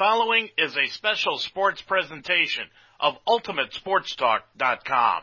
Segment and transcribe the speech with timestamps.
[0.00, 2.64] following is a special sports presentation
[2.98, 5.22] of UltimateSportsTalk.com.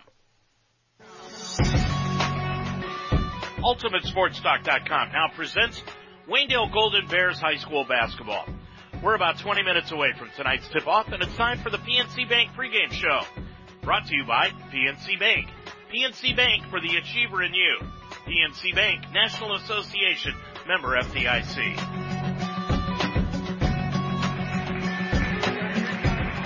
[3.58, 5.82] UltimateSportsTalk.com now presents
[6.30, 8.46] Waynedale Golden Bears High School basketball.
[9.04, 12.52] We're about 20 minutes away from tonight's tip-off, and it's time for the PNC Bank
[12.52, 13.22] pregame show.
[13.82, 15.48] Brought to you by PNC Bank.
[15.92, 17.80] PNC Bank for the achiever in you.
[18.28, 20.36] PNC Bank, National Association,
[20.68, 22.07] member FDIC.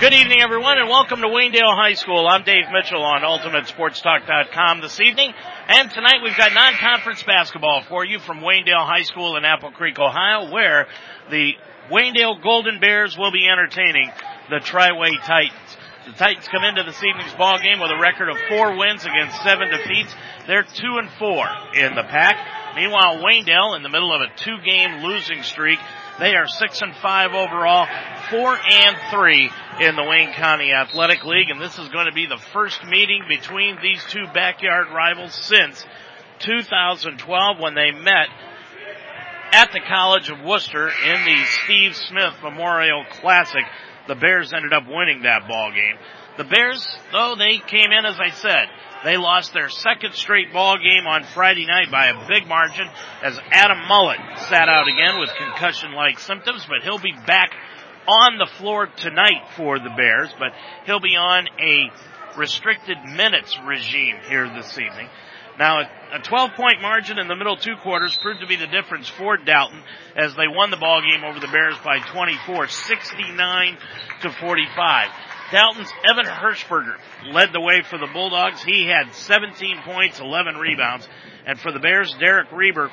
[0.02, 2.26] Good evening, everyone, and welcome to Waynedale High School.
[2.26, 5.32] I'm Dave Mitchell on UltimateSportsTalk.com this evening,
[5.68, 10.00] and tonight we've got non-conference basketball for you from Waynedale High School in Apple Creek,
[10.00, 10.88] Ohio, where
[11.30, 11.52] the
[11.88, 14.10] Waynedale Golden Bears will be entertaining
[14.50, 15.76] the Triway Titans.
[16.06, 19.40] The Titans come into this evening's ball game with a record of four wins against
[19.42, 20.12] seven defeats.
[20.48, 22.74] They're two and four in the pack.
[22.74, 25.78] Meanwhile, Waynedale in the middle of a two-game losing streak.
[26.18, 27.86] They are six and five overall,
[28.30, 29.48] four and three
[29.80, 33.22] in the Wayne County Athletic League, and this is going to be the first meeting
[33.28, 35.86] between these two backyard rivals since
[36.40, 38.28] 2012 when they met
[39.52, 43.64] at the College of Wooster in the Steve Smith Memorial Classic.
[44.08, 45.96] The Bears ended up winning that ball game.
[46.36, 48.68] The Bears, though, they came in, as I said,
[49.04, 52.88] they lost their second straight ball game on Friday night by a big margin
[53.22, 57.52] as Adam Mullet sat out again with concussion-like symptoms, but he'll be back
[58.06, 60.52] on the floor tonight for the Bears, but
[60.86, 61.90] he'll be on a
[62.38, 65.08] restricted minutes regime here this evening.
[65.58, 69.08] Now, a 12 point margin in the middle two quarters proved to be the difference
[69.08, 69.82] for Dalton
[70.16, 73.78] as they won the ball game over the Bears by 24, 69
[74.22, 75.08] to 45.
[75.50, 76.96] Dalton's Evan Hirschberger
[77.32, 78.62] led the way for the Bulldogs.
[78.62, 81.06] He had 17 points, 11 rebounds.
[81.46, 82.90] And for the Bears, Derek Reber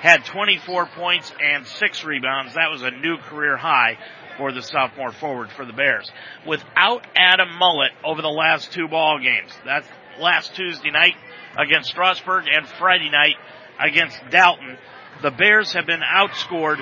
[0.00, 2.54] had 24 points and 6 rebounds.
[2.54, 3.98] That was a new career high
[4.36, 6.10] for the sophomore forward for the Bears.
[6.44, 9.86] Without Adam Mullet over the last two ball games, that's
[10.18, 11.14] last Tuesday night
[11.56, 13.36] against Strasburg and Friday night
[13.78, 14.76] against Dalton,
[15.22, 16.80] the Bears have been outscored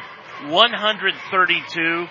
[0.48, 2.06] 132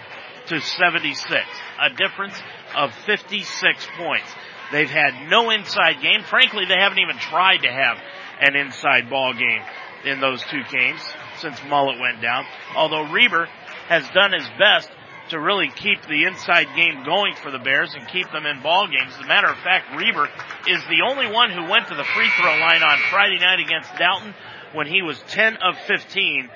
[0.48, 1.46] to 76.
[1.82, 2.40] A difference
[2.76, 4.30] of 56 points.
[4.72, 6.24] They've had no inside game.
[6.24, 7.98] Frankly, they haven't even tried to have
[8.42, 9.62] an inside ball game
[10.06, 11.02] in those two games
[11.40, 12.46] since Mullet went down.
[12.76, 13.48] Although Reber
[13.88, 14.90] has done his best
[15.30, 18.88] to really keep the inside game going for the Bears and keep them in ball
[18.88, 19.14] games.
[19.18, 20.30] As a matter of fact, Reber
[20.68, 23.96] is the only one who went to the free throw line on Friday night against
[23.98, 24.34] Dalton
[24.74, 26.50] when he was 10 of 15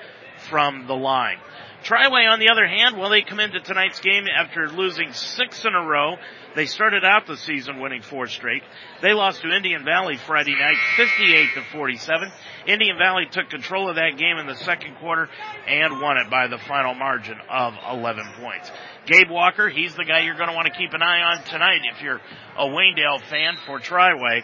[0.48, 1.38] from the line.
[1.82, 5.74] Triway, on the other hand, well, they come into tonight's game after losing six in
[5.74, 6.16] a row.
[6.54, 8.62] They started out the season winning four straight.
[9.00, 12.30] They lost to Indian Valley Friday night, 58 to 47.
[12.66, 15.28] Indian Valley took control of that game in the second quarter
[15.66, 18.70] and won it by the final margin of 11 points.
[19.06, 21.80] Gabe Walker, he's the guy you're going to want to keep an eye on tonight
[21.92, 22.20] if you're
[22.56, 24.42] a Waynedale fan for Triway.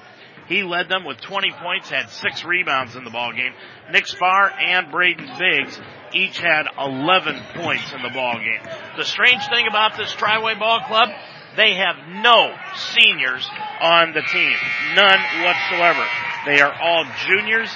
[0.49, 3.53] He led them with 20 points, had six rebounds in the ball game.
[3.93, 5.79] Nick Spar and Braden Biggs
[6.15, 8.61] each had 11 points in the ball game.
[8.97, 11.09] The strange thing about this Triway Ball Club,
[11.57, 13.49] they have no seniors
[13.81, 14.57] on the team.
[14.95, 16.05] None whatsoever.
[16.47, 17.71] They are all juniors,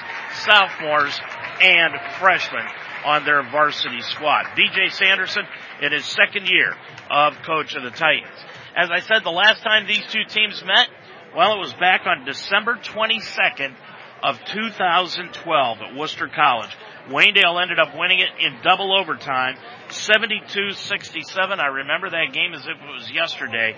[0.44, 1.18] sophomores,
[1.60, 2.66] and freshmen
[3.04, 4.46] on their varsity squad.
[4.56, 5.44] DJ Sanderson
[5.80, 6.74] in his second year
[7.10, 8.38] of coach of the Titans.
[8.76, 10.88] As I said, the last time these two teams met,
[11.36, 13.74] well, it was back on December 22nd
[14.22, 16.70] of 2012 at Wooster College.
[17.08, 19.56] Waynedale ended up winning it in double overtime,
[19.88, 21.58] 72-67.
[21.58, 23.74] I remember that game as if it was yesterday.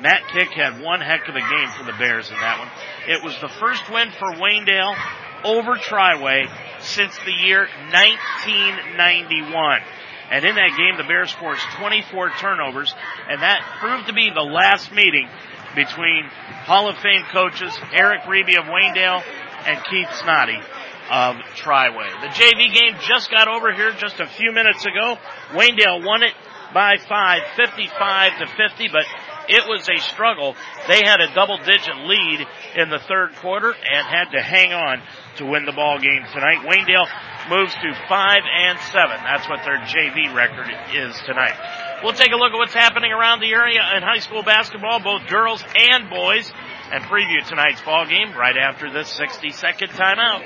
[0.00, 2.68] Matt Kick had one heck of a game for the Bears in that one.
[3.08, 4.96] It was the first win for Waynedale
[5.44, 9.80] over Triway since the year 1991.
[10.32, 12.92] And in that game, the Bears forced 24 turnovers,
[13.28, 15.28] and that proved to be the last meeting
[15.76, 16.24] between
[16.64, 19.22] Hall of Fame coaches Eric Reeby of Waynedale
[19.66, 20.60] and Keith Snoddy
[21.10, 22.10] of Triway.
[22.22, 25.16] The JV game just got over here just a few minutes ago.
[25.52, 26.32] Waynedale won it
[26.72, 29.04] by five, 55 to 50, but
[29.48, 30.56] it was a struggle.
[30.88, 32.46] They had a double digit lead
[32.76, 35.02] in the third quarter and had to hang on
[35.36, 36.64] to win the ball game tonight.
[36.64, 37.08] Waynedale
[37.48, 39.16] moves to five and seven.
[39.22, 41.54] That's what their JV record is tonight.
[42.02, 45.26] We'll take a look at what's happening around the area in high school basketball, both
[45.28, 46.52] girls and boys,
[46.92, 50.42] and preview tonight's ball game right after this 60 second timeout.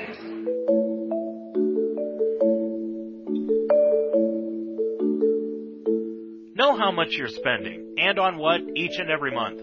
[6.55, 9.61] Know how much you're spending and on what each and every month.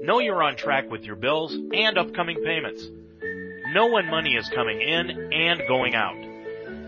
[0.00, 2.86] Know you're on track with your bills and upcoming payments.
[3.72, 6.16] Know when money is coming in and going out.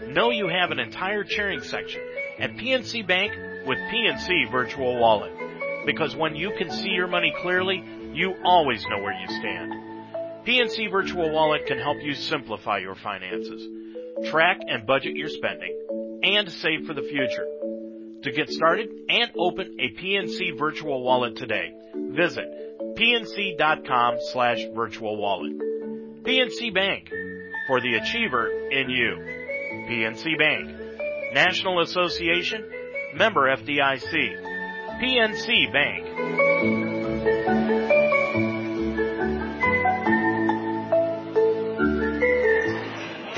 [0.09, 2.01] Know you have an entire cheering section.
[2.39, 3.33] At PNC Bank,
[3.67, 5.33] with PNC Virtual Wallet.
[5.87, 7.85] Because when you can see your money clearly,
[8.15, 9.73] you always know where you stand.
[10.47, 13.69] PNC Virtual Wallet can help you simplify your finances,
[14.31, 17.47] track and budget your spending, and save for the future.
[18.23, 22.45] To get started and open a PNC Virtual Wallet today, visit
[22.97, 25.53] pnc.com slash virtual wallet.
[26.23, 27.09] PNC Bank,
[27.67, 29.17] for the achiever in you.
[29.89, 30.71] PNC Bank,
[31.33, 32.65] National Association,
[33.15, 35.01] member FDIC.
[35.01, 36.50] PNC Bank.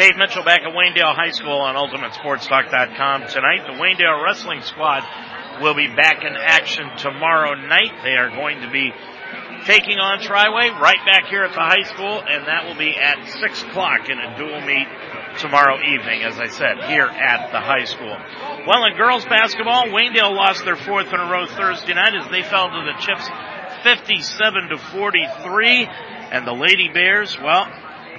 [0.03, 3.63] Dave Mitchell back at Waynedale High School on UltimateSportsTalk.com tonight.
[3.71, 5.07] The Waynedale Wrestling Squad
[5.63, 8.03] will be back in action tomorrow night.
[8.03, 8.91] They are going to be
[9.65, 13.29] taking on Triway right back here at the high school, and that will be at
[13.29, 14.89] 6 o'clock in a dual meet
[15.39, 18.19] tomorrow evening, as I said, here at the high school.
[18.67, 22.43] Well, in girls basketball, Waynedale lost their fourth in a row Thursday night as they
[22.43, 23.31] fell to the Chips
[23.85, 25.87] 57 to 43.
[26.35, 27.71] And the Lady Bears, well,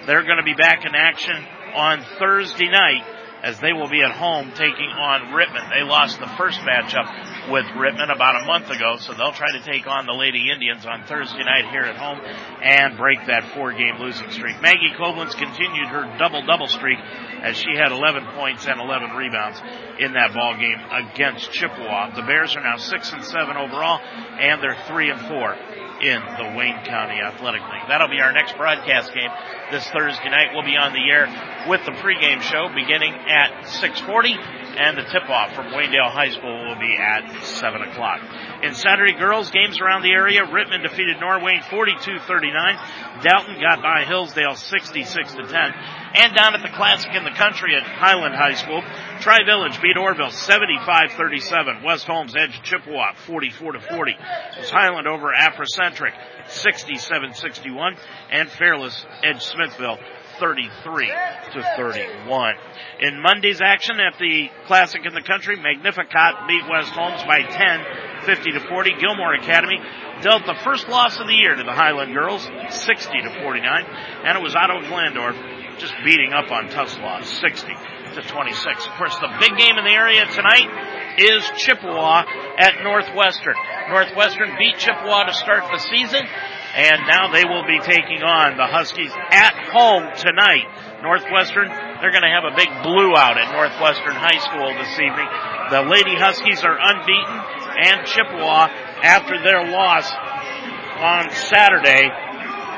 [0.07, 1.43] they're going to be back in action
[1.73, 3.03] on Thursday night
[3.43, 5.69] as they will be at home taking on Rittman.
[5.69, 9.59] They lost the first matchup with Rittman about a month ago, so they'll try to
[9.59, 12.21] take on the Lady Indians on Thursday night here at home
[12.63, 14.61] and break that four game losing streak.
[14.61, 16.97] Maggie Koblenz continued her double double streak
[17.43, 19.61] as she had 11 points and 11 rebounds
[19.99, 22.15] in that ball game against Chippewa.
[22.15, 23.99] The Bears are now six and seven overall
[24.39, 25.57] and they're three and four
[26.03, 27.87] in the Wayne County Athletic League.
[27.87, 29.31] That'll be our next broadcast game
[29.71, 30.49] this Thursday night.
[30.53, 31.31] We'll be on the air
[31.67, 34.35] with the pregame show beginning at 640
[34.77, 38.21] and the tip-off from Waynedale High School will be at 7 o'clock.
[38.63, 43.21] In Saturday girls games around the area, Rittman defeated Norwayne 42-39.
[43.21, 45.73] Dalton got by Hillsdale 66 to 10.
[46.15, 48.81] And down at the Classic in the Country at Highland High School,
[49.19, 51.83] Tri Village beat Orrville 75-37.
[51.83, 54.11] West Holmes edged Chippewa 44 to 40.
[54.11, 54.17] It
[54.59, 56.13] was Highland over Africentric
[56.47, 57.97] 67-61
[58.31, 59.97] and Fairless edged Smithville
[60.39, 61.07] 33
[61.53, 62.55] to 31.
[62.99, 68.25] In Monday's action at the Classic in the Country, Magnificat beat West Holmes by 10,
[68.25, 68.91] 50 to 40.
[68.99, 69.79] Gilmour Academy
[70.21, 73.85] dealt the first loss of the year to the Highland girls, 60 to 49,
[74.25, 75.35] and it was Otto Glandorf
[75.79, 77.73] just beating up on Tuslaw, 60
[78.15, 78.87] to 26.
[78.87, 82.23] Of course, the big game in the area tonight is Chippewa
[82.57, 83.55] at Northwestern.
[83.89, 86.25] Northwestern beat Chippewa to start the season
[86.73, 90.65] and now they will be taking on the Huskies at home tonight.
[91.01, 91.69] Northwestern,
[92.01, 95.29] they're going to have a big blue out at Northwestern High School this evening.
[95.69, 97.37] The Lady Huskies are unbeaten
[97.73, 98.69] and Chippewa,
[99.01, 102.07] after their loss on Saturday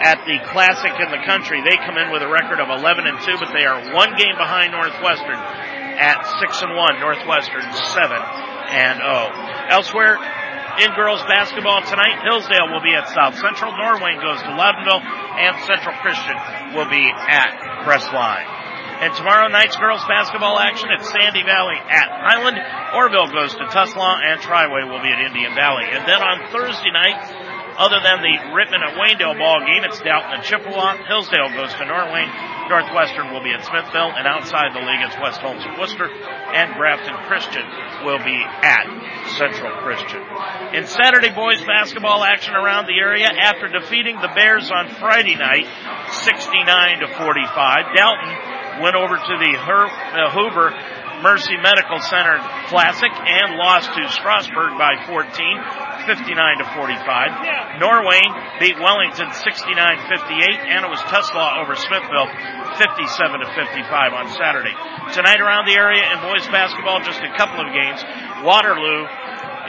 [0.02, 3.20] at the Classic in the country, they come in with a record of 11 and
[3.22, 7.00] 2, but they are one game behind Northwestern at 6 and 1.
[7.00, 8.18] Northwestern 7
[8.72, 9.32] and 0.
[9.70, 10.18] Elsewhere,
[10.80, 15.54] in girls basketball tonight, Hillsdale will be at South Central, Norwayne goes to Loudonville, and
[15.66, 16.36] Central Christian
[16.76, 18.56] will be at Crestline.
[18.96, 22.56] And tomorrow night's girls basketball action at Sandy Valley at Highland.
[22.96, 25.84] Orrville goes to Tuslaw and Triway will be at Indian Valley.
[25.92, 27.20] And then on Thursday night,
[27.76, 30.96] other than the Rittman at Waynedale ball game, it's Dalton and Chippewa.
[31.12, 32.55] Hillsdale goes to Norwayne.
[32.70, 36.74] Northwestern will be at Smithville, and outside the league, it's West Holmes and Wooster, and
[36.74, 37.62] Grafton Christian
[38.04, 38.86] will be at
[39.38, 40.22] Central Christian.
[40.74, 45.70] In Saturday boys basketball action around the area, after defeating the Bears on Friday night,
[46.10, 48.34] 69 to 45, Dalton
[48.82, 50.74] went over to the Her- uh, Hoover
[51.22, 55.28] Mercy Medical Center Classic and lost to Strasburg by 14,
[56.08, 57.80] 59 to 45.
[57.80, 58.22] Norway
[58.60, 62.30] beat Wellington 69-58 and it was Tuslaw over Smithville
[62.78, 64.76] 57 to 55 on Saturday.
[65.14, 68.04] Tonight around the area in boys basketball, just a couple of games.
[68.44, 69.08] Waterloo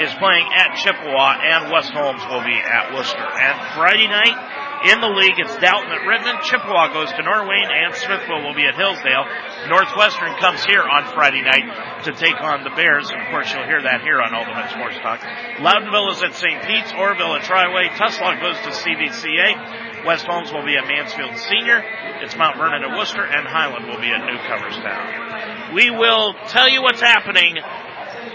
[0.03, 3.25] is playing at Chippewa and West Holmes will be at Wooster.
[3.25, 4.37] And Friday night,
[4.85, 6.45] in the league, it's Dalton at Rittman.
[6.45, 9.25] Chippewa goes to Norwayne, and Smithville will be at Hillsdale.
[9.73, 13.09] Northwestern comes here on Friday night to take on the Bears.
[13.09, 15.25] And of course, you'll hear that here on Ultimate Sports Talk.
[15.65, 16.61] Loudonville is at St.
[16.69, 16.93] Pete's.
[16.93, 17.89] Orrville at Triway.
[17.97, 20.05] Tuslaw goes to CVCA.
[20.05, 21.83] West Holmes will be at Mansfield Senior.
[22.21, 25.73] It's Mount Vernon at Wooster, and Highland will be at Newcomerstown.
[25.75, 27.57] We will tell you what's happening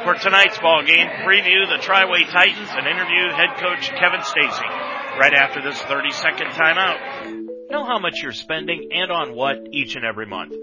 [0.03, 1.07] for tonight's ball game.
[1.21, 6.47] Preview the Triway Titans and interview head coach Kevin Stacy right after this 30 second
[6.47, 7.69] timeout.
[7.69, 10.53] Know how much you're spending and on what each and every month.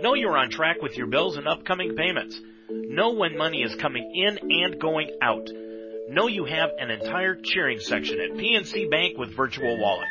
[0.00, 2.40] Know you're on track with your bills and upcoming payments.
[2.68, 5.48] Know when money is coming in and going out.
[6.08, 10.08] Know you have an entire cheering section at PNC Bank with Virtual Wallet.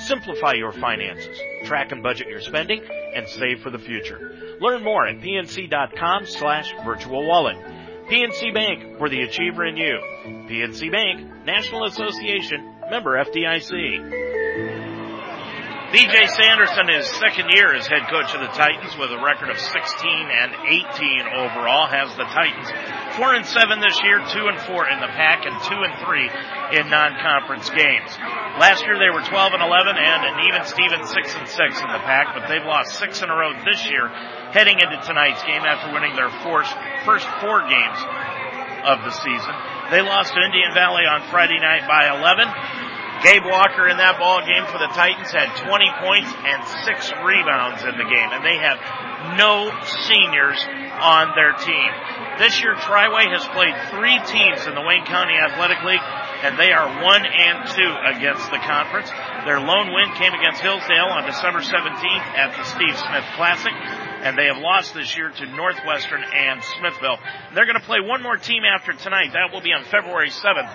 [0.00, 2.82] Simplify your finances, track and budget your spending,
[3.14, 4.56] and save for the future.
[4.60, 7.56] Learn more at pnc.com slash virtual wallet.
[8.10, 9.98] PNC Bank for the achiever in you.
[10.48, 14.28] PNC Bank, National Association, member FDIC.
[15.88, 19.56] BJ Sanderson, his second year as head coach of the Titans with a record of
[19.56, 20.84] 16 and 18
[21.32, 22.68] overall, has the Titans
[23.16, 26.28] four and seven this year, two and four in the pack, and two and three
[26.76, 28.12] in non-conference games.
[28.60, 31.88] Last year they were 12 and 11 and an even Steven six and six in
[31.88, 34.12] the pack, but they've lost six in a row this year,
[34.52, 36.72] heading into tonight's game after winning their first
[37.08, 38.00] first four games
[38.84, 39.56] of the season.
[39.90, 42.87] They lost to Indian Valley on Friday night by 11.
[43.22, 45.66] Gabe Walker in that ball game for the Titans had 20
[45.98, 48.78] points and six rebounds in the game, and they have
[49.34, 49.74] no
[50.06, 50.58] seniors
[51.02, 51.90] on their team.
[52.38, 56.06] This year, Triway has played three teams in the Wayne County Athletic League,
[56.46, 59.10] and they are one and two against the conference.
[59.42, 63.74] Their lone win came against Hillsdale on December 17th at the Steve Smith Classic
[64.18, 67.18] and they have lost this year to Northwestern and Smithville.
[67.54, 69.30] They're going to play one more team after tonight.
[69.32, 70.74] That will be on February 7th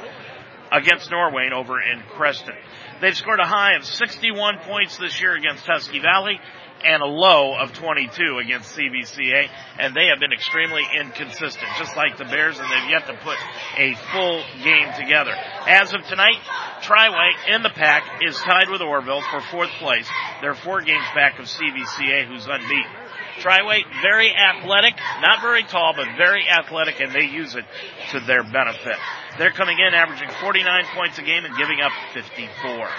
[0.73, 2.55] against Norwayne over in Creston.
[2.99, 6.39] They've scored a high of 61 points this year against Husky Valley
[6.83, 9.47] and a low of 22 against CVCA,
[9.79, 13.37] and they have been extremely inconsistent, just like the Bears, and they've yet to put
[13.77, 15.33] a full game together.
[15.67, 16.39] As of tonight,
[16.81, 20.09] Triway in the pack is tied with Orrville for fourth place.
[20.41, 23.02] They're four games back of CVCA, who's unbeaten.
[23.41, 27.65] Triway, very athletic, not very tall, but very athletic, and they use it
[28.11, 28.97] to their benefit.
[29.37, 32.89] They're coming in averaging 49 points a game and giving up 54.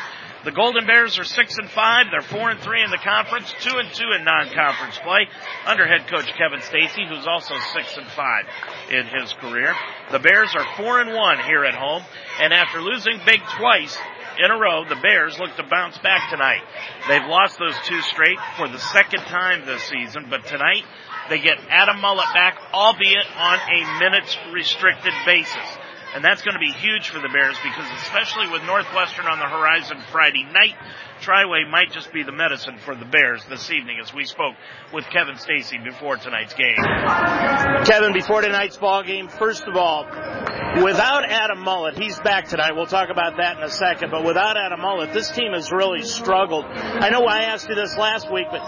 [0.45, 2.07] The Golden Bears are six and five.
[2.11, 5.27] They're four and three in the conference, two and two in non-conference play
[5.65, 8.45] under head coach Kevin Stacy, who's also six and five
[8.91, 9.75] in his career.
[10.13, 12.03] The Bears are four and one here at home,
[12.43, 13.97] and after losing big twice
[14.39, 16.63] in a row, the Bears look to bounce back tonight.
[17.09, 20.85] They've lost those two straight for the second time this season, but tonight
[21.29, 25.79] they get Adam Mullet back, albeit on a minutes restricted basis.
[26.15, 29.51] And that's going to be huge for the Bears because especially with Northwestern on the
[29.51, 30.79] horizon Friday night,
[31.21, 34.55] Triway might just be the medicine for the Bears this evening as we spoke
[34.93, 36.77] with Kevin Stacy before tonight's game.
[37.85, 40.05] Kevin, before tonight's ball game, first of all,
[40.83, 42.73] without Adam Mullet, he's back tonight.
[42.77, 44.11] We'll talk about that in a second.
[44.11, 46.65] But without Adam Mullet, this team has really struggled.
[46.65, 48.61] I know I asked you this last week, but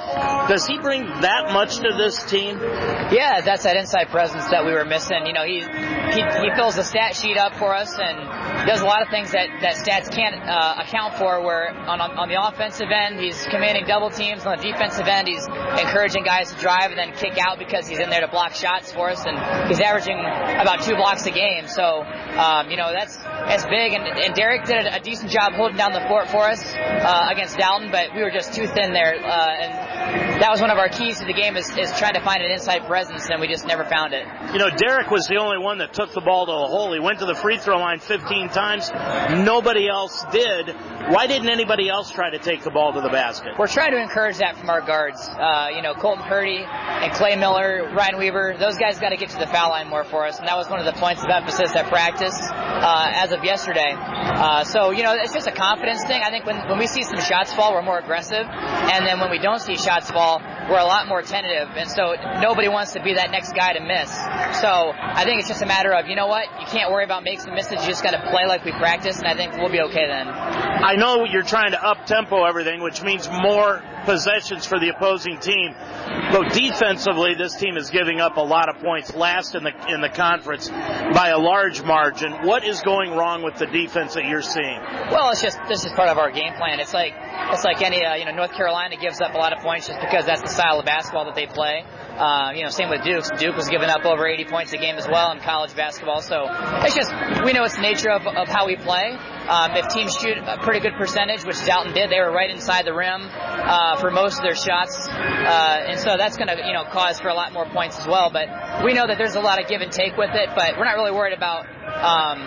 [0.48, 2.58] does he bring that much to this team?
[2.58, 5.26] Yeah, that's that inside presence that we were missing.
[5.26, 8.84] You know, he he, he fills the stat sheet up for us and does a
[8.84, 11.42] lot of things that that stats can't uh, account for.
[11.42, 14.44] Where on on the offensive end, he's commanding double teams.
[14.46, 17.98] On the defensive end, he's encouraging guys to drive and then kick out because he's
[17.98, 19.36] in there to block shots for us, and
[19.68, 21.68] he's averaging about two blocks a game.
[21.68, 23.92] So, um, you know, that's that's big.
[23.92, 27.28] And, and Derek did a, a, decent job holding down the fort for us uh,
[27.30, 29.14] against Dalton, but we were just too thin there.
[29.14, 32.20] Uh, and that was one of our keys to the game is, is trying to
[32.20, 34.26] find an inside presence, and we just never found it.
[34.52, 36.92] You know, Derek was the only one that took the ball to a hole.
[36.92, 38.90] He went to the free throw line 15 times.
[39.45, 40.75] Nobody else did.
[41.09, 43.52] Why didn't anybody else try to take the ball to the basket?
[43.59, 45.21] We're trying to encourage that from our guards.
[45.28, 49.30] Uh, you know, Colton Purdy and Clay Miller, Ryan Weaver, those guys got to get
[49.30, 51.30] to the foul line more for us, and that was one of the points of
[51.30, 53.95] emphasis at practice uh, as of yesterday.
[53.97, 56.23] Uh, so, you know, it's just a confidence thing.
[56.23, 59.30] I think when, when we see some shots fall, we're more aggressive, and then when
[59.30, 63.02] we don't see shots fall, we're a lot more tentative, and so nobody wants to
[63.02, 64.11] be that next guy to miss.
[64.61, 67.15] So I think it's just a matter of, you know what, you can't worry about
[67.23, 69.80] making misses, you just got to play like we practice, and I think we'll be
[69.80, 70.28] okay then.
[70.28, 75.38] I know you're trying to up tempo everything, which means more possessions for the opposing
[75.38, 75.75] team.
[76.32, 80.00] But defensively, this team is giving up a lot of points, last in the in
[80.00, 82.32] the conference by a large margin.
[82.46, 84.80] What is going wrong with the defense that you're seeing?
[85.10, 86.80] Well, it's just this is part of our game plan.
[86.80, 87.12] It's like
[87.52, 90.00] it's like any uh, you know North Carolina gives up a lot of points just
[90.00, 91.84] because that's the style of basketball that they play.
[92.16, 93.25] Uh, you know, same with Duke.
[93.38, 96.22] Duke was giving up over 80 points a game as well in college basketball.
[96.22, 96.46] So
[96.80, 97.12] it's just
[97.44, 99.18] we know it's the nature of, of how we play.
[99.48, 102.84] Um, if teams shoot a pretty good percentage, which Dalton did, they were right inside
[102.84, 106.72] the rim uh, for most of their shots, uh, and so that's going to you
[106.72, 108.30] know cause for a lot more points as well.
[108.30, 110.84] But we know that there's a lot of give and take with it, but we're
[110.84, 112.40] not really worried about um,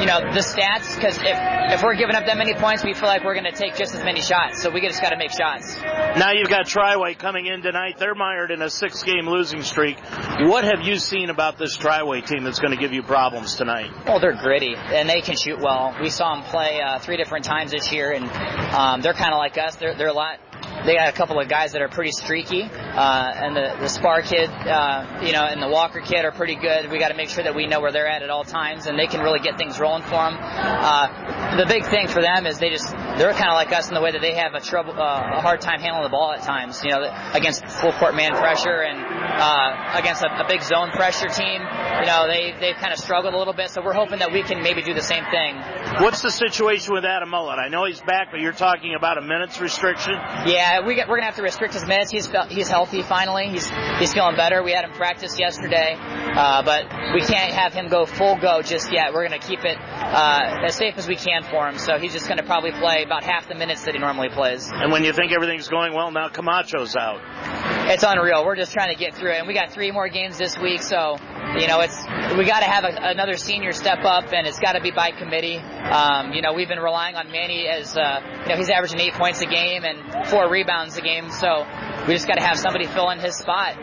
[0.00, 1.38] you know, the stats, because if,
[1.72, 3.94] if we're giving up that many points, we feel like we're going to take just
[3.94, 4.62] as many shots.
[4.62, 5.76] So we just got to make shots.
[6.18, 7.96] Now you've got Triway coming in tonight.
[7.98, 9.98] They're mired in a six game losing streak.
[10.40, 13.90] What have you seen about this Triway team that's going to give you problems tonight?
[14.06, 15.96] Well, they're gritty and they can shoot well.
[16.00, 18.24] We saw them play uh, three different times this year, and
[18.72, 19.76] um, they're kind of like us.
[19.76, 20.38] They're, they're a lot
[20.84, 24.22] they got a couple of guys that are pretty streaky, uh, and the the Spar
[24.22, 26.90] kid, uh, you know, and the Walker kid are pretty good.
[26.90, 28.98] We got to make sure that we know where they're at at all times, and
[28.98, 30.36] they can really get things rolling for them.
[30.40, 33.94] Uh, the big thing for them is they just they're kind of like us in
[33.94, 36.42] the way that they have a trouble, uh, a hard time handling the ball at
[36.42, 36.82] times.
[36.84, 37.02] You know,
[37.32, 41.62] against full court man pressure and uh, against a, a big zone pressure team.
[42.00, 43.70] You know, they they've kind of struggled a little bit.
[43.70, 45.56] So we're hoping that we can maybe do the same thing.
[46.02, 47.58] What's the situation with Adam Mullet?
[47.58, 50.14] I know he's back, but you're talking about a minutes restriction.
[50.46, 52.10] Yeah, we get, we're gonna have to restrict his minutes.
[52.10, 53.48] He's he's healthy finally.
[53.48, 53.68] He's
[53.98, 54.62] he's feeling better.
[54.62, 58.92] We had him practice yesterday, uh, but we can't have him go full go just
[58.92, 59.12] yet.
[59.12, 61.78] We're gonna keep it uh, as safe as we can for him.
[61.78, 64.70] So he's just gonna probably play about half the minutes that he normally plays.
[64.72, 67.73] And when you think everything's going well, now Camacho's out.
[67.86, 68.46] It's unreal.
[68.46, 70.80] We're just trying to get through it, and we got three more games this week,
[70.80, 71.18] so
[71.58, 71.96] you know it's
[72.36, 75.10] we got to have a, another senior step up, and it's got to be by
[75.10, 75.58] committee.
[75.58, 79.12] Um, you know, we've been relying on Manny as uh, you know he's averaging eight
[79.12, 81.66] points a game and four rebounds a game, so
[82.08, 83.76] we just got to have somebody fill in his spot.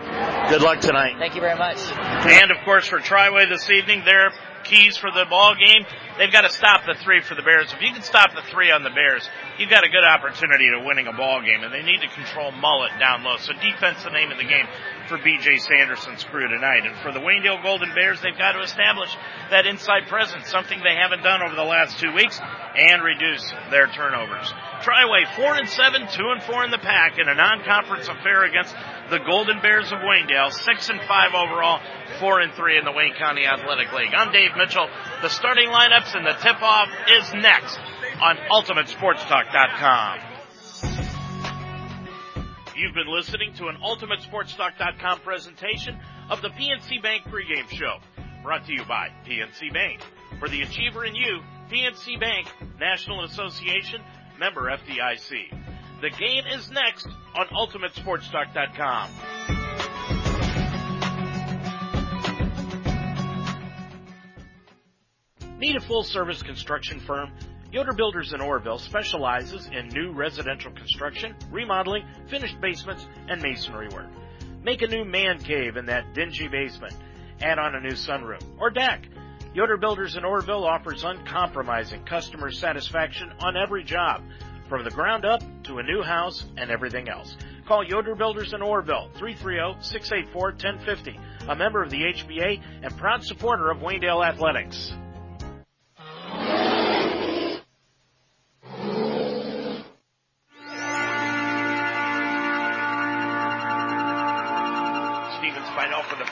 [0.50, 1.18] Good luck tonight.
[1.20, 1.78] Thank you very much.
[1.78, 4.32] And of course for Triway this evening, their
[4.64, 5.86] keys for the ball game,
[6.18, 7.72] they've got to stop the three for the Bears.
[7.74, 9.28] If you can stop the three on the Bears,
[9.58, 12.52] you've got a good opportunity to winning a ball game, and they need to control
[12.52, 13.38] Mullet down low.
[13.38, 14.68] So defense, the name of the game
[15.12, 16.88] for BJ Sanderson's crew tonight.
[16.88, 19.12] And for the Waynedale Golden Bears, they've got to establish
[19.52, 23.88] that inside presence, something they haven't done over the last two weeks, and reduce their
[23.92, 24.48] turnovers.
[24.80, 28.74] Triway four and seven, two and four in the pack in a non-conference affair against
[29.12, 31.84] the Golden Bears of Waynedale, six and five overall,
[32.22, 34.16] four and three in the Wayne County Athletic League.
[34.16, 34.88] I'm Dave Mitchell.
[35.22, 36.88] The starting lineups and the tip-off
[37.20, 37.78] is next
[38.24, 40.31] on UltimateSportsTalk.com.
[42.76, 46.00] You've been listening to an UltimateSportsTalk.com presentation
[46.30, 47.98] of the PNC Bank pregame show,
[48.44, 50.00] brought to you by PNC Bank.
[50.40, 52.48] For the achiever in you, PNC Bank,
[52.80, 54.02] National Association,
[54.40, 55.52] member FDIC.
[56.02, 59.10] The game is next on UltimateSportsTalk.com.
[65.60, 67.32] Need a full service construction firm?
[67.72, 74.10] Yoder Builders in Orrville specializes in new residential construction, remodeling, finished basements, and masonry work.
[74.62, 76.94] Make a new man cave in that dingy basement.
[77.42, 79.08] Add on a new sunroom or deck.
[79.54, 84.22] Yoder Builders in Orrville offers uncompromising customer satisfaction on every job,
[84.68, 87.38] from the ground up to a new house and everything else.
[87.66, 93.78] Call Yoder Builders in Orrville, 330-684-1050, a member of the HBA and proud supporter of
[93.78, 94.92] Waynedale Athletics.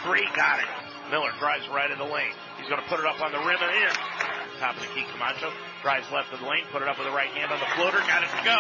[0.03, 0.69] Three, got it.
[1.11, 2.31] Miller drives right in the lane.
[2.61, 3.93] He's going to put it up on the rim and in.
[4.61, 5.49] Top of the key, Camacho
[5.81, 7.97] drives left of the lane, put it up with the right hand on the floater,
[8.05, 8.59] got it to go.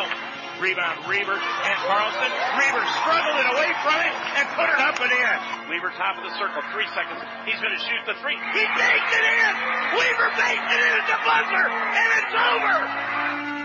[0.57, 2.31] Rebound, Reber and Carlson.
[2.59, 5.37] Reber struggling away from it and put it up and in.
[5.71, 7.21] Weaver top of the circle, three seconds.
[7.47, 8.35] He's going to shoot the three.
[8.35, 9.51] He baked it in.
[9.95, 13.58] Weaver baked it in at the buzzer, and it's over.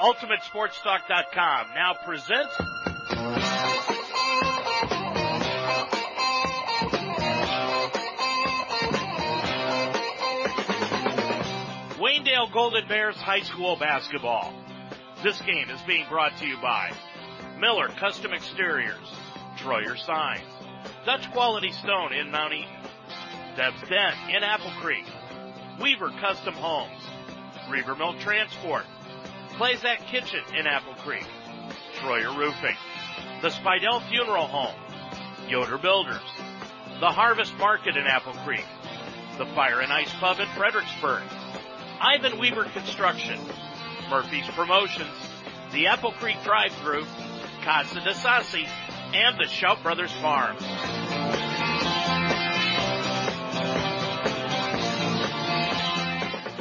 [0.00, 2.54] UltimateSportsTalk.com now presents
[11.98, 14.54] Waynedale Golden Bears High School Basketball.
[15.22, 16.90] This game is being brought to you by
[17.58, 18.96] Miller Custom Exteriors,
[19.58, 20.40] Troyer Signs,
[21.04, 22.72] Dutch Quality Stone in Mount Eaton,
[23.54, 25.04] Deb's Den in Apple Creek,
[25.78, 27.02] Weaver Custom Homes,
[27.68, 28.86] Reaver Milk Transport,
[29.60, 31.26] Clayzak Kitchen in Apple Creek,
[31.96, 32.74] Troyer Roofing,
[33.42, 34.74] the Spidell Funeral Home,
[35.50, 36.22] Yoder Builders,
[36.98, 38.64] the Harvest Market in Apple Creek,
[39.36, 41.24] the Fire and Ice Pub in Fredericksburg,
[42.00, 43.38] Ivan Weaver Construction,
[44.08, 45.12] Murphy's Promotions,
[45.72, 47.04] the Apple Creek Drive-Thru,
[47.62, 48.66] Casa de Sassi,
[49.12, 51.19] and the Shout Brothers Farms.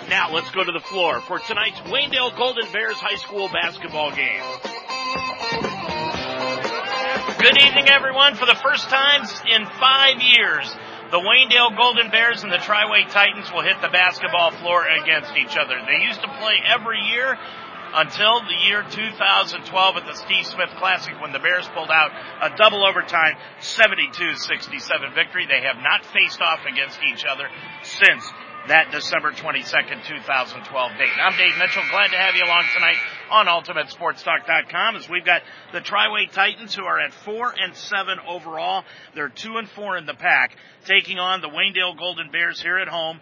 [0.09, 4.41] Now let's go to the floor for tonight's Waynedale Golden Bears High School basketball game.
[7.37, 8.33] Good evening, everyone.
[8.33, 10.65] For the first time in five years,
[11.13, 15.53] the Waynedale Golden Bears and the Triway Titans will hit the basketball floor against each
[15.53, 15.77] other.
[15.85, 17.37] They used to play every year
[17.93, 22.09] until the year 2012 at the Steve Smith Classic when the Bears pulled out
[22.41, 25.45] a double overtime 72-67 victory.
[25.45, 27.45] They have not faced off against each other
[27.83, 28.25] since
[28.69, 31.09] that December 22nd, 2012 date.
[31.19, 31.81] I'm Dave Mitchell.
[31.89, 32.97] Glad to have you along tonight
[33.31, 35.41] on UltimateSportsTalk.com as we've got
[35.73, 38.83] the Triway Titans who are at four and seven overall.
[39.15, 40.55] They're two and four in the pack,
[40.85, 43.19] taking on the Waynedale Golden Bears here at home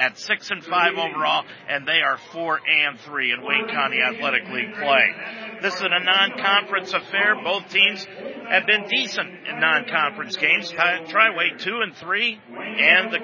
[0.00, 4.48] at six and five overall, and they are four and three in Wayne County Athletic
[4.48, 5.14] League play.
[5.62, 7.36] This is a non-conference affair.
[7.42, 8.06] Both teams
[8.48, 10.72] have been decent in non-conference games.
[10.72, 13.18] Triway two and three, and the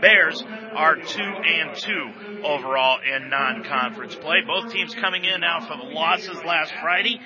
[0.00, 4.38] Bears are two and two overall in non-conference play.
[4.46, 7.20] Both teams coming in off of losses last Friday.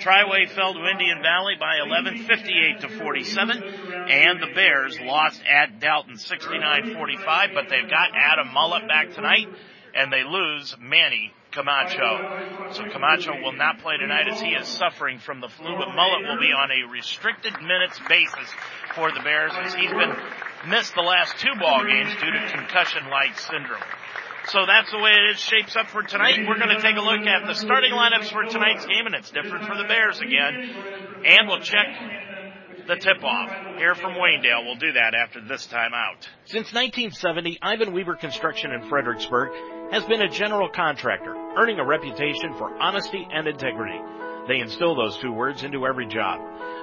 [0.00, 5.80] Triway fell to Indian Valley by 11, 58 to 47, and the Bears lost at
[5.80, 9.48] Dalton 69-45, but they've got Adam Mullet back tonight,
[9.94, 12.70] and they lose Manny Camacho.
[12.72, 16.28] So Camacho will not play tonight as he is suffering from the flu, but Mullet
[16.28, 18.48] will be on a restricted minutes basis
[18.94, 20.14] for the Bears as he's been
[20.66, 23.86] missed the last two ball games due to concussion-like syndrome.
[24.48, 26.40] So that's the way it shapes up for tonight.
[26.48, 29.30] We're going to take a look at the starting lineups for tonight's game, and it's
[29.30, 30.72] different for the Bears again.
[31.24, 31.86] And we'll check
[32.86, 34.64] the tip-off here from Waynedale.
[34.64, 36.26] We'll do that after this time out.
[36.46, 39.52] Since 1970, Ivan Weaver Construction in Fredericksburg
[39.92, 44.00] has been a general contractor, earning a reputation for honesty and integrity.
[44.48, 46.40] They instill those two words into every job.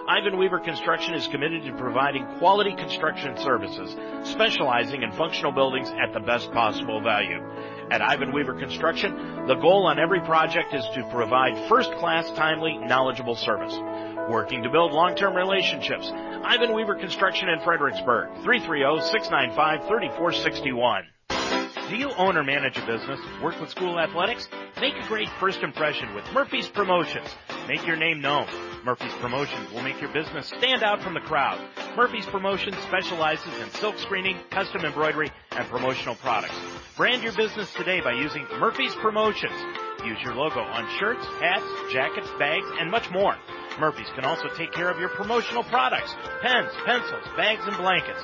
[0.07, 3.97] Ivan Weaver Construction is committed to providing quality construction services,
[4.29, 7.41] specializing in functional buildings at the best possible value.
[7.89, 13.35] At Ivan Weaver Construction, the goal on every project is to provide first-class, timely, knowledgeable
[13.35, 13.75] service.
[14.29, 16.11] Working to build long-term relationships.
[16.43, 21.01] Ivan Weaver Construction in Fredericksburg, 330-695-3461.
[21.89, 23.19] Do you own or manage a business?
[23.43, 24.47] Work with school athletics?
[24.81, 27.27] Make a great first impression with Murphy's Promotions.
[27.67, 28.47] Make your name known.
[28.83, 31.61] Murphy's Promotions will make your business stand out from the crowd.
[31.95, 36.59] Murphy's Promotions specializes in silk screening, custom embroidery, and promotional products.
[36.97, 39.53] Brand your business today by using Murphy's Promotions.
[40.03, 43.35] Use your logo on shirts, hats, jackets, bags, and much more.
[43.79, 48.23] Murphy's can also take care of your promotional products, pens, pencils, bags, and blankets.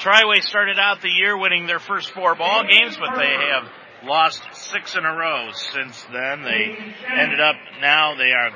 [0.00, 3.68] Triway started out the year winning their first four ball games, but they have
[4.04, 6.42] lost six in a row since then.
[6.42, 6.76] They
[7.08, 8.50] ended up now they are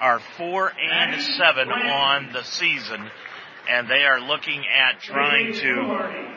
[0.00, 3.08] are four and seven on the season,
[3.70, 6.34] and they are looking at trying to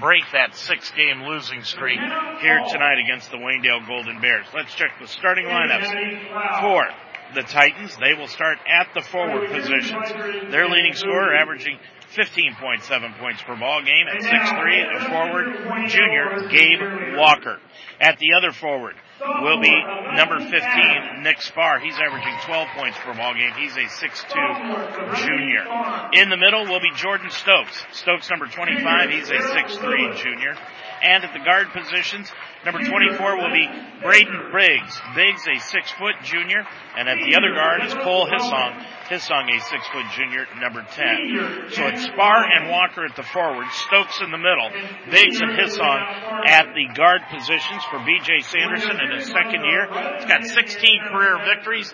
[0.00, 1.98] break that six game losing streak
[2.40, 4.46] here tonight against the Waynedale Golden Bears.
[4.54, 6.86] Let's check the starting lineups for
[7.34, 7.96] the Titans.
[7.96, 10.50] They will start at the forward positions.
[10.50, 11.78] Their leading scorer averaging
[12.18, 17.58] 15.7 points per ball game at 6'3", a forward, junior Gabe Walker.
[18.00, 19.74] At the other forward will be
[20.14, 21.80] number 15, Nick Spar.
[21.80, 23.52] He's averaging 12 points per ball game.
[23.58, 25.64] He's a 6'2 junior.
[26.12, 27.84] In the middle will be Jordan Stokes.
[27.92, 30.54] Stokes number 25, he's a 6'3 junior.
[31.02, 32.26] And at the guard positions,
[32.64, 33.68] number 24 will be
[34.02, 35.00] Braden Briggs.
[35.14, 36.66] Briggs, a six foot junior.
[36.96, 38.84] And at the other guard is Cole Hissong.
[39.06, 41.70] Hissong, a six foot junior, number 10.
[41.70, 44.70] So it's Spar and Walker at the forward, Stokes in the middle,
[45.10, 46.02] Biggs and Hissong
[46.46, 49.86] at the guard positions for BJ Sanderson in his second year.
[50.16, 51.92] He's got 16 career victories,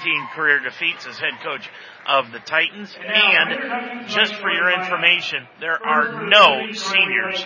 [0.00, 1.68] 18 career defeats as head coach
[2.06, 2.94] of the Titans.
[2.96, 7.44] And just for your information, there are no seniors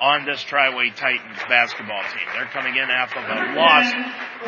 [0.00, 2.28] on this Triway Titans basketball team.
[2.34, 3.90] They're coming in after the loss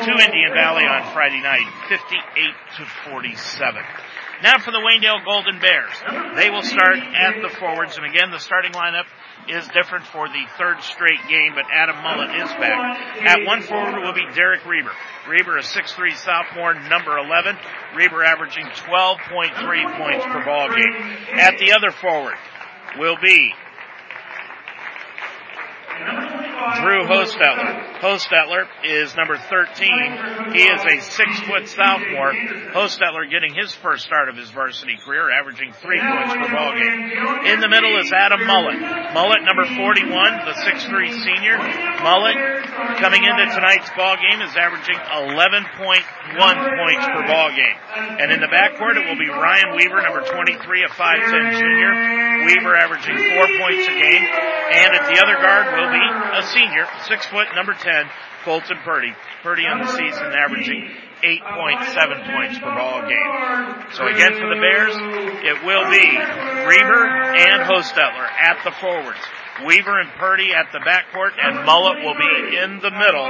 [0.04, 3.82] to Indian Valley on Friday night, 58 to 47.
[4.42, 5.96] Now for the Waynedale Golden Bears.
[6.36, 9.06] They will start at the forwards, and again, the starting lineup
[9.48, 12.98] is different for the third straight game, but Adam Mullet is back.
[13.22, 14.90] At one forward will be Derek Reber.
[15.28, 17.56] Reber, a 6'3 sophomore, number 11.
[17.96, 21.16] Reber averaging 12.3 points per ball game.
[21.38, 22.34] At the other forward
[22.98, 23.52] will be
[26.82, 28.00] Drew Hostetler.
[28.02, 30.54] Hostetler is number 13.
[30.54, 32.32] He is a six foot sophomore.
[32.74, 36.98] Hostetler getting his first start of his varsity career, averaging three points per ball game.
[37.46, 38.78] In the middle is Adam Mullet.
[39.14, 41.58] Mullet, number 41, the 6'3 senior.
[42.02, 42.38] Mullet,
[42.98, 47.78] coming into tonight's ball game, is averaging 11.1 points per ball game.
[48.18, 51.92] And in the backcourt, it will be Ryan Weaver, number 23, a 5'10 junior.
[52.46, 54.24] Weaver averaging four points a game.
[54.68, 56.06] And at the other guard will be
[56.38, 58.10] a senior, six foot, number 10,
[58.44, 59.12] Colton Purdy.
[59.42, 60.88] Purdy on the season averaging
[61.22, 63.32] 8.7 points per ball game.
[63.92, 64.94] So again for the Bears,
[65.44, 66.06] it will be
[66.66, 67.04] Reber
[67.36, 69.20] and Hostetler at the forwards.
[69.66, 73.26] Weaver and Purdy at the backcourt, and Mullet will be in the middle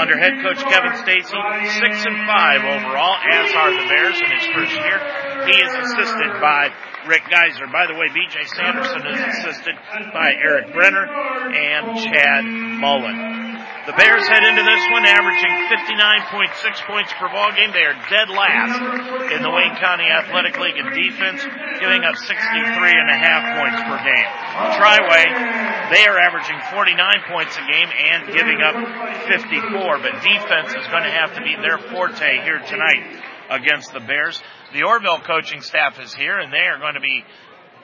[0.00, 1.36] under head coach Kevin Stacy.
[1.76, 4.98] Six and five overall, as are the Bears in his first year.
[5.44, 6.72] He is assisted by
[7.08, 7.66] Rick Geiser.
[7.72, 9.74] By the way, BJ Sanderson is assisted
[10.12, 13.48] by Eric Brenner and Chad Mullen.
[13.88, 17.72] The Bears head into this one averaging 59.6 points per ball game.
[17.72, 18.76] They are dead last
[19.32, 21.40] in the Wayne County Athletic League in defense,
[21.80, 24.28] giving up 63 and a half points per game.
[24.76, 25.24] Triway,
[25.96, 28.76] they are averaging 49 points a game and giving up
[29.24, 34.00] 54, but defense is going to have to be their forte here tonight against the
[34.00, 34.42] Bears.
[34.72, 37.24] The Orrville coaching staff is here and they are going to be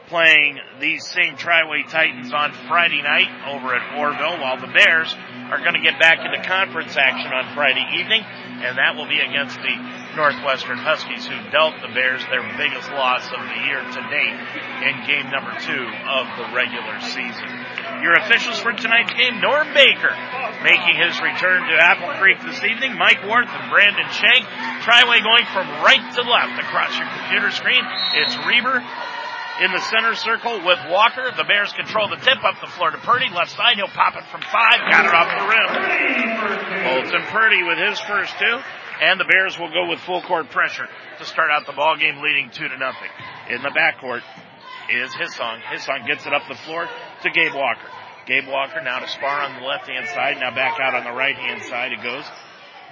[0.09, 5.09] playing these same Triway Titans on Friday night over at Orrville, while the Bears
[5.49, 9.19] are going to get back into conference action on Friday evening, and that will be
[9.19, 9.77] against the
[10.15, 14.37] Northwestern Huskies, who dealt the Bears their biggest loss of the year to date
[14.85, 17.64] in game number two of the regular season.
[18.05, 20.13] Your officials for tonight's game, Norm Baker,
[20.61, 24.45] making his return to Apple Creek this evening, Mike Worth and Brandon Shank.
[24.85, 27.81] Triway going from right to left across your computer screen.
[28.21, 28.85] It's Reber,
[29.65, 31.33] in the center circle with Walker.
[31.33, 33.33] The Bears control the tip up the floor to Purdy.
[33.33, 34.85] Left side, he'll pop it from five.
[34.93, 35.69] Got it off the rim.
[36.85, 38.61] Colton Purdy with his first two.
[39.01, 40.87] And the Bears will go with full court pressure
[41.19, 43.11] to start out the ball game leading two to nothing.
[43.51, 44.23] In the backcourt
[44.91, 45.61] is Hissong.
[45.73, 46.89] His song gets it up the floor
[47.23, 47.89] to Gabe Walker.
[48.27, 50.39] Gabe Walker now to Spar on the left hand side.
[50.41, 52.25] Now back out on the right hand side it goes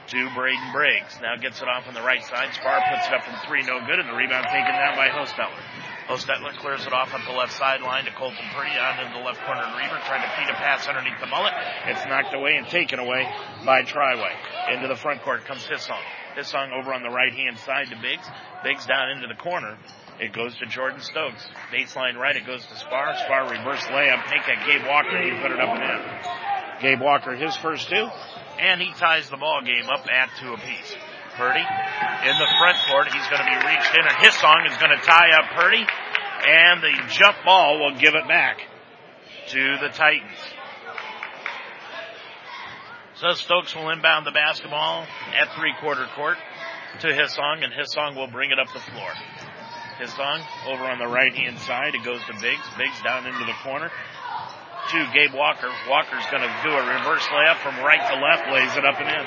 [0.08, 1.18] to Braden Briggs.
[1.22, 2.52] Now gets it off on the right side.
[2.54, 5.62] Spar puts it up from three, no good, and the rebound taken down by Hostetler.
[6.08, 9.40] Hostetler clears it off on the left sideline to Colton Purdy on in the left
[9.46, 11.54] corner and Reber trying to feed a pass underneath the mullet.
[11.86, 13.24] It's knocked away and taken away
[13.64, 14.34] by Triway.
[14.74, 16.02] Into the front court comes Hissong.
[16.36, 18.26] Hissong over on the right hand side to Biggs.
[18.64, 19.78] Biggs down into the corner.
[20.20, 21.44] It goes to Jordan Stokes.
[21.72, 23.14] Baseline right, it goes to Spar.
[23.24, 24.30] Spar reverse layup.
[24.30, 25.20] Make that Gabe Walker.
[25.22, 26.00] You put it up and in.
[26.80, 28.06] Gabe Walker, his first two.
[28.60, 30.96] And he ties the ball game up at two apiece.
[31.36, 31.64] Purdy
[32.28, 33.08] in the front court.
[33.08, 36.82] He's going to be reached in, and Hissong is going to tie up Purdy, and
[36.82, 38.58] the jump ball will give it back
[39.48, 40.38] to the Titans.
[43.14, 45.06] So Stokes will inbound the basketball
[45.40, 46.36] at three quarter court
[47.00, 49.10] to Hissong, and Hissong will bring it up the floor.
[50.02, 51.94] Hissong over on the right hand side.
[51.94, 52.66] It goes to Biggs.
[52.76, 53.86] Biggs down into the corner
[54.90, 55.70] to Gabe Walker.
[55.86, 59.06] Walker's going to do a reverse layup from right to left, lays it up and
[59.06, 59.24] in.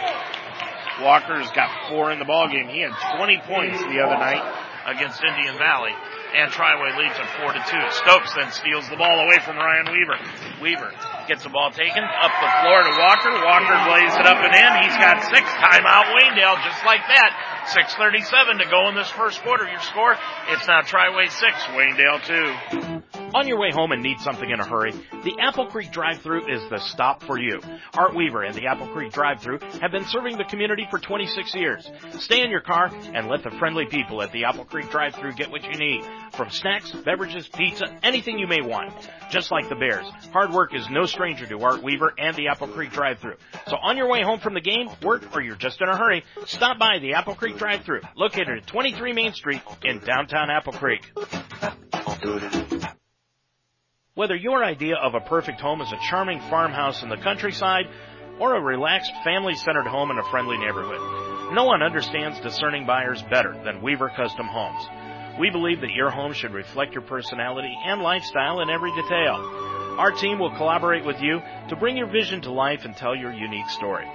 [0.99, 2.67] Walker's got four in the ball game.
[2.67, 4.43] He had 20 points the other night
[4.87, 5.95] against Indian Valley.
[6.35, 7.85] And Triway leads at four to two.
[8.03, 10.19] Stokes then steals the ball away from Ryan Weaver.
[10.59, 10.91] Weaver
[11.31, 13.31] gets the ball taken up the floor to Walker.
[13.31, 14.71] Walker lays it up and in.
[14.83, 15.47] He's got six.
[15.63, 17.31] Timeout Waynedale just like that.
[17.65, 19.67] 6.37 to go in this first quarter.
[19.67, 20.15] Your score,
[20.49, 23.01] it's now Triway six, Waynedale two.
[23.33, 24.91] On your way home and need something in a hurry,
[25.23, 27.59] the Apple Creek drive-thru is the stop for you.
[27.93, 31.89] Art Weaver and the Apple Creek drive-thru have been serving the community for 26 years.
[32.19, 35.51] Stay in your car and let the friendly people at the Apple Creek drive-thru get
[35.51, 36.05] what you need.
[36.33, 38.93] From snacks, beverages, pizza, anything you may want.
[39.29, 42.67] Just like the Bears, hard work is no stranger to Art Weaver and the Apple
[42.67, 43.35] Creek drive-thru.
[43.67, 46.23] So on your way home from the game, work, or you're just in a hurry,
[46.45, 51.11] stop by the Apple Creek drive-thru, located at 23 Main Street in downtown Apple Creek.
[54.13, 57.85] Whether your idea of a perfect home is a charming farmhouse in the countryside
[58.39, 63.53] or a relaxed family-centered home in a friendly neighborhood, no one understands discerning buyers better
[63.63, 64.87] than Weaver Custom Homes.
[65.39, 69.35] We believe that your home should reflect your personality and lifestyle in every detail.
[69.99, 73.31] Our team will collaborate with you to bring your vision to life and tell your
[73.31, 74.05] unique story.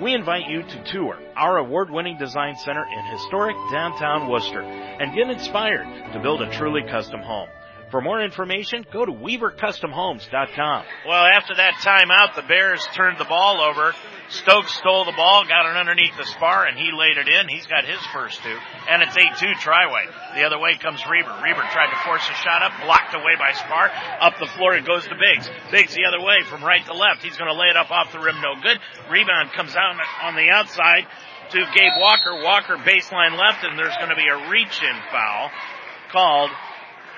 [0.00, 5.28] We invite you to tour our award-winning design center in historic downtown Wooster and get
[5.28, 7.48] inspired to build a truly custom home.
[7.92, 10.84] For more information, go to WeaverCustomHomes.com.
[11.04, 13.92] Well, after that timeout, the Bears turned the ball over.
[14.32, 17.52] Stokes stole the ball, got it underneath the spar, and he laid it in.
[17.52, 18.56] He's got his first two.
[18.88, 20.08] And it's 8-2 Triway.
[20.32, 21.36] The other way comes Reber.
[21.44, 23.92] Reber tried to force a shot up, blocked away by Spar.
[24.24, 25.52] Up the floor it goes to Biggs.
[25.70, 27.20] Biggs the other way from right to left.
[27.20, 28.80] He's going to lay it up off the rim, no good.
[29.12, 31.04] Rebound comes out on the outside
[31.52, 32.40] to Gabe Walker.
[32.40, 35.52] Walker baseline left, and there's going to be a reach-in foul
[36.08, 36.48] called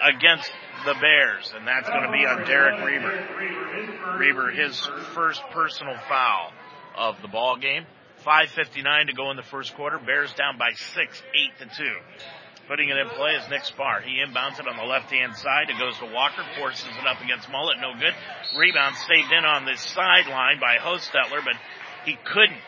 [0.02, 0.50] against
[0.84, 4.18] the Bears, and that's going to be on Derek Reber.
[4.18, 4.78] Reber, his
[5.14, 6.52] first personal foul
[6.96, 7.84] of the ball game.
[8.24, 9.98] 5.59 to go in the first quarter.
[9.98, 11.96] Bears down by six, eight to two.
[12.68, 14.00] Putting it in play is Nick Spar.
[14.00, 15.68] He inbounds it on the left hand side.
[15.68, 18.14] It goes to Walker, forces it up against Mullet, no good.
[18.56, 21.56] Rebound saved in on the sideline by Hostetler, but
[22.06, 22.60] he couldn't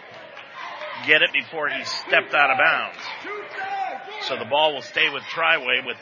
[1.07, 3.01] get it before he stepped out of bounds.
[4.29, 5.97] So the ball will stay with Triway with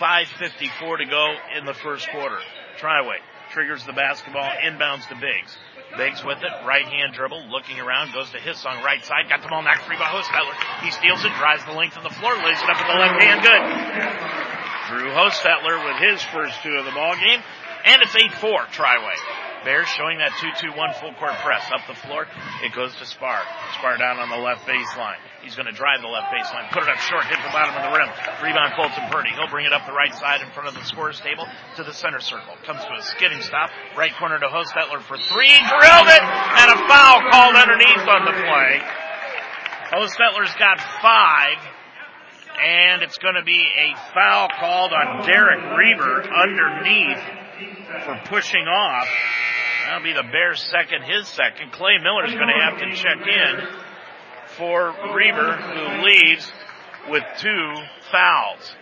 [0.00, 2.38] 5.54 to go in the first quarter.
[2.80, 3.20] Triway
[3.52, 5.58] triggers the basketball, inbounds to Biggs.
[5.98, 9.48] Biggs with it, right hand dribble, looking around, goes to Hissong right side, got the
[9.48, 10.56] ball knocked free by Hostetler.
[10.84, 13.20] He steals it, drives the length of the floor, lays it up with the left
[13.20, 13.62] hand, good.
[14.88, 17.42] Drew Hostetler with his first two of the ball game,
[17.84, 19.49] and it's 8-4 Triway.
[19.64, 22.26] Bears showing that 2-2-1 full court press up the floor.
[22.64, 23.40] It goes to Spar.
[23.76, 25.20] Spar down on the left baseline.
[25.42, 27.84] He's going to drive the left baseline, put it up short, hit the bottom of
[27.84, 28.08] the rim.
[28.44, 29.30] Rebound Colton Purdy.
[29.36, 31.44] He'll bring it up the right side in front of the scorer's table
[31.76, 32.56] to the center circle.
[32.64, 33.70] Comes to a skidding stop.
[33.96, 35.52] Right corner to Hostetler for three.
[35.52, 36.24] Drilled it!
[36.24, 38.80] And a foul called underneath on the play.
[39.92, 41.56] Hostetler's got five.
[42.60, 47.24] And it's going to be a foul called on Derek Reber underneath
[48.04, 49.08] for pushing off.
[49.86, 51.72] That'll be the Bears' second, his second.
[51.72, 53.68] Clay Miller's going to have to check in
[54.56, 56.52] for Reber, who leaves
[57.08, 57.74] with two
[58.12, 58.76] fouls.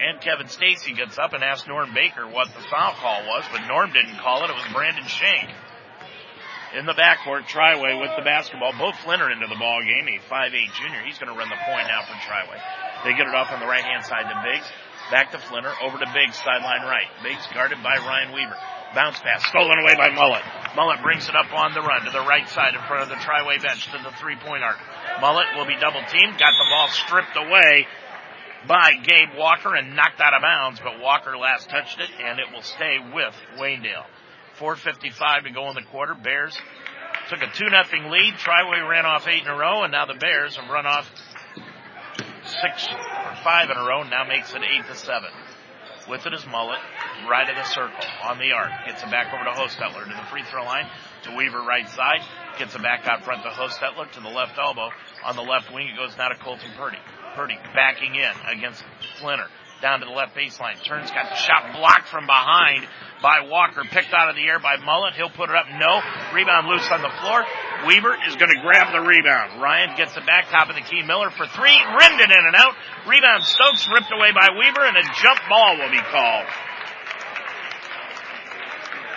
[0.00, 3.66] And Kevin Stacy gets up and asks Norm Baker what the foul call was, but
[3.66, 4.50] Norm didn't call it.
[4.50, 5.50] It was Brandon Shank.
[6.78, 8.72] In the backcourt, Triway with the basketball.
[8.78, 10.06] Bo Flinner into the ball game.
[10.06, 11.02] A 5'8 junior.
[11.04, 12.62] He's going to run the point now for Triway.
[13.04, 14.70] They get it off on the right hand side to Biggs.
[15.10, 15.72] Back to Flinner.
[15.82, 17.10] Over to Biggs, sideline right.
[17.22, 18.56] Biggs guarded by Ryan Weaver.
[18.94, 20.42] Bounce pass stolen away by Mullet.
[20.74, 23.16] Mullet brings it up on the run to the right side in front of the
[23.22, 24.78] Triway bench to the three point arc.
[25.20, 26.38] Mullet will be double teamed.
[26.38, 27.86] Got the ball stripped away
[28.66, 32.46] by Gabe Walker and knocked out of bounds, but Walker last touched it and it
[32.52, 34.06] will stay with Waynedale.
[34.58, 36.14] 4.55 to go in the quarter.
[36.14, 36.58] Bears
[37.28, 38.34] took a 2 nothing lead.
[38.34, 41.10] Triway ran off eight in a row and now the Bears have run off
[42.60, 44.02] six or five in a row.
[44.02, 45.30] Now makes it eight to seven.
[46.08, 46.80] With it is Mullet,
[47.28, 48.70] right of the circle, on the arc.
[48.86, 50.86] Gets it back over to Hostetler to the free throw line,
[51.24, 52.20] to Weaver right side.
[52.58, 54.90] Gets it back out front to Hostetler to the left elbow.
[55.24, 56.98] On the left wing, it goes now to Colton Purdy.
[57.34, 58.82] Purdy backing in against
[59.20, 59.46] Flinner.
[59.80, 60.76] Down to the left baseline.
[60.84, 62.84] Turns, got the shot blocked from behind
[63.24, 63.80] by Walker.
[63.88, 65.16] Picked out of the air by Mullet.
[65.16, 65.72] He'll put it up.
[65.72, 66.04] No.
[66.36, 67.40] Rebound loose on the floor.
[67.88, 69.56] Weaver is going to grab the rebound.
[69.56, 70.52] Ryan gets it back.
[70.52, 71.00] Top of the key.
[71.00, 71.72] Miller for three.
[71.72, 72.76] Rimmed it in and out.
[73.08, 76.48] Rebound Stokes ripped away by Weaver and a jump ball will be called.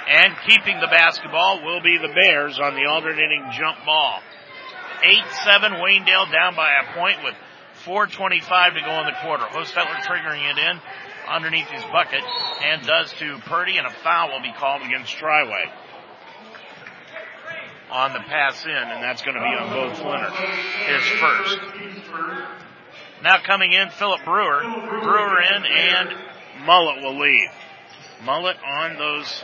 [0.07, 4.19] And keeping the basketball will be the Bears on the alternating jump ball.
[5.03, 7.35] 8-7 Waynedale down by a point with
[7.85, 9.43] 4.25 to go in the quarter.
[9.43, 10.79] Hostetler triggering it in
[11.27, 12.23] underneath his bucket
[12.63, 15.71] and does to Purdy and a foul will be called against Triway
[17.91, 20.29] on the pass in and that's going to be on both Flinner.
[20.87, 21.59] His first.
[23.21, 24.63] Now coming in, Philip Brewer.
[24.63, 26.09] Brewer in and
[26.65, 27.49] Mullet will leave.
[28.23, 29.43] Mullet on those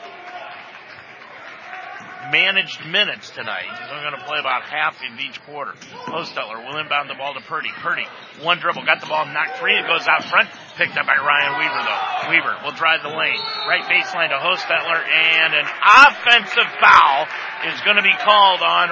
[2.32, 3.65] managed minutes tonight.
[3.65, 5.73] He's only going to play about half in each quarter.
[6.12, 7.71] Hostetler will inbound the ball to Purdy.
[7.79, 8.05] Purdy,
[8.43, 9.73] one dribble, got the ball knocked free.
[9.79, 10.49] It goes out front.
[10.75, 12.29] Picked up by Ryan Weaver though.
[12.29, 13.39] Weaver will drive the lane.
[13.67, 17.27] Right baseline to Hostetler and an offensive foul
[17.71, 18.91] is going to be called on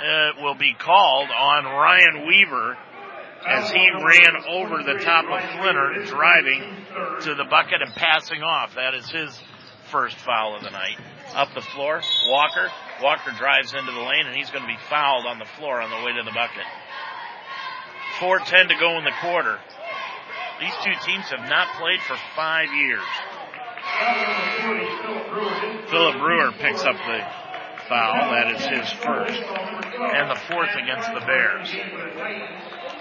[0.00, 2.76] it will be called on Ryan Weaver
[3.46, 6.62] as he ran over the top of Flinner, driving
[7.22, 8.74] to the bucket and passing off.
[8.74, 9.38] That is his
[9.90, 10.98] first foul of the night.
[11.34, 12.70] Up the floor, Walker.
[13.02, 15.90] Walker drives into the lane and he's going to be fouled on the floor on
[15.90, 16.64] the way to the bucket.
[18.18, 19.58] 4.10 to go in the quarter.
[20.60, 23.06] These two teams have not played for five years.
[25.88, 27.20] Philip Brewer picks up the
[27.88, 28.32] foul.
[28.32, 29.40] That is his first.
[29.40, 31.70] And the fourth against the Bears.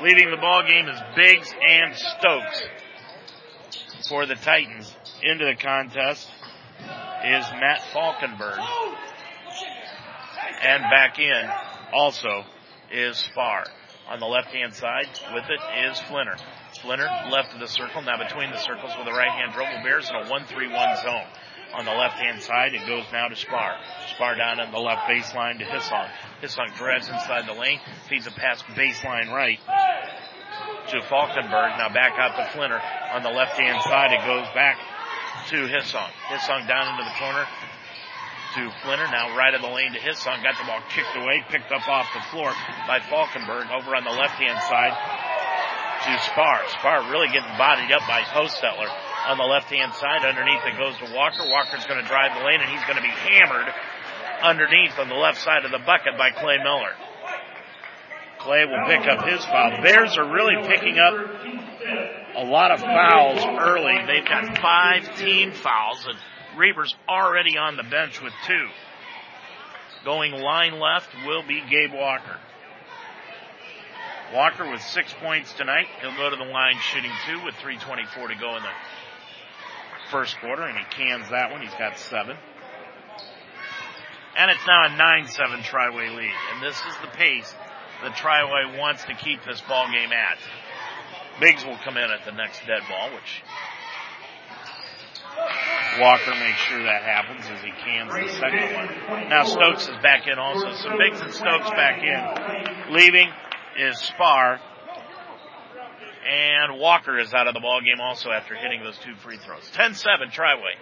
[0.02, 2.64] Leading the ball game is Biggs and Stokes
[4.08, 4.96] for the Titans.
[5.24, 6.30] Into the contest
[7.28, 8.58] is Matt Falkenberg.
[10.62, 11.50] And back in
[11.94, 12.44] also
[12.92, 13.66] is Spar.
[14.10, 15.60] On the left hand side with it
[15.90, 16.38] is Flinner.
[16.82, 19.84] Flinner left of the circle, now between the circles with a right hand dribble.
[19.84, 21.28] Bears in a 1-3-1 zone.
[21.76, 23.76] On the left hand side, it goes now to Spar.
[24.16, 26.08] Spar down on the left baseline to Hissong.
[26.42, 29.60] Hissong drives inside the lane, feeds a pass baseline right
[30.88, 31.78] to Falkenberg.
[31.78, 32.80] Now back out to Flinner.
[33.12, 34.78] On the left hand side, it goes back
[35.48, 36.12] to Hissong.
[36.28, 37.48] Hissong down into the corner
[38.56, 39.08] to Flinner.
[39.12, 40.44] Now right of the lane to Hissong.
[40.44, 42.52] Got the ball kicked away, picked up off the floor
[42.88, 43.72] by Falkenberg.
[43.72, 44.92] Over on the left hand side
[46.04, 46.62] to Spar.
[46.80, 48.92] Spar really getting bodied up by Hostetler.
[49.28, 51.48] On the left hand side, underneath it goes to Walker.
[51.48, 53.68] Walker's going to drive the lane and he's going to be hammered
[54.44, 56.92] underneath on the left side of the bucket by Clay Miller.
[58.40, 59.82] Clay will pick up his foul.
[59.82, 61.16] Bears are really picking up
[62.38, 63.98] a lot of fouls early.
[64.06, 66.18] They've got five team fouls and
[66.58, 68.68] Reber's already on the bench with two.
[70.06, 72.38] Going line left will be Gabe Walker.
[74.34, 75.88] Walker with six points tonight.
[76.02, 78.70] He'll go to the line shooting two with 3.24 to go in the
[80.12, 81.62] first quarter, and he cans that one.
[81.62, 82.36] He's got seven.
[84.38, 86.34] And it's now a 9-7 Triway lead.
[86.54, 87.54] And this is the pace
[88.04, 90.38] that Triway wants to keep this ball game at.
[91.40, 93.44] Biggs will come in at the next dead ball, which
[96.00, 99.30] Walker makes sure that happens as he cans the second one.
[99.30, 100.74] Now Stokes is back in also.
[100.74, 102.94] So Biggs and Stokes back in.
[102.94, 103.30] Leaving
[103.80, 104.60] is Spar.
[106.30, 109.64] And Walker is out of the ball game also after hitting those two free throws.
[109.74, 110.76] 10-7 Triway.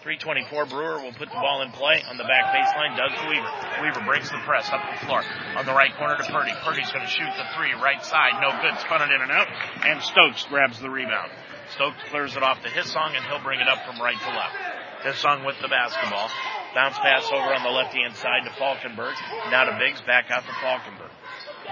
[0.00, 2.96] 324 Brewer will put the ball in play on the back baseline.
[2.96, 3.52] Doug Weaver.
[3.84, 5.20] Weaver breaks the press up the floor
[5.56, 6.52] on the right corner to Purdy.
[6.64, 8.40] Purdy's going to shoot the three right side.
[8.40, 8.80] No good.
[8.80, 9.48] Spun it in and out.
[9.84, 11.30] And Stokes grabs the rebound.
[11.76, 14.56] Stokes clears it off to Hissong and he'll bring it up from right to left.
[15.04, 16.32] Hissong with the basketball.
[16.74, 19.14] Bounce pass over on the left hand side to Falkenberg.
[19.50, 20.00] Now to Biggs.
[20.00, 21.09] Back out to Falkenberg.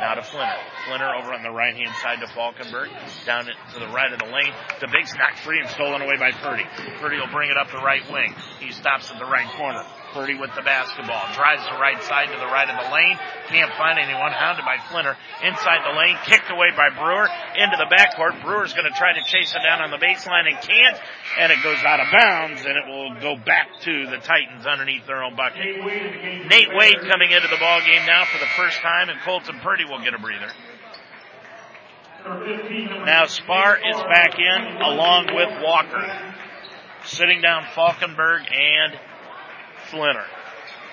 [0.01, 0.55] Now to Flinner.
[0.86, 2.88] Flinner over on the right hand side to Falkenberg.
[3.26, 4.55] Down to the right of the lane.
[4.80, 6.64] The Biggs knocked free and stolen away by Purdy.
[7.01, 8.34] Purdy will bring it up the right wing.
[8.61, 9.82] He stops at the right corner.
[10.12, 11.22] Purdy with the basketball.
[11.34, 13.18] Drives the right side to the right of the lane.
[13.48, 14.32] Can't find anyone.
[14.32, 15.16] Hounded by Flinner.
[15.44, 16.16] Inside the lane.
[16.24, 17.28] Kicked away by Brewer.
[17.56, 18.42] Into the backcourt.
[18.42, 20.96] Brewer's going to try to chase it down on the baseline and can't.
[21.38, 25.06] And it goes out of bounds and it will go back to the Titans underneath
[25.06, 25.62] their own bucket.
[25.62, 29.84] Nate Wade coming into the ball game now for the first time and Colton Purdy
[29.84, 30.52] will get a breather.
[33.04, 36.34] Now Spar is back in along with Walker.
[37.04, 38.98] Sitting down Falkenberg and
[39.91, 40.24] Flinner.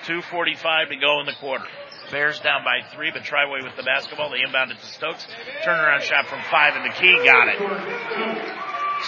[0.04, 1.64] 2.45 to go in the quarter.
[2.10, 4.30] Bears down by three, but Triway with the basketball.
[4.30, 5.26] They inbound it to Stokes.
[5.66, 7.10] Turnaround shot from five and the key.
[7.24, 7.58] Got it.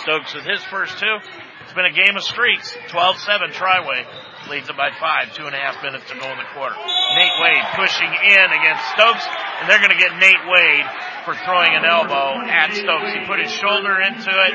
[0.03, 1.17] Stokes with his first two.
[1.63, 2.75] It's been a game of streaks.
[2.89, 4.03] 12-7 Triway
[4.51, 5.33] leads it by five.
[5.35, 6.75] Two and a half minutes to go in the quarter.
[6.75, 9.27] Nate Wade pushing in against Stokes,
[9.61, 10.87] and they're going to get Nate Wade
[11.25, 13.13] for throwing an elbow at Stokes.
[13.15, 14.55] He put his shoulder into it.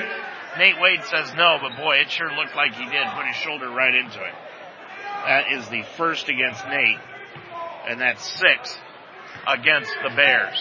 [0.58, 3.06] Nate Wade says no, but boy, it sure looked like he did.
[3.16, 4.34] Put his shoulder right into it.
[5.26, 7.00] That is the first against Nate,
[7.88, 8.78] and that's six
[9.48, 10.60] against the Bears.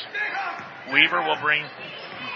[0.93, 1.65] Weaver will bring,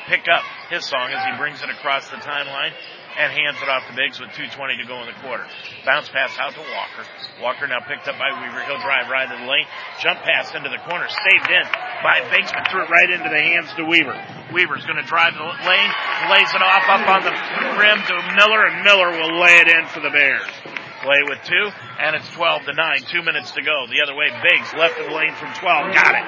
[0.07, 2.73] pick up Hissong as he brings it across the timeline
[3.17, 4.53] and hands it off to Biggs with 2.20
[4.83, 5.47] to go in the quarter.
[5.87, 7.03] Bounce pass out to Walker.
[7.41, 8.61] Walker now picked up by Weaver.
[8.69, 9.65] He'll drive right in the lane.
[10.03, 11.09] Jump pass into the corner.
[11.09, 11.65] Saved in
[12.05, 14.19] by Biggs, but threw it right into the hands to Weaver.
[14.53, 15.91] Weaver's going to drive the lane,
[16.29, 17.35] lays it off up on the
[17.81, 20.76] rim to Miller, and Miller will lay it in for the Bears.
[21.07, 21.71] Play with two,
[22.03, 22.99] and it's 12 to 9.
[23.15, 23.87] Two minutes to go.
[23.87, 25.95] The other way, Biggs left of the lane from 12.
[25.95, 26.27] Got it.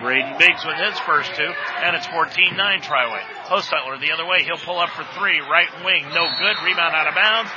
[0.00, 1.52] Braden Biggs with his first two,
[1.84, 3.20] and it's 14-9 Triway.
[3.44, 4.40] Hostetler the other way.
[4.40, 5.36] He'll pull up for three.
[5.36, 6.56] Right wing, no good.
[6.64, 7.50] Rebound out of bounds.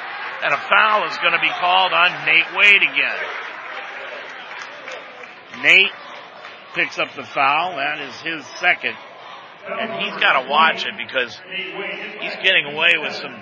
[0.43, 3.19] And a foul is going to be called on Nate Wade again.
[5.63, 5.95] Nate
[6.75, 7.77] picks up the foul.
[7.77, 8.99] That is his second.
[9.63, 11.39] And he's got to watch it because
[12.19, 13.39] he's getting away with some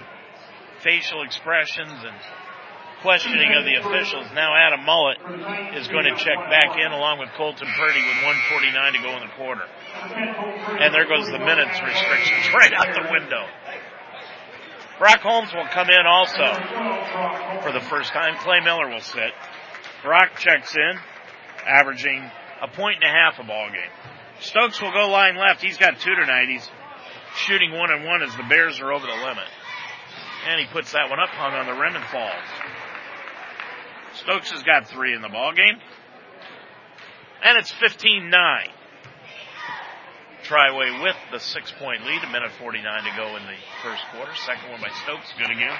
[0.83, 2.13] facial expressions and
[3.02, 4.28] questioning of the officials.
[4.34, 5.18] Now Adam Mullet
[5.76, 9.22] is going to check back in along with Colton Purdy with 149 to go in
[9.28, 9.68] the quarter.
[10.80, 13.46] And there goes the minutes restrictions right out the window.
[14.98, 16.48] Brock Holmes will come in also
[17.64, 18.38] for the first time.
[18.39, 19.34] Clay Miller will sit.
[20.04, 21.00] Brock checks in,
[21.68, 22.32] averaging
[22.62, 23.91] a point and a half a ball game.
[24.39, 25.62] Stokes will go line left.
[25.62, 26.48] He's got two tonight.
[26.50, 26.70] He's
[27.36, 29.48] shooting one and one as the Bears are over the limit.
[30.48, 32.34] And he puts that one up, hung on the rim and falls.
[34.16, 35.80] Stokes has got three in the ball game.
[37.43, 38.32] And it's 15-9.
[40.45, 44.32] Triway with the six point lead, a minute 49 to go in the first quarter.
[44.45, 45.76] Second one by Stokes, good again.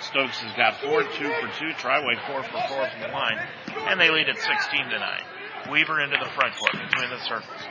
[0.00, 1.72] Stokes has got four, two for two.
[1.80, 3.38] Triway four for four from the line.
[3.88, 5.72] And they lead at 16 to 9.
[5.72, 7.62] Weaver into the front court between the circles.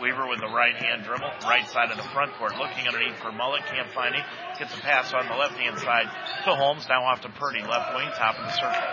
[0.00, 3.32] Weaver with the right hand dribble, right side of the front court, looking underneath for
[3.32, 4.24] Mullet, can't find him.
[4.58, 6.08] Gets a pass on the left hand side
[6.44, 8.88] to Holmes, now off to Purdy, left wing, top of the circle.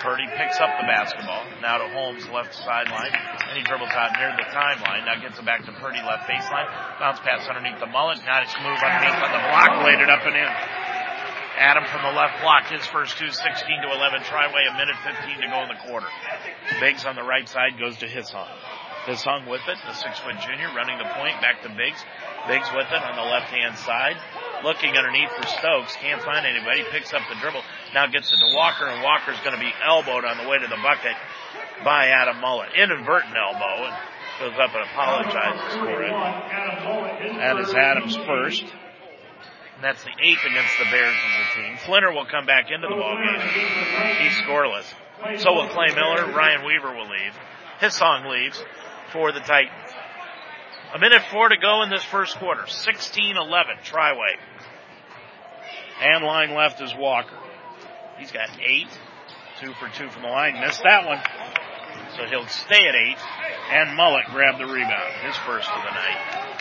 [0.00, 4.32] Purdy picks up the basketball, now to Holmes, left sideline, and he dribbles out near
[4.36, 6.68] the timeline, now gets it back to Purdy, left baseline,
[7.00, 10.36] bounce pass underneath the Mullet, nice move underneath on the block, laid it up and
[10.36, 10.50] in.
[11.56, 15.40] Adam from the left block, his first two, 16 to 11, Triway, a minute 15
[15.40, 16.08] to go in the quarter.
[16.80, 18.48] Biggs on the right side goes to Hissong.
[19.06, 22.02] Hissong with it, the six foot junior running the point back to Biggs.
[22.50, 24.18] Biggs with it on the left hand side.
[24.64, 27.62] Looking underneath for Stokes, can't find anybody, picks up the dribble,
[27.94, 30.66] now gets it to Walker, and Walker's going to be elbowed on the way to
[30.66, 31.14] the bucket
[31.84, 32.74] by Adam Mullet.
[32.74, 33.94] Inadvertent elbow, and
[34.42, 36.10] goes up and apologizes for it.
[36.10, 38.62] That is Adams first.
[38.62, 41.76] And that's the eighth against the Bears as a team.
[41.84, 43.40] Flinner will come back into the ball game.
[44.24, 44.88] He's scoreless.
[45.40, 46.32] So will Clay Miller.
[46.32, 47.36] Ryan Weaver will leave.
[47.80, 48.64] Hissong leaves
[49.16, 49.72] for the Titans.
[50.94, 52.62] A minute four to go in this first quarter.
[52.62, 54.36] 16-11, Triway.
[56.02, 57.38] And line left is Walker.
[58.18, 58.88] He's got eight.
[59.58, 60.60] Two for two from the line.
[60.60, 61.18] Missed that one.
[62.16, 63.16] So he'll stay at eight.
[63.72, 65.12] And Mullet grabbed the rebound.
[65.24, 66.52] His first of the night.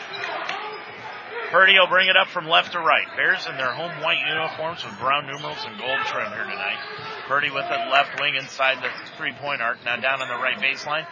[1.51, 3.05] Purdy will bring it up from left to right.
[3.17, 6.79] Bears in their home white uniforms with brown numerals and gold trim here tonight.
[7.27, 9.83] Purdy with it left wing inside the three point arc.
[9.83, 11.05] Now down on the right baseline.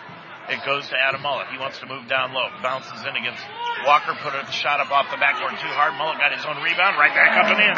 [0.50, 1.48] It goes to Adam Mullet.
[1.52, 2.52] He wants to move down low.
[2.62, 3.40] Bounces in against
[3.88, 4.12] Walker.
[4.20, 5.96] Put a shot up off the backboard too hard.
[5.96, 7.00] Mullet got his own rebound.
[7.00, 7.76] Right back up and in.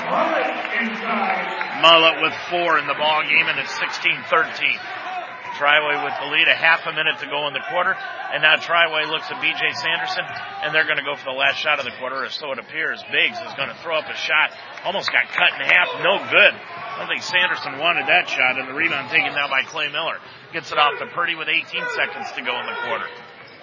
[1.86, 5.05] Mullet with four in the ball game and it's 16-13.
[5.56, 8.60] Triway with the lead, a half a minute to go in the quarter, and now
[8.60, 10.28] Triway looks at BJ Sanderson,
[10.64, 12.60] and they're going to go for the last shot of the quarter, or so it
[12.60, 13.00] appears.
[13.12, 14.52] Biggs is going to throw up a shot,
[14.84, 16.54] almost got cut in half, no good.
[16.56, 20.20] I don't think Sanderson wanted that shot, and the rebound taken down by Clay Miller.
[20.52, 21.64] Gets it off to Purdy with 18
[21.96, 23.08] seconds to go in the quarter.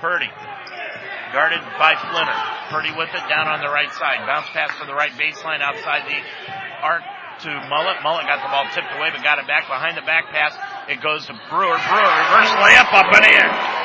[0.01, 0.28] Purdy,
[1.32, 2.40] guarded by Flinner.
[2.68, 4.24] Purdy with it down on the right side.
[4.26, 6.20] Bounce pass to the right baseline outside the
[6.82, 7.05] arc
[7.43, 8.03] to Mullet.
[8.03, 10.55] Mullet got the ball tipped away, but got it back behind the back pass.
[10.88, 11.74] It goes to Brewer.
[11.74, 13.81] Brewer reverse layup up and in.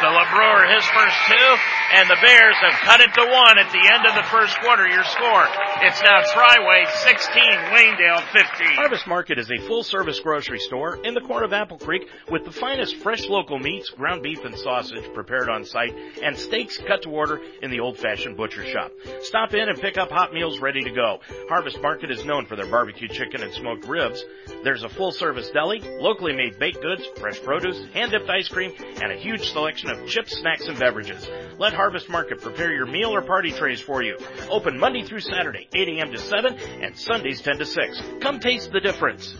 [0.00, 1.50] Philip Brewer, his first two,
[1.94, 4.86] and the Bears have cut it to one at the end of the first quarter.
[4.86, 5.46] Your score.
[5.82, 7.42] It's now Triway 16,
[7.72, 8.76] Waynedale 15.
[8.76, 12.44] Harvest Market is a full service grocery store in the corner of Apple Creek with
[12.44, 17.02] the finest fresh local meats, ground beef and sausage prepared on site, and steaks cut
[17.02, 18.92] to order in the old fashioned butcher shop.
[19.22, 21.18] Stop in and pick up hot meals ready to go.
[21.48, 24.24] Harvest Market is known for their barbecue chicken and smoked ribs.
[24.62, 28.72] There's a full service deli, locally made baked goods, fresh produce, hand dipped ice cream,
[29.02, 31.28] and a huge selection of chips, snacks, and beverages.
[31.58, 34.16] Let Harvest Market prepare your meal or party trays for you.
[34.50, 36.12] Open Monday through Saturday, 8 a.m.
[36.12, 38.02] to 7, and Sundays 10 to 6.
[38.20, 39.34] Come taste the difference.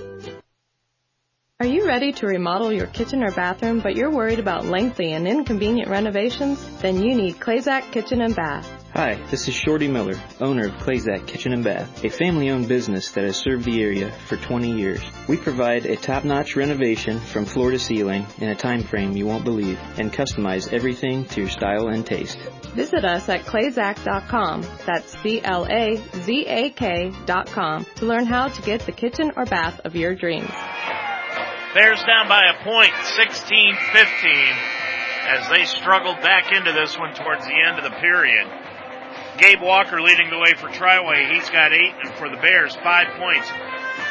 [1.58, 5.26] Are you ready to remodel your kitchen or bathroom, but you're worried about lengthy and
[5.26, 6.62] inconvenient renovations?
[6.82, 8.75] Then you need Clazak Kitchen and Bath.
[8.96, 13.24] Hi, this is Shorty Miller, owner of Clazak Kitchen and Bath, a family-owned business that
[13.24, 15.02] has served the area for 20 years.
[15.28, 19.44] We provide a top-notch renovation from floor to ceiling in a time frame you won't
[19.44, 22.38] believe and customize everything to your style and taste.
[22.74, 29.30] Visit us at clazak.com, that's C-L-A-Z-A-K dot com, to learn how to get the kitchen
[29.36, 30.48] or bath of your dreams.
[31.74, 34.56] Bears down by a point, 16-15,
[35.28, 38.48] as they struggled back into this one towards the end of the period.
[39.38, 41.32] Gabe Walker leading the way for Triway.
[41.34, 43.48] He's got eight, and for the Bears, five points.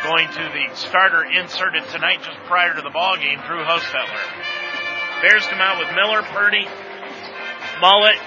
[0.03, 5.21] Going to the starter inserted tonight just prior to the ball game, Drew Hostetler.
[5.21, 6.67] Bears come out with Miller, Purdy,
[7.81, 8.17] Mullet,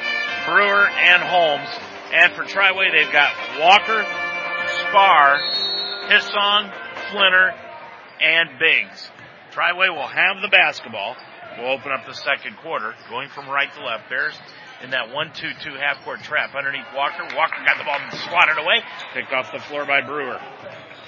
[0.47, 1.69] Brewer, and Holmes.
[2.13, 3.31] And for Triway, they've got
[3.61, 4.05] Walker,
[4.89, 5.39] Spar,
[6.11, 6.73] Hissong,
[7.13, 7.55] Flinner,
[8.21, 9.11] and Biggs.
[9.53, 11.15] Triway will have the basketball.
[11.59, 14.09] We'll open up the second quarter, going from right to left.
[14.09, 14.35] Bears
[14.83, 17.25] in that 1-2-2 half-court trap underneath Walker.
[17.35, 18.83] Walker got the ball and swatted away.
[19.13, 20.39] Picked off the floor by Brewer.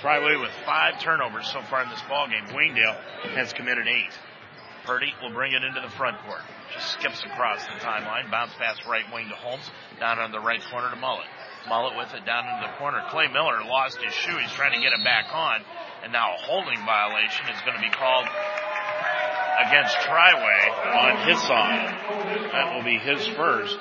[0.02, 2.46] Triway with five turnovers so far in this ball game.
[2.54, 2.96] Waynedale
[3.36, 4.12] has committed eight.
[4.84, 6.40] Purdy will bring it into the front court.
[6.72, 8.30] Just skips across the timeline.
[8.30, 9.68] Bounce pass right wing to Holmes.
[10.00, 11.28] Down on the right corner to Mullet.
[11.68, 13.02] Mullet with it down into the corner.
[13.10, 14.36] Clay Miller lost his shoe.
[14.38, 15.60] He's trying to get it back on.
[16.02, 18.24] And now a holding violation is going to be called
[19.68, 20.62] against Triway
[20.96, 22.19] on his side.
[22.52, 23.78] That will be his first.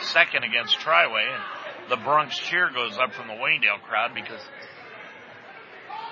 [0.00, 1.24] Second against Triway.
[1.32, 1.42] And
[1.90, 4.40] the Bronx cheer goes up from the Waynedale crowd because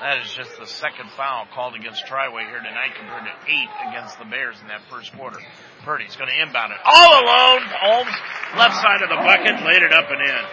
[0.01, 4.19] that is just the second foul called against Triway here tonight compared to eight against
[4.19, 5.41] the Bears in that first quarter.
[5.83, 7.67] Purdy's going to inbound it all alone.
[7.67, 8.15] Holmes,
[8.57, 10.45] left side of the bucket, laid it up and in.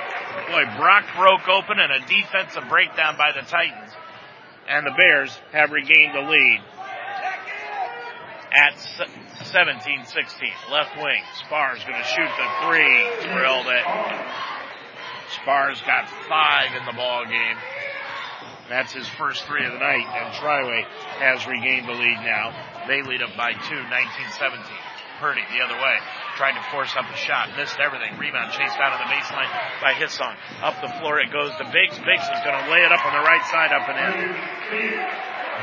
[0.50, 3.94] Boy, Brock broke open and a defensive breakdown by the Titans.
[4.68, 6.62] And the Bears have regained the lead
[8.52, 8.74] at
[9.44, 10.72] 17-16.
[10.72, 11.24] Left wing.
[11.46, 13.34] Spar's going to shoot the three.
[13.34, 13.86] Drilled it.
[15.42, 17.58] Spar's got five in the ball game.
[18.70, 20.82] That's his first three of the night, and Triway
[21.22, 22.50] has regained the lead now.
[22.88, 24.58] They lead up by two, 19-17.
[25.20, 25.96] Purdy the other way.
[26.36, 27.56] Tried to force up a shot.
[27.56, 28.18] Missed everything.
[28.18, 29.48] Rebound chased out of the baseline
[29.80, 30.36] by Hissong.
[30.62, 31.96] Up the floor it goes to Biggs.
[32.04, 34.36] Biggs is going to lay it up on the right side up and in.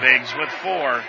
[0.01, 1.05] Biggs with four.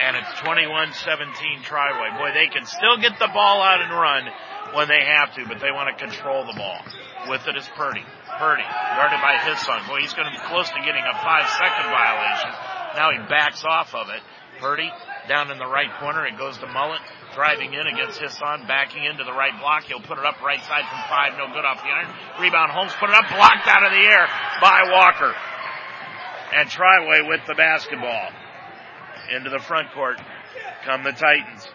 [0.00, 2.18] And it's 21-17 Triway.
[2.18, 4.26] Boy, they can still get the ball out and run
[4.74, 6.78] when they have to, but they want to control the ball.
[7.28, 8.02] With it is Purdy.
[8.38, 9.86] Purdy, guarded by Hissong.
[9.88, 12.50] Boy, he's going to be close to getting a five second violation.
[12.96, 14.20] Now he backs off of it.
[14.60, 14.90] Purdy
[15.28, 16.26] down in the right corner.
[16.26, 17.00] It goes to Mullet.
[17.34, 19.84] Driving in against Hissong, backing into the right block.
[19.84, 21.34] He'll put it up right side from five.
[21.36, 22.06] No good off the iron.
[22.40, 24.28] Rebound Holmes put it up, blocked out of the air
[24.60, 25.34] by Walker.
[26.54, 28.30] And Triway with the basketball.
[29.30, 30.20] Into the front court
[30.84, 31.66] come the Titans.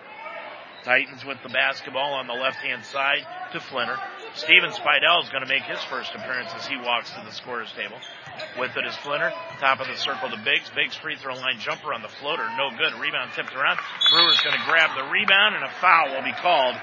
[0.83, 3.97] Titans with the basketball on the left hand side to Flinner.
[4.35, 7.71] Steven Spidell is going to make his first appearance as he walks to the scorer's
[7.73, 7.97] table.
[8.57, 9.33] With it is Flinner.
[9.59, 10.69] Top of the circle to Biggs.
[10.75, 12.47] Biggs free throw line jumper on the floater.
[12.55, 12.93] No good.
[12.99, 13.79] Rebound tipped around.
[14.11, 16.75] Brewer's going to grab the rebound and a foul will be called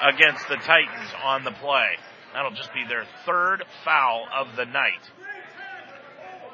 [0.00, 1.98] against the Titans on the play.
[2.32, 5.02] That'll just be their third foul of the night.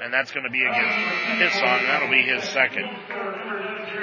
[0.02, 0.96] And that's going to be against
[1.40, 1.86] Hissong.
[1.86, 2.84] That'll be his second.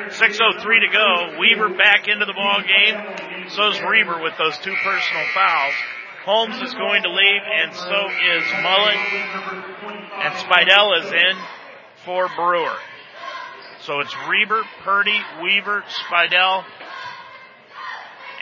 [0.10, 1.40] 6.03 to go.
[1.40, 3.50] Weaver back into the ball game.
[3.50, 5.74] So's Reber with those two personal fouls.
[6.26, 8.96] Holmes is going to leave, and so is Mullet.
[10.24, 11.38] And Spidell is in
[12.06, 12.78] for Brewer.
[13.82, 16.64] So it's Reber, Purdy, Weaver, Spidell,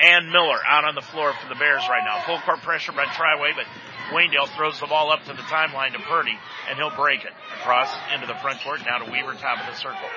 [0.04, 2.22] and Miller out on the floor for the Bears right now.
[2.26, 3.66] Full court pressure by Triway, but
[4.10, 6.36] Waynedale throws the ball up to the timeline to Purdy,
[6.70, 7.32] and he'll break it.
[7.62, 10.10] Across into the front court, now to Weaver, top of the circle.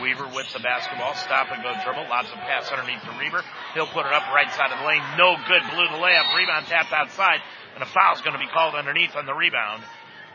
[0.00, 3.42] Weaver with the basketball, stop and go dribble, lots of pass underneath to Reber.
[3.74, 6.66] He'll put it up right side of the lane, no good, blew the layup, rebound
[6.66, 7.40] tapped outside,
[7.74, 9.82] and a foul's going to be called underneath on the rebound,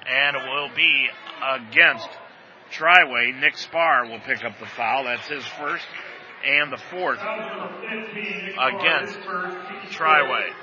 [0.05, 1.07] and it will be
[1.41, 2.09] against
[2.71, 3.39] Triway.
[3.39, 5.85] Nick Spar will pick up the foul, that's his first
[6.45, 7.19] and the fourth
[8.59, 9.19] against
[9.91, 10.53] Triway.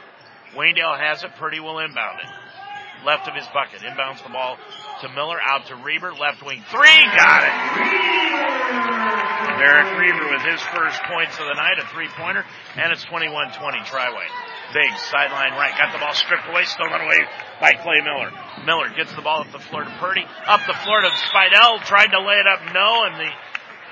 [0.57, 1.30] Waynedale has it.
[1.36, 2.28] Purdy will inbound it.
[3.05, 3.82] Left of his bucket.
[3.82, 4.57] Inbounds the ball
[5.02, 5.36] to Miller.
[5.40, 6.14] Out to Reber.
[6.14, 7.05] Left wing three.
[7.12, 7.52] Got it.
[9.61, 11.78] Derek Reber with his first points of the night.
[11.78, 12.44] A three pointer.
[12.76, 14.26] And it's 21-20 Triway.
[14.72, 15.76] Big sideline right.
[15.76, 16.64] Got the ball stripped away.
[16.64, 17.20] Stolen away
[17.61, 18.32] by Clay Miller.
[18.64, 20.24] Miller gets the ball up the floor to Purdy.
[20.46, 21.84] Up the floor to Spidell.
[21.84, 22.72] Tried to lay it up.
[22.72, 23.05] No.
[23.05, 23.28] And the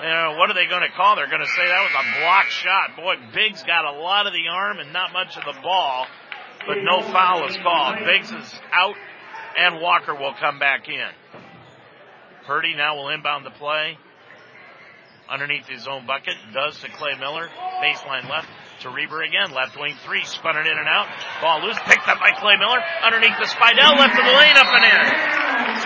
[0.03, 1.15] you know, what are they going to call?
[1.15, 2.97] They're going to say that was a block shot.
[2.97, 6.07] Boy, Biggs got a lot of the arm and not much of the ball,
[6.67, 7.97] but no foul is called.
[8.05, 8.97] Biggs is out
[9.59, 11.11] and Walker will come back in.
[12.47, 13.99] Purdy now will inbound the play
[15.31, 16.35] underneath his own bucket.
[16.53, 17.49] Does to Clay Miller.
[17.81, 18.49] Baseline left
[18.83, 19.53] to Reber again.
[19.55, 20.25] Left wing three.
[20.25, 21.09] Spun it in and out.
[21.41, 21.79] Ball loose.
[21.87, 22.81] Picked up by Clay Miller.
[23.03, 23.97] Underneath the Spidell.
[23.97, 24.57] Left of the lane.
[24.57, 25.05] Up and in.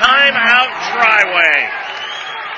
[0.01, 1.96] Timeout Triway.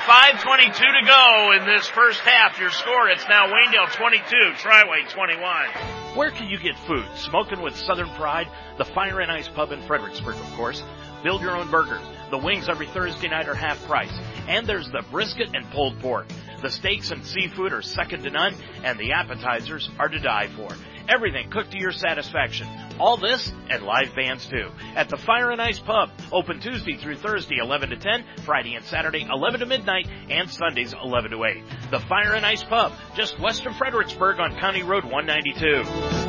[0.09, 2.59] 5.22 to go in this first half.
[2.59, 4.23] Your score, it's now Waynedale 22,
[4.57, 5.67] Triway 21.
[6.15, 7.05] Where can you get food?
[7.15, 8.47] Smoking with Southern Pride?
[8.79, 10.81] The Fire and Ice Pub in Fredericksburg, of course.
[11.23, 12.01] Build your own burgers.
[12.31, 14.11] The wings every Thursday night are half price.
[14.47, 16.25] And there's the brisket and pulled pork.
[16.63, 20.69] The steaks and seafood are second to none, and the appetizers are to die for.
[21.09, 22.67] Everything cooked to your satisfaction.
[22.99, 24.69] All this and live bands too.
[24.95, 26.11] At the Fire and Ice Pub.
[26.31, 30.93] Open Tuesday through Thursday 11 to 10, Friday and Saturday 11 to midnight, and Sundays
[30.93, 31.63] 11 to 8.
[31.89, 36.28] The Fire and Ice Pub, just west of Fredericksburg on County Road 192.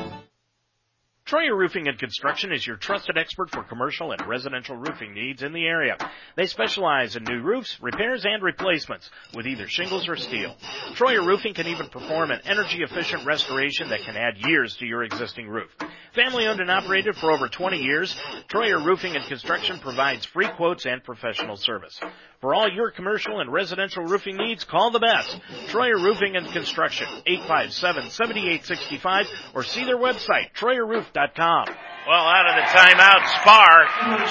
[1.31, 5.53] Troyer Roofing and Construction is your trusted expert for commercial and residential roofing needs in
[5.53, 5.97] the area.
[6.35, 10.57] They specialize in new roofs, repairs, and replacements with either shingles or steel.
[10.97, 15.05] Troyer Roofing can even perform an energy efficient restoration that can add years to your
[15.05, 15.71] existing roof.
[16.17, 18.13] Family owned and operated for over 20 years,
[18.49, 21.97] Troyer Roofing and Construction provides free quotes and professional service.
[22.41, 25.39] For all your commercial and residential roofing needs, call the best.
[25.69, 31.67] Troyer Roofing and Construction, 857-7865, or see their website, troyerroof.com.
[32.09, 33.85] Well, out of the timeout, Spar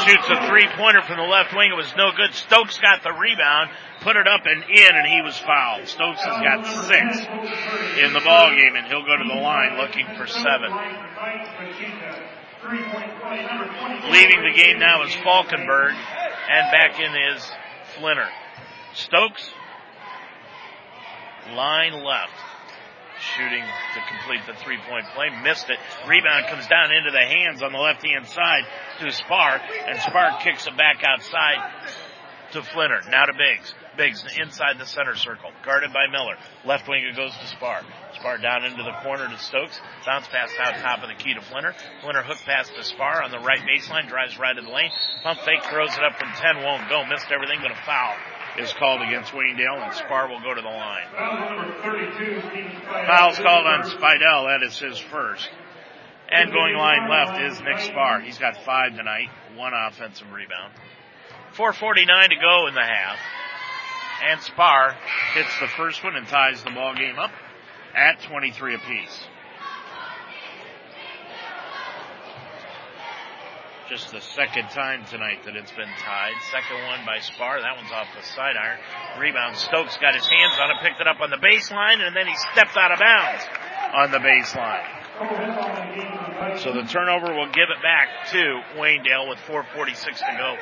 [0.08, 1.70] shoots a three-pointer from the left wing.
[1.72, 2.34] It was no good.
[2.34, 3.70] Stokes got the rebound,
[4.02, 5.88] put it up and in, and he was fouled.
[5.88, 7.20] Stokes has got six
[8.02, 10.74] in the ball game, and he'll go to the line looking for seven.
[14.10, 17.52] Leaving the game now is Falkenberg, and back in is
[18.00, 18.28] Flinner.
[18.94, 19.52] Stokes,
[21.54, 22.34] line left.
[23.36, 25.28] Shooting to complete the three point play.
[25.44, 25.78] Missed it.
[26.08, 28.64] Rebound comes down into the hands on the left hand side
[29.02, 31.70] to Spar, and Spar kicks it back outside
[32.54, 33.02] to Flinner.
[33.12, 33.74] Now to Biggs.
[33.98, 36.36] Biggs inside the center circle, guarded by Miller.
[36.66, 37.82] Left wing it goes to Spar.
[38.16, 39.80] Spar down into the corner to Stokes.
[40.06, 41.74] Bounce pass out top of the key to Flinner.
[42.02, 44.92] Flinner hook pass to Spar on the right baseline, drives right to the lane.
[45.24, 47.06] Pump fake throws it up from 10, won't go.
[47.06, 48.16] Missed everything but a foul
[48.58, 51.06] is called against Waynedale and Spar will go to the line.
[53.08, 54.48] Foul's called on Spidell.
[54.48, 55.50] That is his first.
[56.32, 58.22] And going line left is Nick Spar.
[58.22, 60.74] He's got five tonight, one offensive rebound.
[61.56, 63.18] 4.49 to go in the half.
[64.22, 64.96] And Spar
[65.34, 67.32] hits the first one and ties the ball game up
[67.96, 69.28] at 23 apiece.
[73.90, 76.34] Just the second time tonight that it's been tied.
[76.52, 77.62] Second one by Spar.
[77.62, 78.78] That one's off the side iron.
[79.20, 79.56] Rebound.
[79.56, 82.36] Stokes got his hands on it, picked it up on the baseline, and then he
[82.54, 83.44] stepped out of bounds
[83.96, 84.86] on the baseline.
[86.60, 90.56] So the turnover will give it back to Waynedale with 4.46 to go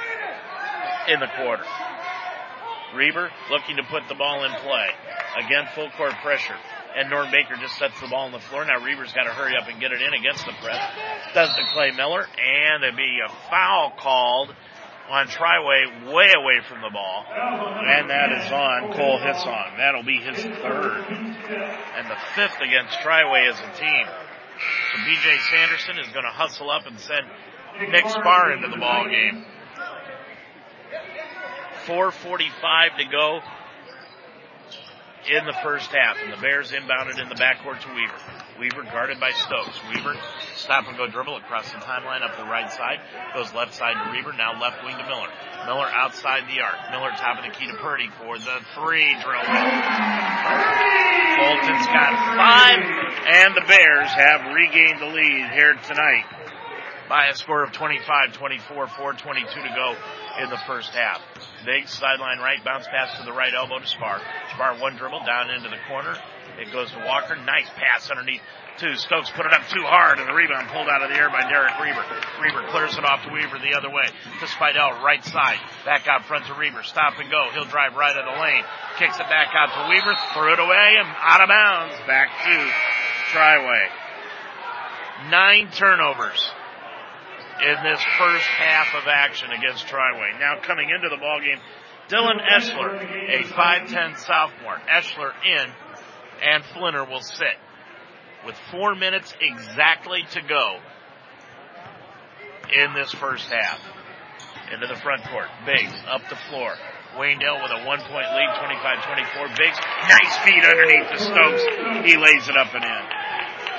[1.12, 1.66] in the quarter.
[2.96, 4.88] Reber looking to put the ball in play.
[5.38, 6.56] Again, full court pressure.
[6.96, 8.66] And Norm Baker just sets the ball on the floor.
[8.66, 10.82] Now Reber's got to hurry up and get it in against the press.
[11.34, 12.26] Does to Clay Miller.
[12.26, 14.56] And there'll be a foul called
[15.10, 17.26] on Triway way away from the ball.
[17.30, 19.78] And that is on Cole Hissong.
[19.78, 21.06] That'll be his third.
[21.08, 24.08] And the fifth against Triway as a team.
[24.92, 27.28] So BJ Sanderson is going to hustle up and send
[27.92, 29.46] Nick Spar into the ball game.
[31.88, 33.40] 4.45 to go
[35.32, 38.20] in the first half, and the Bears inbounded in the backcourt to Weaver.
[38.60, 39.80] Weaver guarded by Stokes.
[39.94, 40.16] Weaver
[40.56, 43.00] stop and go dribble across the timeline up the right side.
[43.34, 45.30] Goes left side to Weaver, Now left wing to Miller.
[45.66, 46.76] Miller outside the arc.
[46.92, 49.48] Miller top of the key to Purdy for the three drill.
[51.40, 52.84] Colton's got five,
[53.32, 56.26] and the Bears have regained the lead here tonight
[57.08, 59.96] by a score of 25-24, 4.22 to go
[60.44, 61.22] in the first half.
[61.66, 64.22] Big sideline right, bounce pass to the right elbow to Spar.
[64.54, 66.16] Spar one dribble down into the corner.
[66.60, 67.36] It goes to Walker.
[67.36, 68.42] Nice pass underneath
[68.80, 69.30] to Stokes.
[69.32, 71.78] Put it up too hard, and the rebound pulled out of the air by Derek
[71.82, 72.06] Reber.
[72.42, 75.60] Reber clears it off to Weaver the other way to Spidell, right side.
[75.86, 76.84] Back out front to Reber.
[76.84, 77.50] Stop and go.
[77.54, 78.64] He'll drive right of the lane.
[78.98, 80.14] Kicks it back out to Weaver.
[80.34, 81.96] Threw it away and out of bounds.
[82.06, 82.56] Back to
[83.34, 83.86] Triway.
[85.30, 86.52] Nine turnovers
[87.62, 90.40] in this first half of action against Triway.
[90.40, 91.60] Now coming into the ball game,
[92.10, 94.80] Dylan Eschler, a 5'10 sophomore.
[94.90, 95.70] Eschler in,
[96.42, 97.58] and Flinner will sit.
[98.46, 100.80] With four minutes exactly to go
[102.74, 103.80] in this first half.
[104.72, 105.48] Into the front court.
[105.66, 106.76] Biggs up the floor.
[107.16, 109.58] Waynedale with a one point lead, 25-24.
[109.58, 111.64] Biggs, nice feed underneath the Stokes.
[112.06, 113.04] He lays it up and in.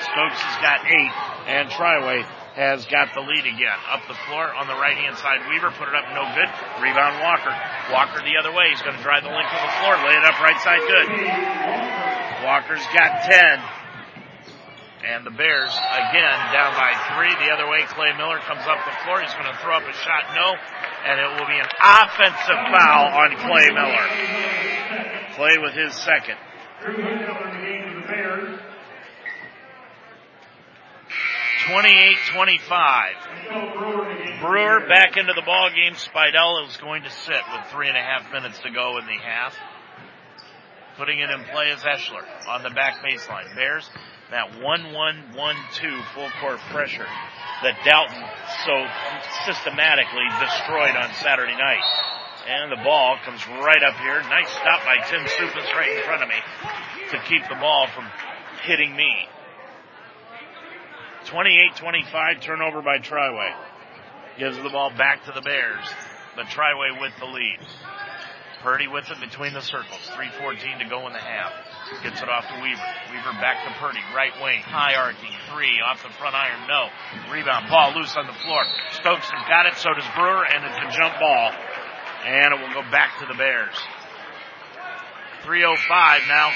[0.00, 1.12] Stokes has got eight,
[1.46, 2.26] and Triway
[2.58, 3.78] has got the lead again.
[3.86, 5.46] Up the floor on the right hand side.
[5.46, 6.50] Weaver put it up, no good.
[6.82, 7.54] Rebound Walker.
[7.94, 8.74] Walker the other way.
[8.74, 9.94] He's going to drive the length of the floor.
[10.02, 11.06] Lay it up right side, good.
[12.42, 13.62] Walker's got 10.
[15.06, 17.30] And the Bears, again, down by three.
[17.30, 19.22] The other way, Clay Miller comes up the floor.
[19.22, 20.58] He's going to throw up a shot, no.
[21.06, 24.06] And it will be an offensive foul on Clay Miller.
[25.38, 26.42] Clay with his second.
[31.68, 34.40] 28-25.
[34.40, 35.94] Brewer back into the ball game.
[35.94, 39.18] Spidell is going to sit with three and a half minutes to go in the
[39.22, 39.54] half.
[40.96, 43.54] Putting it in play is Eschler on the back baseline.
[43.54, 43.90] Bears
[44.30, 47.06] that 1-1-1-2 full court pressure
[47.62, 48.24] that Dalton
[48.64, 48.86] so
[49.44, 51.84] systematically destroyed on Saturday night.
[52.48, 54.22] And the ball comes right up here.
[54.28, 56.40] Nice stop by Tim Supas right in front of me
[57.10, 58.06] to keep the ball from
[58.64, 59.28] hitting me.
[61.28, 63.52] 28-25 turnover by Triway.
[64.38, 65.84] Gives the ball back to the Bears.
[66.36, 67.58] But Triway with the lead.
[68.62, 70.02] Purdy with it between the circles.
[70.18, 71.52] 3.14 to go in the half.
[72.02, 72.88] Gets it off to Weaver.
[73.12, 74.00] Weaver back to Purdy.
[74.14, 74.60] Right wing.
[74.62, 75.30] High arcing.
[75.52, 76.66] Three off the front iron.
[76.66, 76.88] No.
[77.30, 77.68] Rebound.
[77.70, 78.64] Ball loose on the floor.
[78.92, 79.76] Stokes has got it.
[79.76, 80.44] So does Brewer.
[80.44, 81.52] And it's a jump ball.
[82.26, 83.76] And it will go back to the Bears.
[85.44, 86.50] 3.05 now.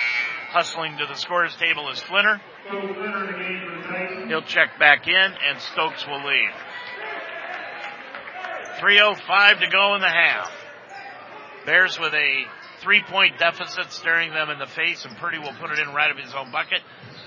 [0.51, 2.41] Hustling to the scorer's table is Flinner.
[4.29, 6.51] He'll check back in and Stokes will leave.
[8.79, 10.51] 3.05 to go in the half.
[11.67, 12.45] Bears with a
[12.81, 16.11] three point deficit staring them in the face and Purdy will put it in right
[16.11, 16.81] of his own bucket.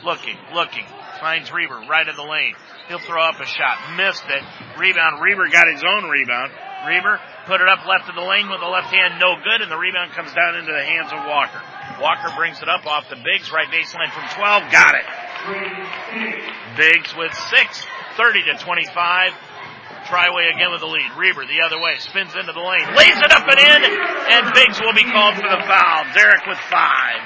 [0.04, 0.86] Looking, looking,
[1.20, 2.54] finds Reber right in the lane.
[2.88, 3.96] He'll throw up a shot.
[3.98, 4.44] Missed it.
[4.78, 5.22] Rebound.
[5.22, 6.52] Reber got his own rebound.
[6.88, 9.72] Reber put it up left of the lane with the left hand, no good, and
[9.72, 11.62] the rebound comes down into the hands of Walker.
[12.02, 15.06] Walker brings it up off the Biggs, right baseline from 12, got it.
[16.78, 17.86] Biggs with six,
[18.18, 19.32] 30 to 25.
[20.06, 21.10] Triway again with the lead.
[21.18, 24.80] Reber the other way, spins into the lane, lays it up and in, and Biggs
[24.80, 26.06] will be called for the foul.
[26.14, 27.22] Derek with five.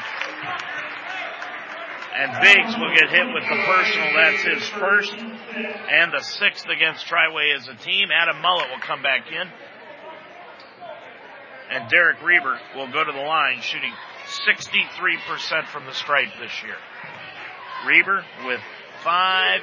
[2.15, 4.13] And Biggs will get hit with the personal.
[4.15, 8.09] That's his first and the sixth against Triway as a team.
[8.11, 9.47] Adam Mullet will come back in.
[11.71, 13.93] And Derek Reber will go to the line shooting
[14.29, 16.77] 63% from the stripe this year.
[17.87, 18.59] Reber with
[19.03, 19.61] five,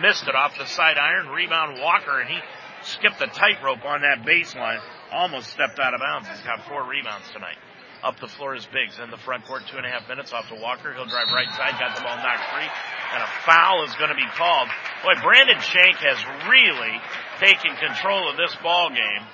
[0.00, 2.38] missed it off the side iron, rebound Walker, and he
[2.82, 4.80] skipped the tightrope on that baseline,
[5.12, 6.28] almost stepped out of bounds.
[6.28, 7.56] He's got four rebounds tonight.
[8.04, 10.46] Up the floor is Biggs in the front court, two and a half minutes off
[10.48, 10.92] to Walker.
[10.92, 14.18] He'll drive right side, got the ball knocked free, and a foul is going to
[14.18, 14.68] be called.
[15.02, 16.94] Boy, Brandon Shank has really
[17.40, 19.24] taken control of this ball game,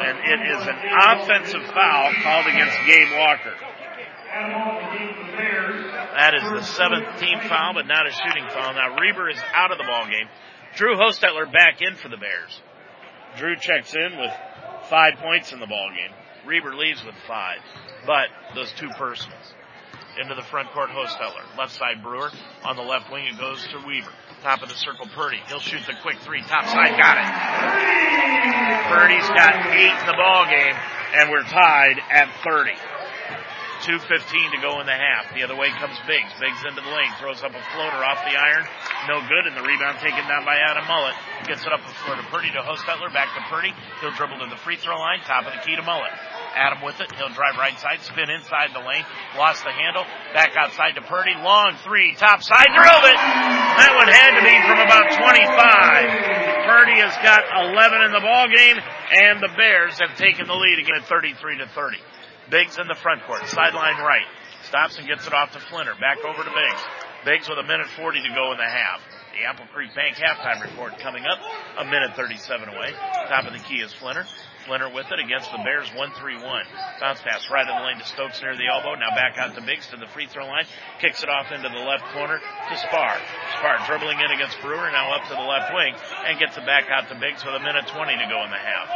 [0.00, 3.69] and it is an offensive foul called against Gabe Walker.
[6.14, 8.74] That is the seventh team foul, but not a shooting foul.
[8.74, 10.28] Now Reber is out of the ball game.
[10.76, 12.60] Drew Hostetler back in for the Bears.
[13.36, 14.32] Drew checks in with
[14.88, 16.14] five points in the ball game.
[16.46, 17.58] Reber leaves with five,
[18.06, 19.54] but those two personals.
[20.20, 21.56] Into the front court, Hostetler.
[21.56, 22.30] Left side, Brewer.
[22.64, 24.10] On the left wing, it goes to Weaver.
[24.42, 25.38] Top of the circle, Purdy.
[25.48, 26.42] He'll shoot the quick three.
[26.42, 27.26] Top side, got it.
[28.90, 30.74] Purdy's got eight in the ball game,
[31.14, 32.72] and we're tied at 30.
[33.82, 34.04] 2.15
[34.52, 35.32] to go in the half.
[35.32, 36.32] The other way comes Biggs.
[36.36, 38.64] Biggs into the lane, throws up a floater off the iron.
[39.08, 41.16] No good, and the rebound taken down by Adam Mullet.
[41.48, 43.08] Gets it up the floor to Purdy to Hostetler.
[43.12, 43.72] Back to Purdy.
[44.00, 45.24] He'll dribble to the free throw line.
[45.24, 46.12] Top of the key to Mullet.
[46.52, 47.08] Adam with it.
[47.16, 49.06] He'll drive right side, spin inside the lane.
[49.38, 50.04] Lost the handle.
[50.34, 51.32] Back outside to Purdy.
[51.40, 52.14] Long three.
[52.18, 52.68] Top side.
[52.74, 53.16] Drove it.
[53.16, 56.40] That one had to be from about 25.
[56.68, 57.40] Purdy has got
[57.72, 61.58] 11 in the ball game, and the Bears have taken the lead again at 33
[61.58, 61.96] to 30.
[62.50, 64.26] Biggs in the front court, sideline right.
[64.66, 65.94] Stops and gets it off to Flinner.
[65.98, 66.82] Back over to Biggs.
[67.24, 69.00] Biggs with a minute 40 to go in the half.
[69.32, 71.38] The Apple Creek Bank halftime report coming up.
[71.78, 72.90] A minute 37 away.
[73.30, 74.26] Top of the key is Flinner.
[74.66, 76.42] Flinner with it against the Bears 1-3-1.
[77.00, 78.98] Bounce pass right in the lane to Stokes near the elbow.
[78.98, 80.66] Now back out to Biggs to the free throw line.
[81.00, 83.16] Kicks it off into the left corner to Spar.
[83.58, 84.90] Spar dribbling in against Brewer.
[84.90, 85.94] Now up to the left wing
[86.26, 88.60] and gets it back out to Biggs with a minute 20 to go in the
[88.60, 88.90] half.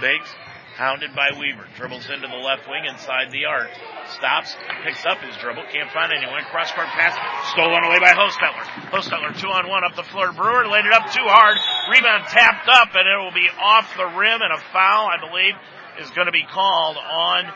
[0.00, 0.30] Biggs
[0.78, 1.66] Hounded by Weaver.
[1.74, 3.66] Dribbles into the left wing inside the arc.
[4.14, 4.54] Stops,
[4.86, 6.38] picks up his dribble, can't find anyone.
[6.54, 7.18] Cross court pass,
[7.50, 8.62] stolen away by Hostetler.
[8.94, 10.30] Hostetler two on one up the floor.
[10.30, 11.58] Brewer laid it up too hard.
[11.90, 15.54] Rebound tapped up and it will be off the rim and a foul, I believe,
[15.98, 17.52] is going to be called on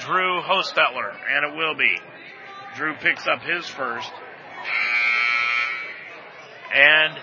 [0.00, 1.16] Drew Hostetler.
[1.32, 1.96] And it will be.
[2.76, 4.12] Drew picks up his first.
[6.74, 7.16] And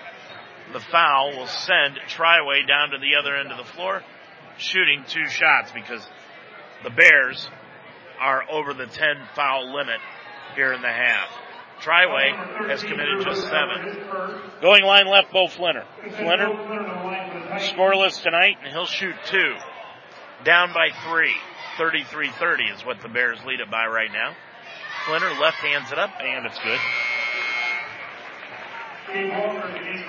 [0.74, 4.02] the foul will send Triway down to the other end of the floor
[4.60, 6.05] shooting two shots because
[6.84, 7.49] the Bears
[8.20, 9.99] are over the 10 foul limit
[10.55, 11.30] here in the half.
[11.82, 13.97] Triway has committed just seven.
[14.62, 15.86] Going line left, Bo Flinner.
[16.03, 16.49] Flinner,
[17.72, 19.55] scoreless tonight, and he'll shoot two.
[20.43, 21.36] Down by three.
[21.78, 24.36] 33-30 is what the Bears lead it by right now.
[25.05, 26.80] Flinner left hands it up, and it's good.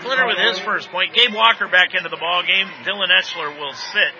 [0.03, 1.15] Flinner with his first point.
[1.15, 2.67] Gabe Walker back into the ball game.
[2.85, 4.13] Dylan Eschler will sit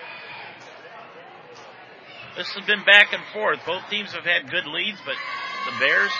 [2.37, 3.59] this has been back and forth.
[3.65, 5.15] Both teams have had good leads, but
[5.65, 6.11] the Bears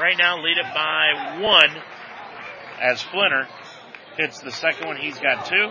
[0.00, 1.82] right now lead it by one
[2.80, 3.46] as Flinner
[4.16, 4.96] hits the second one.
[4.96, 5.70] He's got two.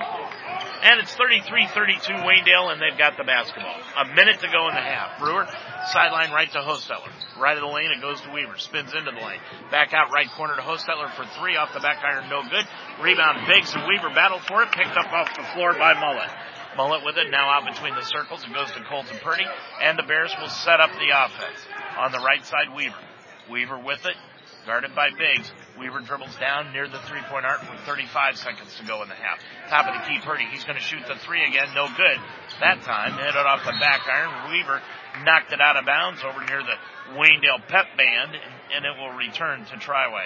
[0.84, 3.76] And it's 33-32 Waynedale, and they've got the basketball.
[3.98, 5.20] A minute to go in the half.
[5.20, 5.48] Brewer,
[5.92, 7.12] sideline right to Hostetler.
[7.40, 8.58] Right of the lane, it goes to Weaver.
[8.58, 9.40] Spins into the lane.
[9.72, 11.56] Back out right corner to Hostetler for three.
[11.56, 12.68] Off the back iron, no good.
[13.02, 14.72] Rebound, Biggs, and Weaver battle for it.
[14.72, 16.30] Picked up off the floor by Mullet.
[16.76, 18.44] Mullet with it now out between the circles.
[18.44, 19.46] It goes to Colton Purdy,
[19.82, 21.60] and the Bears will set up the offense.
[22.00, 22.98] On the right side, Weaver.
[23.52, 24.16] Weaver with it,
[24.66, 25.52] guarded by Biggs.
[25.78, 29.38] Weaver dribbles down near the three-point arc with 35 seconds to go in the half.
[29.70, 30.46] Top of the key, Purdy.
[30.50, 31.70] He's going to shoot the three again.
[31.76, 32.18] No good.
[32.60, 34.52] That time, hit it off the back iron.
[34.52, 34.82] Weaver
[35.24, 36.78] knocked it out of bounds over near the
[37.14, 38.34] Waynedale Pep Band,
[38.74, 40.26] and it will return to Triway.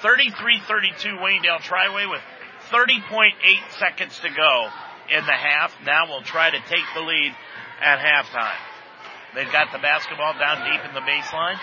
[0.00, 2.22] 33-32 Waynedale Triway with
[2.70, 3.32] 30.8
[3.78, 4.68] seconds to go
[5.10, 5.74] in the half.
[5.84, 7.34] Now we'll try to take the lead
[7.80, 8.60] at halftime.
[9.34, 11.58] They've got the basketball down deep in the baseline.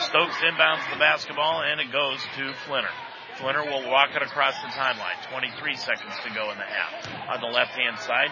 [0.00, 2.92] Stokes inbounds the basketball and it goes to Flinner.
[3.38, 5.18] Flinner will walk it across the timeline.
[5.30, 7.34] 23 seconds to go in the half.
[7.34, 8.30] On the left hand side,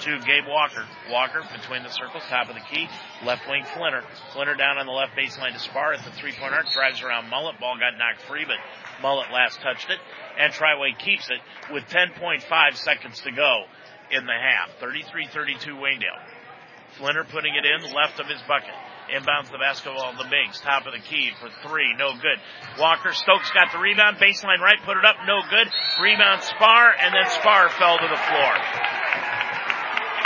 [0.00, 0.84] to Gabe Walker.
[1.10, 2.88] Walker between the circles, top of the key,
[3.24, 4.02] left wing Flinner.
[4.32, 7.28] Flinner down on the left baseline to Spar at the three point arc, drives around
[7.30, 7.58] Mullet.
[7.60, 8.56] Ball got knocked free, but
[9.02, 9.98] Mullet last touched it.
[10.38, 11.40] And Triway keeps it
[11.72, 12.42] with 10.5
[12.76, 13.64] seconds to go
[14.10, 14.70] in the half.
[14.80, 16.20] 33-32 Waynedale.
[16.98, 18.74] Flinner putting it in left of his bucket.
[19.12, 20.60] Inbounds the basketball the Biggs.
[20.60, 21.94] Top of the key for three.
[21.94, 22.38] No good.
[22.78, 24.16] Walker Stokes got the rebound.
[24.18, 24.78] Baseline right.
[24.84, 25.16] Put it up.
[25.26, 25.68] No good.
[26.02, 26.90] Rebound Spar.
[26.98, 28.54] And then Spar fell to the floor.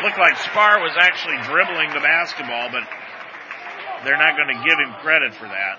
[0.00, 2.88] Looked like Spar was actually dribbling the basketball, but
[4.04, 5.76] they're not going to give him credit for that.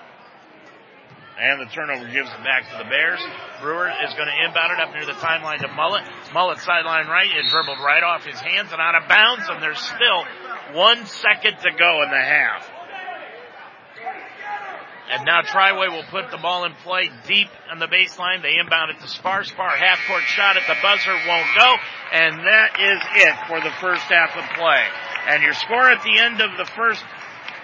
[1.42, 3.18] And the turnover gives it back to the Bears.
[3.60, 6.04] Brewer is going to inbound it up near the timeline to Mullet.
[6.32, 7.26] Mullet sideline right.
[7.26, 10.22] It dribbled right off his hands and out of bounds, and there's still
[10.78, 12.70] one second to go in the half.
[15.10, 18.40] And now Triway will put the ball in play deep on the baseline.
[18.40, 19.42] They inbound it to Spar.
[19.42, 21.74] Spar half court shot at the buzzer won't go.
[22.12, 24.84] And that is it for the first half of play.
[25.26, 27.02] And your score at the end of the first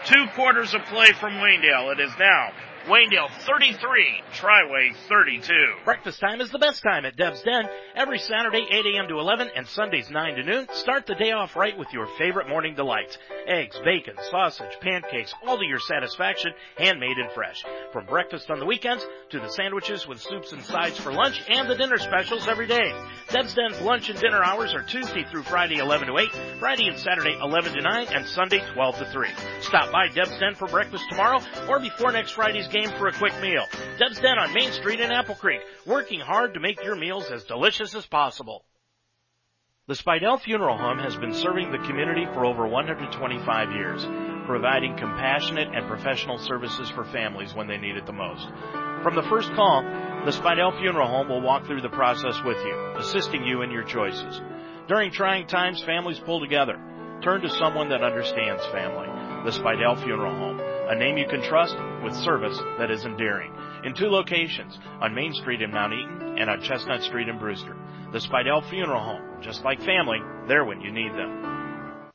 [0.04, 1.92] two quarters of play from Waynedale.
[1.92, 2.50] It is now
[2.88, 5.52] Waynedale 33, Triway 32.
[5.84, 7.68] Breakfast time is the best time at Deb's Den.
[7.94, 9.08] Every Saturday, 8 a.m.
[9.08, 10.66] to 11 and Sundays, 9 to noon.
[10.72, 13.18] Start the day off right with your favorite morning delights.
[13.46, 17.62] Eggs, bacon, sausage, pancakes, all to your satisfaction, handmade and fresh.
[17.92, 21.68] From breakfast on the weekends to the sandwiches with soups and sides for lunch and
[21.68, 22.90] the dinner specials every day.
[23.28, 26.98] Deb's Den's lunch and dinner hours are Tuesday through Friday, 11 to 8, Friday and
[26.98, 29.28] Saturday, 11 to 9, and Sunday, 12 to 3.
[29.60, 33.12] Stop by Deb's Den for breakfast tomorrow or before next Friday's game game for a
[33.12, 33.64] quick meal.
[33.98, 37.44] Deb's Den on Main Street in Apple Creek, working hard to make your meals as
[37.44, 38.64] delicious as possible.
[39.88, 44.04] The Spidell Funeral Home has been serving the community for over 125 years,
[44.46, 48.46] providing compassionate and professional services for families when they need it the most.
[49.02, 52.92] From the first call, the Spidell Funeral Home will walk through the process with you,
[52.96, 54.40] assisting you in your choices.
[54.88, 56.78] During trying times, families pull together.
[57.22, 59.08] Turn to someone that understands family.
[59.44, 63.52] The Spidell Funeral Home a name you can trust with service that is endearing.
[63.84, 67.76] In two locations, on Main Street in Mount Eaton and on Chestnut Street in Brewster.
[68.10, 70.18] The Spidell Funeral Home, just like family,
[70.48, 72.10] there when you need them.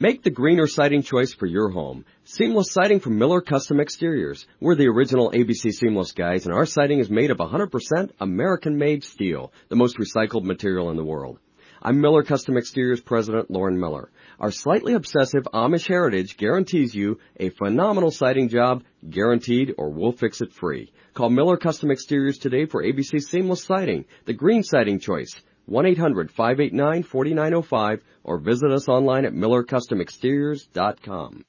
[0.00, 2.06] Make the greener siding choice for your home.
[2.24, 4.46] Seamless siding from Miller Custom Exteriors.
[4.58, 9.04] We're the original ABC Seamless guys and our siding is made of 100% American made
[9.04, 11.38] steel, the most recycled material in the world.
[11.82, 14.10] I'm Miller Custom Exteriors President Lauren Miller.
[14.40, 20.40] Our slightly obsessive Amish heritage guarantees you a phenomenal siding job, guaranteed or we'll fix
[20.40, 20.92] it free.
[21.14, 25.34] Call Miller Custom Exteriors today for ABC Seamless Siding, the green siding choice.
[25.70, 31.44] 1-800-589-4905 or visit us online at millercustomexteriors.com.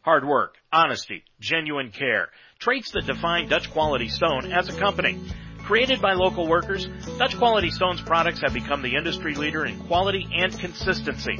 [0.00, 5.18] Hard work, honesty, genuine care, traits that define Dutch Quality Stone as a company.
[5.66, 6.86] Created by local workers,
[7.18, 11.36] Dutch Quality Stones products have become the industry leader in quality and consistency.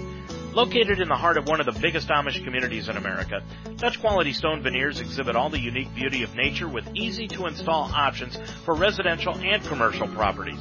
[0.52, 3.40] Located in the heart of one of the biggest Amish communities in America,
[3.76, 7.84] Dutch Quality Stone veneers exhibit all the unique beauty of nature with easy to install
[7.94, 10.58] options for residential and commercial properties.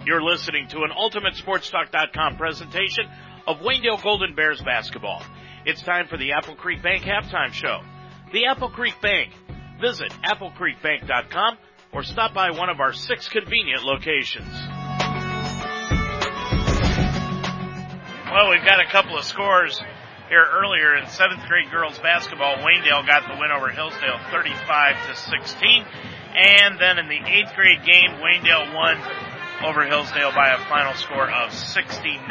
[0.08, 3.04] You're listening to an UltimateSportsTalk.com presentation
[3.46, 5.22] of Waynedale Golden Bears basketball.
[5.66, 7.82] It's time for the Apple Creek Bank halftime show.
[8.32, 9.34] The Apple Creek Bank.
[9.78, 11.58] Visit applecreekbank.com
[11.92, 14.48] or stop by one of our six convenient locations.
[18.32, 19.78] Well, we've got a couple of scores
[20.30, 22.56] here earlier in seventh grade girls basketball.
[22.56, 25.84] Waynedale got the win over Hillsdale 35 to 16.
[26.34, 29.27] And then in the eighth grade game, Waynedale won
[29.64, 32.22] over Hillsdale by a final score of 69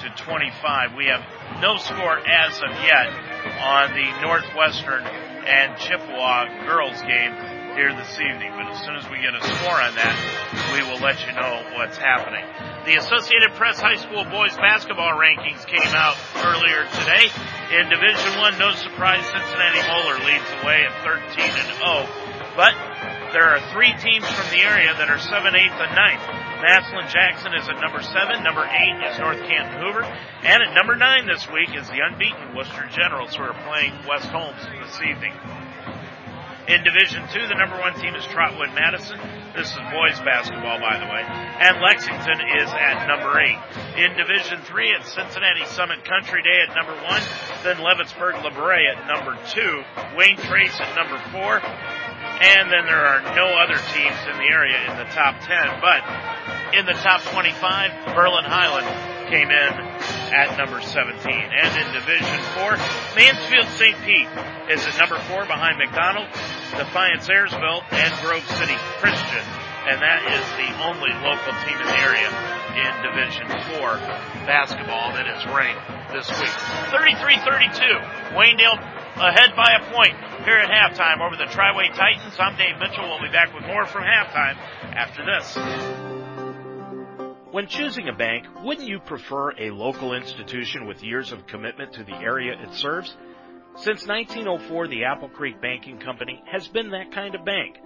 [0.00, 0.94] to 25.
[0.96, 1.20] We have
[1.60, 3.08] no score as of yet
[3.60, 7.36] on the Northwestern and Chippewa girls game
[7.76, 8.52] here this evening.
[8.56, 10.16] But as soon as we get a score on that,
[10.72, 12.44] we will let you know what's happening.
[12.88, 17.28] The Associated Press High School boys basketball rankings came out earlier today.
[17.76, 22.08] In Division One, no surprise, Cincinnati Moeller leads the way at 13 and 0.
[22.56, 22.72] But
[23.32, 26.62] there are three teams from the area that are 7, 8, and 9.
[26.62, 28.42] Massillon Jackson is at number 7.
[28.42, 30.02] Number 8 is North Canton Hoover.
[30.02, 34.26] And at number 9 this week is the unbeaten Wooster Generals who are playing West
[34.28, 35.32] Holmes this evening.
[36.68, 39.18] In Division 2, the number 1 team is Trotwood Madison.
[39.56, 41.22] This is boys basketball, by the way.
[41.26, 43.58] And Lexington is at number 8.
[43.98, 47.22] In Division 3, it's Cincinnati Summit Country Day at number 1.
[47.64, 49.82] Then Leavittsburg LaBrae at number 2.
[50.16, 51.60] Wayne Trace at number 4.
[52.40, 55.80] And then there are no other teams in the area in the top 10.
[55.84, 56.00] But
[56.72, 58.88] in the top 25, Berlin Highland
[59.28, 59.72] came in
[60.32, 61.20] at number 17.
[61.20, 62.80] And in Division 4,
[63.12, 63.96] Mansfield St.
[64.02, 64.30] Pete
[64.72, 66.26] is at number 4 behind McDonald,
[66.72, 69.44] Defiance Ayersville, and Grove City Christian.
[69.84, 72.28] And that is the only local team in the area
[72.72, 74.00] in Division 4
[74.48, 76.56] basketball that is ranked this week.
[76.88, 78.32] 33-32.
[78.32, 82.34] Waynedale ahead by a point here at halftime over the Triway Titans.
[82.38, 83.08] I'm Dave Mitchell.
[83.08, 84.56] We'll be back with more from halftime
[84.94, 85.56] after this.
[87.52, 92.04] When choosing a bank, wouldn't you prefer a local institution with years of commitment to
[92.04, 93.16] the area it serves?
[93.76, 97.78] Since 1904, the Apple Creek Banking Company has been that kind of bank.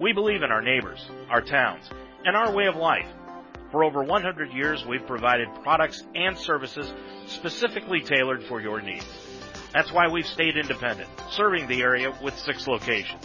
[0.00, 1.88] We believe in our neighbors, our towns,
[2.24, 3.06] and our way of life.
[3.70, 6.92] For over 100 years, we've provided products and services
[7.26, 9.06] specifically tailored for your needs.
[9.72, 13.24] That's why we've stayed independent, serving the area with six locations.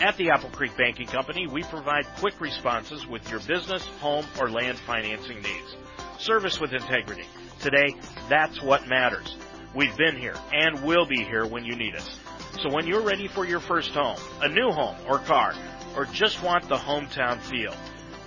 [0.00, 4.50] At the Apple Creek Banking Company, we provide quick responses with your business, home, or
[4.50, 5.76] land financing needs.
[6.18, 7.24] Service with integrity.
[7.60, 7.94] Today,
[8.28, 9.36] that's what matters.
[9.74, 12.18] We've been here and will be here when you need us.
[12.62, 15.54] So when you're ready for your first home, a new home or car,
[15.96, 17.74] or just want the hometown feel,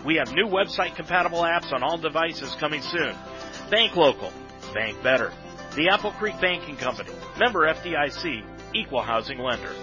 [0.06, 3.16] we have new website compatible apps on all devices coming soon.
[3.70, 4.32] Bank local,
[4.74, 5.32] bank better.
[5.76, 7.10] The Apple Creek Banking Company,
[7.40, 8.44] member FDIC,
[8.76, 9.74] equal housing lender.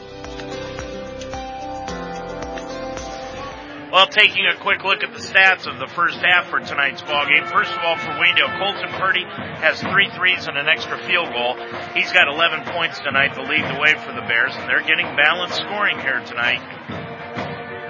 [3.91, 7.27] Well, taking a quick look at the stats of the first half for tonight's ball
[7.27, 7.45] game.
[7.51, 11.59] First of all, for Waynedale, Colton Purdy has three threes and an extra field goal.
[11.93, 15.11] He's got 11 points tonight to lead the way for the Bears, and they're getting
[15.17, 16.63] balanced scoring here tonight.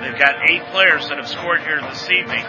[0.01, 2.49] They've got eight players that have scored here this evening.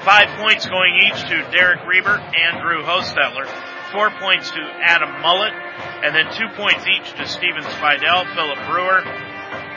[0.00, 3.44] Five points going each to Derek Reber and Drew Hostetler.
[3.92, 5.54] Four points to Adam Mullet,
[6.02, 9.00] and then two points each to Steven Spidell, Philip Brewer,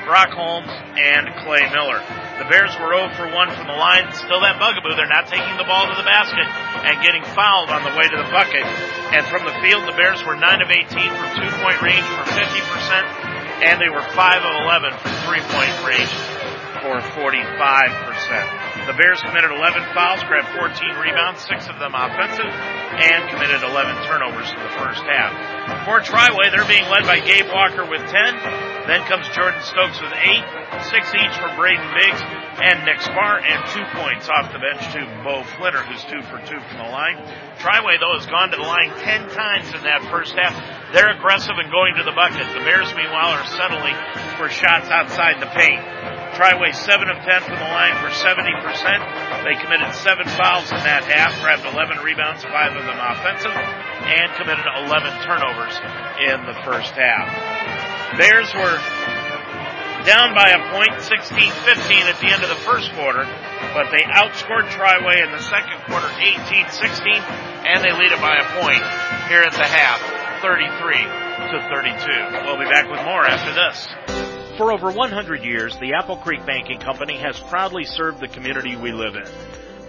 [0.09, 2.01] Brock Holmes, and Clay Miller.
[2.41, 4.09] The Bears were 0 for 1 from the line.
[4.17, 4.97] Still that bugaboo.
[4.97, 6.47] They're not taking the ball to the basket
[6.87, 8.65] and getting fouled on the way to the bucket.
[9.13, 12.25] And from the field, the Bears were 9 of 18 from two point range for
[12.33, 16.15] 50%, and they were 5 of 11 from three point range
[16.81, 18.68] for 45%.
[18.89, 24.01] The Bears committed 11 fouls, grabbed 14 rebounds, six of them offensive, and committed 11
[24.09, 25.29] turnovers in the first half.
[25.85, 28.09] For Triway, they're being led by Gabe Walker with 10.
[28.89, 30.41] Then comes Jordan Stokes with eight,
[30.89, 32.17] six each for Braden Biggs
[32.65, 36.41] and Nick Spar, and two points off the bench to Bo Flinner, who's two for
[36.49, 37.21] two from the line.
[37.61, 40.57] Triway, though, has gone to the line ten times in that first half.
[40.97, 42.41] They're aggressive and going to the bucket.
[42.57, 43.93] The Bears, meanwhile, are settling
[44.41, 46.18] for shots outside the paint.
[46.39, 49.43] Triway 7 of 10 from the line for 70%.
[49.43, 54.31] They committed 7 fouls in that half, grabbed 11 rebounds, 5 of them offensive, and
[54.39, 55.75] committed 11 turnovers
[56.23, 57.27] in the first half.
[58.15, 58.79] Bears were
[60.07, 63.27] down by a point, 16-15 at the end of the first quarter,
[63.75, 67.19] but they outscored Triway in the second quarter 18-16,
[67.67, 68.79] and they lead it by a point
[69.27, 69.99] here at the half,
[70.39, 71.03] 33
[71.51, 72.47] to 32.
[72.47, 74.18] We'll be back with more after this.
[74.59, 78.91] For over 100 years, the Apple Creek Banking Company has proudly served the community we
[78.91, 79.23] live in.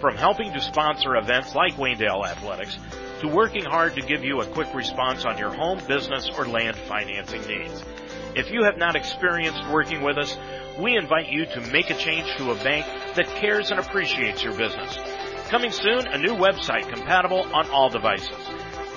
[0.01, 2.79] From helping to sponsor events like Waynedale Athletics,
[3.21, 6.77] to working hard to give you a quick response on your home, business, or land
[6.77, 7.85] financing needs.
[8.37, 10.39] If you have not experienced working with us,
[10.79, 14.57] we invite you to make a change to a bank that cares and appreciates your
[14.57, 14.97] business.
[15.49, 18.39] Coming soon, a new website compatible on all devices.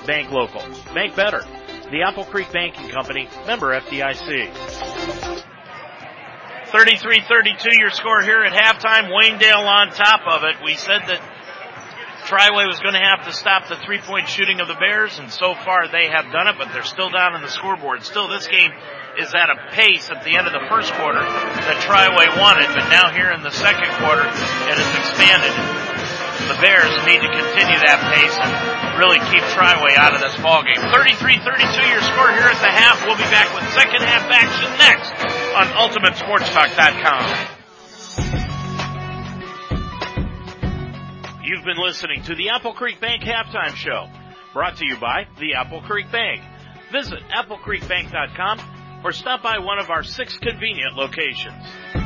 [0.06, 0.62] Bank local.
[0.94, 1.44] Bank better.
[1.90, 4.93] The Apple Creek Banking Company, member FDIC.
[6.74, 9.06] 33-32 your score here at halftime.
[9.06, 10.58] Waynedale on top of it.
[10.58, 11.22] We said that
[12.26, 15.54] Triway was going to have to stop the three-point shooting of the Bears, and so
[15.54, 18.02] far they have done it, but they're still down on the scoreboard.
[18.02, 18.74] Still, this game
[19.22, 22.90] is at a pace at the end of the first quarter that Triway wanted, but
[22.90, 25.54] now here in the second quarter, it has expanded.
[26.50, 28.50] The Bears need to continue that pace and
[28.98, 30.82] really keep Triway out of this ball game.
[30.90, 31.38] 33-32
[31.86, 32.98] your score here at the half.
[33.06, 37.54] We'll be back with second half action next on UltimateSportsTalk.com.
[41.44, 44.08] You've been listening to the Apple Creek Bank Halftime Show,
[44.52, 46.42] brought to you by the Apple Creek Bank.
[46.90, 52.03] Visit applecreekbank.com or stop by one of our six convenient locations.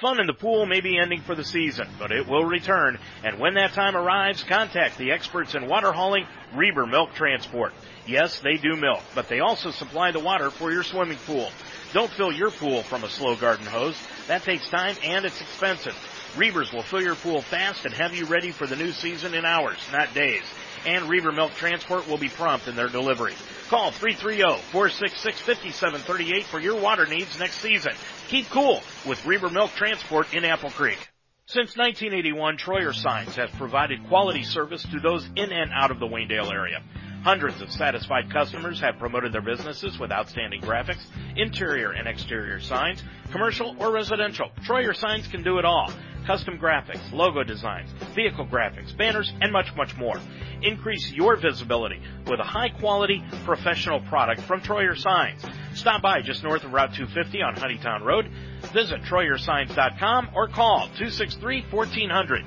[0.00, 2.98] Fun in the pool may be ending for the season, but it will return.
[3.24, 6.24] And when that time arrives, contact the experts in water hauling,
[6.54, 7.72] Reber Milk Transport.
[8.06, 11.50] Yes, they do milk, but they also supply the water for your swimming pool.
[11.92, 13.96] Don't fill your pool from a slow garden hose.
[14.28, 15.96] That takes time and it's expensive.
[16.36, 19.44] Rebers will fill your pool fast and have you ready for the new season in
[19.44, 20.44] hours, not days.
[20.86, 23.34] And Reber Milk Transport will be prompt in their delivery.
[23.68, 27.92] Call 330-466-5738 for your water needs next season.
[28.28, 30.96] Keep cool with Reber Milk Transport in Apple Creek.
[31.44, 36.06] Since 1981, Troyer Signs has provided quality service to those in and out of the
[36.06, 36.82] Waynedale area.
[37.22, 41.04] Hundreds of satisfied customers have promoted their businesses with outstanding graphics,
[41.36, 44.48] interior and exterior signs, commercial or residential.
[44.66, 45.92] Troyer Signs can do it all.
[46.28, 50.20] Custom graphics, logo designs, vehicle graphics, banners, and much, much more.
[50.60, 55.42] Increase your visibility with a high quality professional product from Troyer Signs.
[55.72, 58.30] Stop by just north of Route 250 on Honeytown Road.
[58.74, 62.44] Visit TroyerSigns.com or call 263-1400.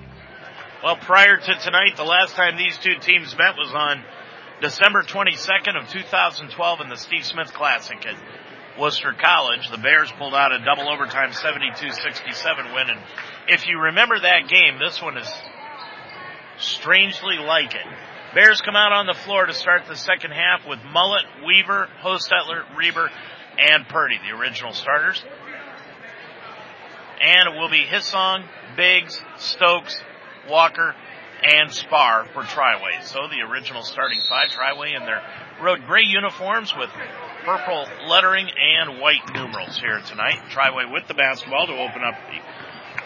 [0.83, 4.03] Well, prior to tonight, the last time these two teams met was on
[4.61, 8.15] December 22nd of 2012 in the Steve Smith Classic at
[8.79, 9.69] Wooster College.
[9.69, 12.89] The Bears pulled out a double overtime 72-67 win.
[12.89, 12.99] And
[13.47, 15.31] if you remember that game, this one is
[16.57, 17.87] strangely like it.
[18.33, 22.63] Bears come out on the floor to start the second half with Mullet, Weaver, Hostetler,
[22.77, 23.09] Reber,
[23.57, 25.21] and Purdy, the original starters.
[27.21, 28.45] And it will be Hissong,
[28.77, 30.01] Biggs, Stokes,
[30.49, 30.95] Walker,
[31.43, 33.03] and Spar for Triway.
[33.03, 35.21] So the original starting five, Triway in their
[35.61, 36.89] road gray uniforms with
[37.45, 40.39] purple lettering and white numerals here tonight.
[40.49, 42.39] Triway with the basketball to open up the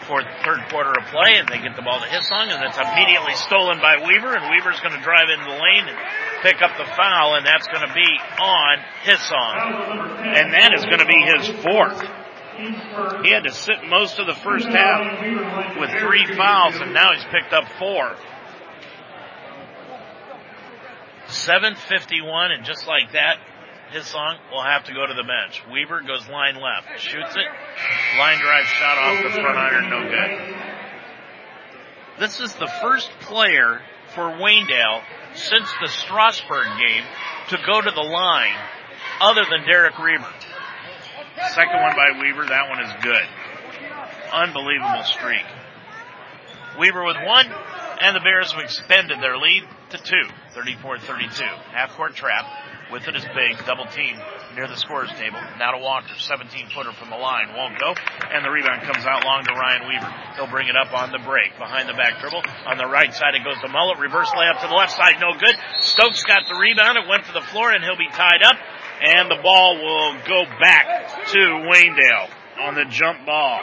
[0.06, 3.34] fourth, third quarter of play, and they get the ball to Hissong, and it's immediately
[3.34, 5.98] stolen by Weaver, and Weaver's going to drive into the lane and
[6.42, 8.10] pick up the foul, and that's going to be
[8.40, 9.56] on Hissong.
[10.36, 12.00] And that is going to be his fourth.
[13.24, 17.24] He had to sit most of the first half with three fouls, and now he's
[17.24, 18.16] picked up four.
[21.28, 23.38] 751, and just like that,
[23.96, 25.62] Hissong will have to go to the bench.
[25.72, 27.48] Weaver goes line left, shoots it,
[28.18, 30.56] line drive shot off the front iron, no good.
[32.18, 33.80] This is the first player
[34.14, 35.02] for Waynedale
[35.34, 37.04] since the Strasburg game
[37.48, 38.56] to go to the line
[39.20, 40.28] other than Derek Reber.
[41.54, 43.26] Second one by Weaver, that one is good.
[44.32, 45.44] Unbelievable streak.
[46.78, 47.46] Weaver with one,
[48.00, 51.40] and the Bears have extended their lead to two, 34-32.
[51.72, 52.44] Half court trap.
[52.92, 54.14] With it is big, double team
[54.54, 55.42] near the scorers table.
[55.58, 57.94] Now to Walker, 17 footer from the line, won't go,
[58.30, 60.14] and the rebound comes out long to Ryan Weaver.
[60.36, 62.42] He'll bring it up on the break, behind the back dribble.
[62.66, 65.34] On the right side it goes to Mullet, reverse layup to the left side, no
[65.34, 65.56] good.
[65.82, 68.56] Stokes got the rebound, it went to the floor, and he'll be tied up,
[69.02, 72.30] and the ball will go back to Waynedale
[72.62, 73.60] on the jump ball.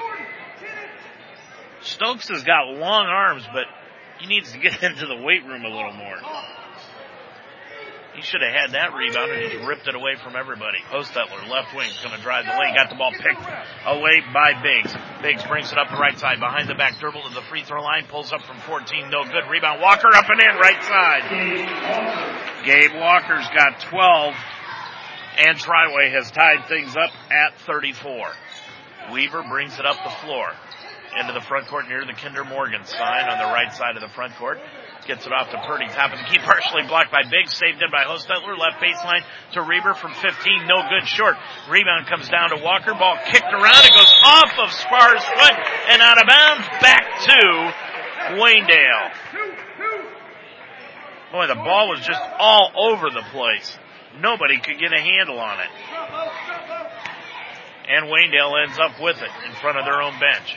[1.79, 3.65] Stokes has got long arms, but
[4.19, 6.19] he needs to get into the weight room a little more.
[8.15, 10.77] He should have had that rebound and just ripped it away from everybody.
[10.89, 12.75] Hostetler, left wing, going to drive the lane.
[12.75, 13.41] Got the ball picked
[13.85, 14.93] away by Biggs.
[15.21, 17.81] Biggs brings it up the right side, behind the back dribble to the free throw
[17.81, 18.05] line.
[18.05, 19.49] Pulls up from 14, no good.
[19.49, 21.25] Rebound, Walker up and in, right side.
[22.65, 24.35] Gabe Walker's got 12,
[25.47, 28.29] and Triway has tied things up at 34.
[29.11, 30.53] Weaver brings it up the floor
[31.19, 34.09] into the front court near the Kinder Morgan sign on the right side of the
[34.09, 34.59] front court.
[35.05, 35.87] Gets it off to Purdy.
[35.91, 37.51] Top of the key, partially blocked by Biggs.
[37.51, 38.57] Saved in by Hostetler.
[38.57, 40.67] Left baseline to Reber from 15.
[40.67, 41.35] No good short.
[41.69, 42.93] Rebound comes down to Walker.
[42.95, 43.83] Ball kicked around.
[43.83, 45.57] It goes off of Spar's foot
[45.91, 47.39] and out of bounds back to
[48.39, 49.11] Waynedale.
[51.33, 53.77] Boy, the ball was just all over the place.
[54.21, 55.69] Nobody could get a handle on it.
[57.89, 60.55] And Waynedale ends up with it in front of their own bench.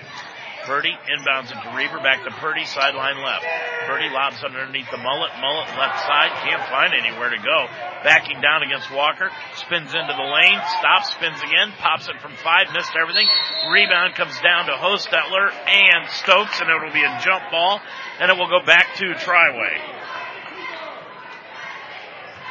[0.66, 3.46] Purdy inbounds to Reber, back to Purdy, sideline left.
[3.86, 7.58] Purdy lobs underneath the Mullet, Mullet left side, can't find anywhere to go.
[8.02, 12.66] Backing down against Walker, spins into the lane, stops, spins again, pops it from five,
[12.74, 13.28] missed everything.
[13.70, 17.80] Rebound comes down to Hostetler and Stokes, and it'll be a jump ball,
[18.18, 19.78] and it will go back to Triway.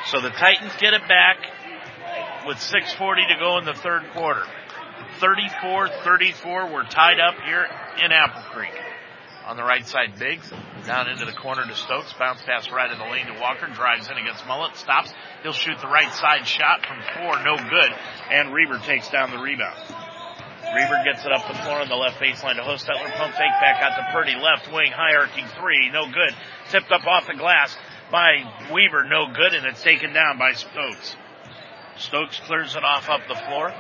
[0.07, 1.37] So the Titans get it back
[2.47, 4.43] with 6.40 to go in the third quarter.
[5.19, 6.73] 34-34.
[6.73, 7.65] We're tied up here
[8.03, 8.73] in Apple Creek.
[9.45, 10.51] On the right side, Biggs
[10.87, 12.13] down into the corner to Stokes.
[12.13, 13.67] Bounce pass right in the lane to Walker.
[13.67, 14.75] Drives in against Mullet.
[14.75, 15.13] Stops.
[15.43, 17.37] He'll shoot the right side shot from four.
[17.43, 17.91] No good.
[18.31, 19.77] And Reber takes down the rebound.
[20.73, 23.13] Reber gets it up the floor on the left baseline to Hostetler.
[23.15, 24.33] Pump fake back out to Purdy.
[24.35, 25.91] Left wing hierarchy three.
[25.91, 26.33] No good.
[26.71, 27.77] Tipped up off the glass
[28.11, 28.41] by
[28.73, 29.05] Weaver.
[29.05, 29.53] No good.
[29.53, 31.15] And it's taken down by Stokes.
[31.97, 33.71] Stokes clears it off up the floor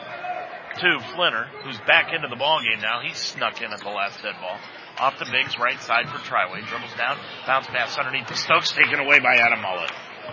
[0.79, 2.99] to Flinner, who's back into the ball game now.
[3.01, 4.59] He's snuck in at the last dead ball.
[4.97, 6.65] Off the Biggs, right side for Triway.
[6.67, 9.91] Dribbles down, bounce pass underneath the Stokes, taken away by Adam Mullet.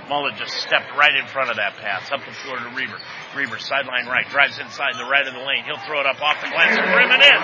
[0.08, 2.98] Mullet just stepped right in front of that pass, up the floor to Reber.
[3.36, 5.64] Reber, sideline right, drives inside the right of the lane.
[5.64, 7.40] He'll throw it up off the glass and rim it in.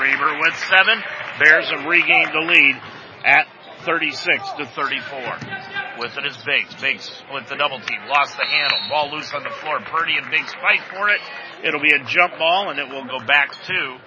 [0.00, 1.02] Reber with seven.
[1.42, 2.76] Bears have regained the lead
[3.24, 3.46] at
[3.84, 4.24] 36
[4.58, 5.69] to 34.
[6.00, 6.74] With it is Biggs.
[6.80, 7.98] Biggs with the double team.
[8.08, 8.78] Lost the handle.
[8.88, 9.80] Ball loose on the floor.
[9.80, 11.20] Purdy and Biggs fight for it.
[11.62, 13.98] It'll be a jump ball and it will go back to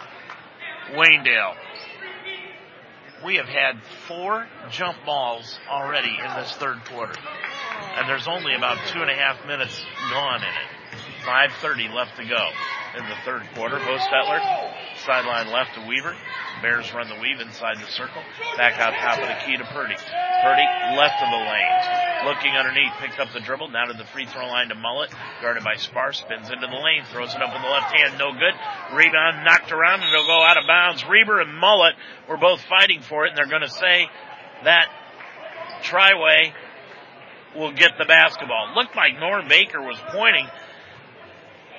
[0.93, 1.53] Waynedale.
[3.23, 7.13] We have had four jump balls already in this third quarter.
[7.95, 9.79] And there's only about two and a half minutes
[10.09, 10.82] gone in it.
[11.23, 12.49] 5.30 left to go
[12.97, 13.77] in the third quarter.
[13.77, 14.39] Hostetler,
[15.05, 16.15] sideline left to Weaver.
[16.61, 18.21] Bears run the weave inside the circle.
[18.55, 19.95] Back out top of the key to Purdy.
[19.95, 22.03] Purdy left of the lane.
[22.25, 25.11] Looking underneath, picked up the dribble, now to the free throw line to Mullet.
[25.41, 28.31] Guarded by Spar, spins into the lane, throws it up with the left hand, no
[28.31, 28.55] good.
[28.95, 31.03] Rebound knocked around and it'll go out of bounds.
[31.03, 31.95] Reber and Mullet
[32.29, 34.07] were both fighting for it and they're going to say
[34.63, 34.87] that
[35.83, 36.53] Triway
[37.55, 38.73] will get the basketball.
[38.75, 40.47] Looked like Norm Baker was pointing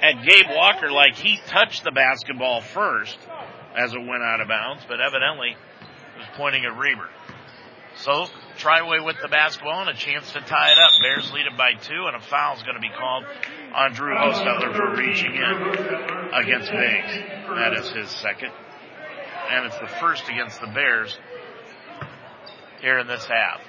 [0.04, 3.16] at Gabe Walker like he touched the basketball first
[3.74, 5.56] as it went out of bounds, but evidently
[6.18, 7.08] was pointing at Reber.
[7.96, 8.26] So
[8.58, 10.90] Triway with the basketball and a chance to tie it up.
[11.00, 13.24] Bears lead it by two, and a foul is going to be called
[13.74, 17.12] on Drew Hostetler for reaching in against Biggs.
[17.48, 18.52] That is his second,
[19.50, 21.16] and it's the first against the Bears
[22.82, 23.60] here in this half.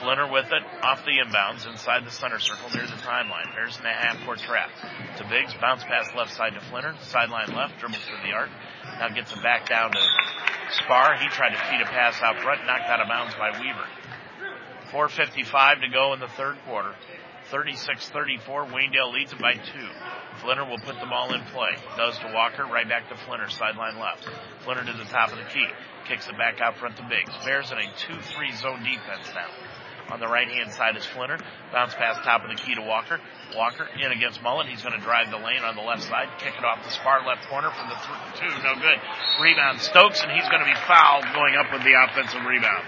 [0.00, 3.54] Flinner with it off the inbounds inside the center circle near the timeline.
[3.54, 4.70] Bears in the half court trap.
[5.18, 8.50] To Biggs, bounce pass left side to Flinner, sideline left, dribbles through the arc.
[8.98, 10.00] Now gets it back down to
[10.70, 11.16] Spar.
[11.16, 13.86] He tried to feed a pass out front, knocked out of bounds by Weaver.
[14.92, 16.94] 4.55 to go in the third quarter.
[17.50, 19.88] 36-34, Waynedale leads it by two.
[20.40, 21.76] Flinner will put the ball in play.
[21.96, 24.28] Does to Walker, right back to Flinner, sideline left.
[24.64, 25.66] Flinner to the top of the key.
[26.06, 27.32] Kicks it back out front to Biggs.
[27.44, 29.48] Bears in a 2-3 zone defense now.
[30.10, 31.38] On the right hand side is Flinner.
[31.72, 33.20] Bounce pass top of the key to Walker.
[33.54, 34.66] Walker in against Mullet.
[34.66, 36.28] He's going to drive the lane on the left side.
[36.38, 38.62] Kick it off the far left corner from the th- two.
[38.64, 38.98] No good.
[39.40, 42.84] Rebound Stokes and he's going to be fouled going up with the offensive rebound.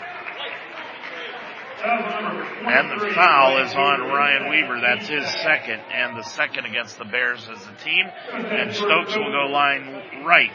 [1.83, 4.81] And the foul is on Ryan Weaver.
[4.83, 8.07] That's his second, and the second against the Bears as a team.
[8.33, 10.55] And Stokes will go line right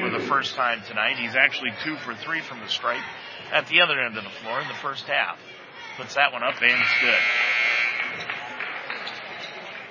[0.00, 1.16] for the first time tonight.
[1.18, 3.04] He's actually two for three from the stripe
[3.52, 5.38] at the other end of the floor in the first half.
[5.96, 7.22] Puts that one up, and it's good.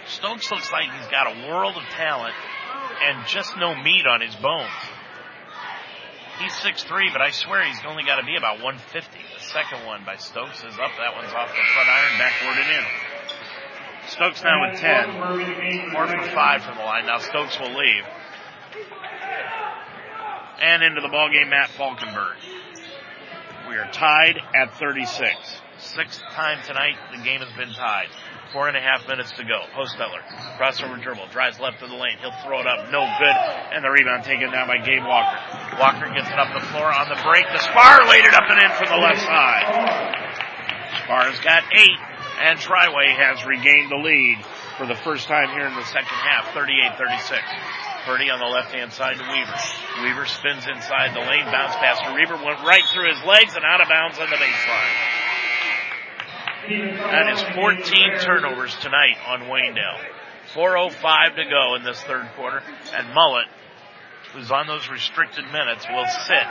[0.07, 2.35] Stokes looks like he's got a world of talent
[3.01, 4.69] and just no meat on his bones.
[6.39, 9.09] He's 6'3", but I swear he's only got to be about 150.
[9.09, 10.91] The second one by Stokes is up.
[10.99, 12.85] That one's off the front iron, backward and in.
[14.09, 15.91] Stokes now with 10.
[15.91, 17.05] Four for five from the line.
[17.07, 18.03] Now Stokes will leave.
[20.61, 22.35] And into the ballgame, Matt Falkenberg.
[23.69, 25.64] We are tied at 36.
[25.93, 28.09] Sixth time tonight, the game has been tied.
[28.49, 29.69] Four and a half minutes to go.
[29.77, 30.25] Hostetler,
[30.57, 32.17] crossover dribble, drives left of the lane.
[32.25, 33.37] He'll throw it up, no good,
[33.69, 35.37] and the rebound taken down by Gabe Walker.
[35.77, 37.45] Walker gets it up the floor on the break.
[37.53, 39.69] The Spar laid it up and in from the left side.
[41.05, 42.01] Spar's got eight,
[42.41, 44.41] and Triway has regained the lead
[44.81, 47.45] for the first time here in the second half, 38-36.
[48.09, 49.57] Purdy on the left hand side to Weaver.
[50.01, 53.63] Weaver spins inside the lane, bounce pass to Reber, went right through his legs and
[53.63, 55.24] out of bounds on the baseline.
[56.67, 60.01] That is 14 turnovers tonight on Waynedale.
[60.53, 62.63] 4.05 to go in this third quarter.
[62.93, 63.45] And Mullet,
[64.33, 66.47] who's on those restricted minutes, will sit.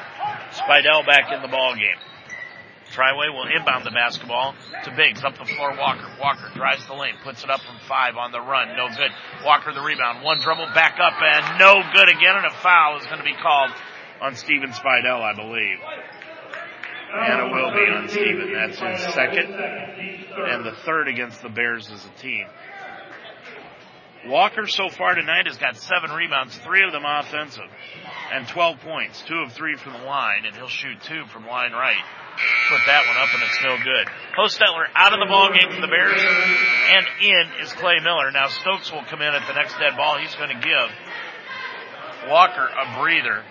[0.52, 1.98] Spidell back in the ball game.
[2.92, 4.54] Triway will inbound the basketball
[4.84, 5.74] to Biggs up the floor.
[5.76, 6.06] Walker.
[6.20, 8.76] Walker drives the lane, puts it up from five on the run.
[8.76, 9.10] No good.
[9.44, 10.22] Walker the rebound.
[10.22, 12.36] One dribble back up and no good again.
[12.36, 13.70] And a foul is going to be called
[14.20, 15.78] on Steven Spidell, I believe.
[17.14, 18.52] And it will be on Steven.
[18.52, 19.54] That's his second.
[19.54, 22.46] And the third against the Bears as a team.
[24.26, 27.68] Walker so far tonight has got seven rebounds, three of them offensive,
[28.32, 29.22] and 12 points.
[29.28, 32.02] Two of three from the line, and he'll shoot two from line right.
[32.68, 34.08] Put that one up, and it's no good.
[34.36, 38.32] Hostetler out of the ball game for the Bears, and in is Clay Miller.
[38.32, 40.18] Now Stokes will come in at the next dead ball.
[40.18, 43.44] He's going to give Walker a breather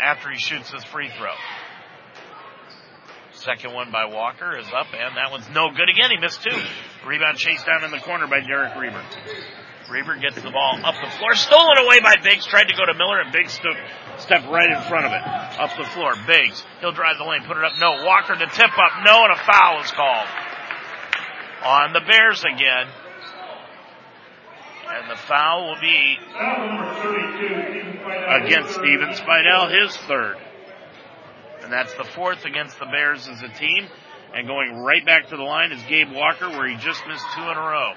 [0.00, 1.34] after he shoots his free throw.
[3.44, 6.08] Second one by Walker is up, and that one's no good again.
[6.08, 6.56] He missed two.
[7.04, 9.04] Rebound chased down in the corner by Derek Reber.
[9.90, 12.94] Reber gets the ball up the floor, stolen away by Biggs, tried to go to
[12.96, 13.76] Miller, and Biggs stood,
[14.16, 15.20] stepped right in front of it.
[15.60, 16.64] Up the floor, Biggs.
[16.80, 17.72] He'll drive the lane, put it up.
[17.78, 18.02] No.
[18.06, 19.04] Walker to tip up.
[19.04, 20.28] No, and a foul is called.
[21.64, 22.88] On the Bears again.
[24.88, 26.16] And the foul will be
[28.40, 30.36] against Steven Spidell, his third.
[31.64, 33.88] And that's the fourth against the Bears as a team.
[34.34, 37.40] And going right back to the line is Gabe Walker, where he just missed two
[37.40, 37.92] in a row.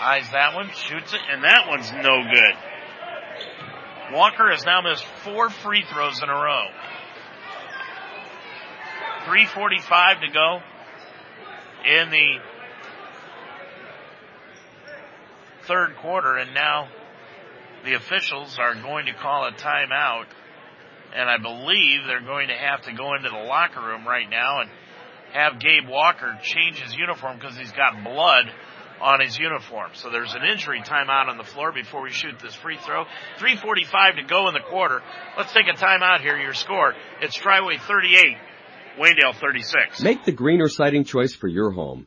[0.00, 2.56] Eyes that one, shoots it, and that one's no good.
[4.12, 6.66] Walker has now missed four free throws in a row.
[9.26, 10.60] 3.45 to go
[11.86, 12.38] in the
[15.68, 16.88] third quarter, and now
[17.84, 20.24] the officials are going to call a timeout
[21.14, 24.60] and I believe they're going to have to go into the locker room right now
[24.60, 24.70] and
[25.32, 28.46] have Gabe Walker change his uniform because he's got blood
[29.00, 29.90] on his uniform.
[29.94, 33.04] So there's an injury timeout on the floor before we shoot this free throw.
[33.38, 35.00] 3.45 to go in the quarter.
[35.36, 36.36] Let's take a timeout here.
[36.36, 36.94] Your score.
[37.22, 38.36] It's Triway 38,
[38.98, 40.02] Waynedale 36.
[40.02, 42.06] Make the greener siding choice for your home.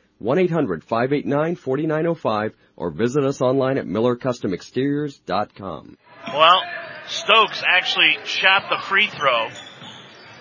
[0.21, 5.97] 1-800-589-4905 or visit us online at millercustomexteriors.com.
[6.33, 6.61] Well,
[7.07, 9.49] Stokes actually shot the free throw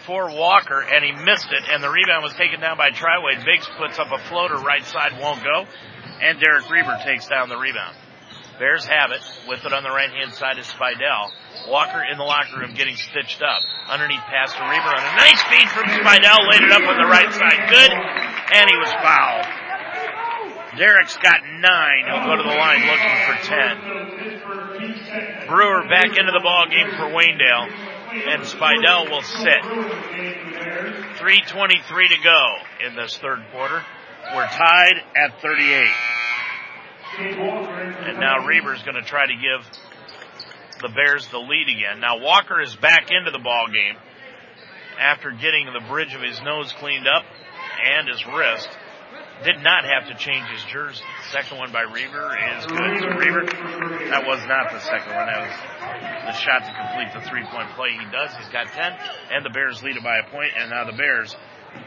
[0.06, 3.42] for Walker and he missed it and the rebound was taken down by Triway.
[3.44, 5.64] Biggs puts up a floater right side, won't go.
[6.22, 7.96] and Derek Reber takes down the rebound.
[8.58, 9.22] Bears have it.
[9.48, 11.30] With it on the right hand side is Spidell.
[11.72, 13.62] Walker in the locker room getting stitched up.
[13.88, 16.44] Underneath pass to Reber on a nice feed from Spidell.
[16.44, 17.56] Laid it up on the right side.
[17.72, 17.88] Good.
[18.52, 19.48] And he was fouled.
[20.76, 22.04] Derek's got nine.
[22.06, 23.78] He'll go to the line looking for ten.
[25.48, 27.70] Brewer back into the ball game for Waynedale.
[28.10, 29.62] And Spidell will sit.
[31.20, 32.56] 3.23 to go
[32.86, 33.84] in this third quarter.
[34.34, 35.90] We're tied at 38.
[37.18, 39.64] And now Reber's going to try to give
[40.80, 42.00] the Bears the lead again.
[42.00, 43.96] Now Walker is back into the ball game
[44.98, 47.24] after getting the bridge of his nose cleaned up
[47.84, 48.68] and his wrist.
[49.44, 51.04] Did not have to change his jersey.
[51.32, 53.00] Second one by Reber is good.
[53.00, 53.46] So Reber,
[54.12, 55.26] that was not the second one.
[55.26, 55.56] That was
[56.28, 57.96] the shot to complete the three point play.
[57.96, 58.36] He does.
[58.36, 58.92] He's got 10
[59.32, 60.52] and the Bears lead it by a point.
[60.52, 61.36] point and now the Bears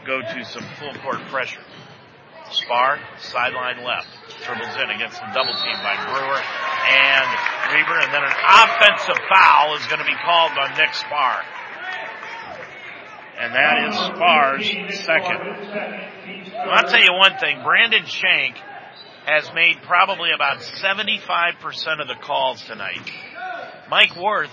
[0.06, 1.62] go to some full court pressure.
[2.50, 4.08] Spar, sideline left.
[4.44, 7.28] Dribbles in against the double team by Brewer and
[7.72, 11.42] Reber, and then an offensive foul is going to be called on Nick Spar.
[13.40, 14.66] And that is Spar's
[15.04, 16.13] second.
[16.64, 17.62] Well, I'll tell you one thing.
[17.62, 18.56] Brandon Shank
[19.26, 23.04] has made probably about 75% of the calls tonight.
[23.90, 24.50] Mike Worth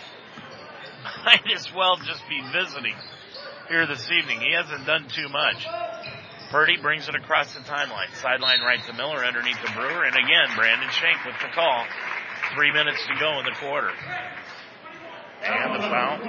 [1.26, 2.96] might as well just be visiting
[3.70, 4.42] here this evening.
[4.42, 5.66] He hasn't done too much.
[6.52, 8.14] Purdy brings it across the timeline.
[8.16, 10.04] Sideline right to Miller underneath the Brewer.
[10.04, 11.86] And again, Brandon Shank with the call.
[12.56, 13.92] Three minutes to go in the quarter.
[15.44, 16.20] And the foul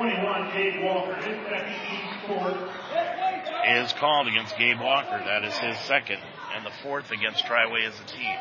[3.68, 5.18] is called against Gabe Walker.
[5.24, 6.18] That is his second.
[6.54, 8.36] And the fourth against Triway as a team.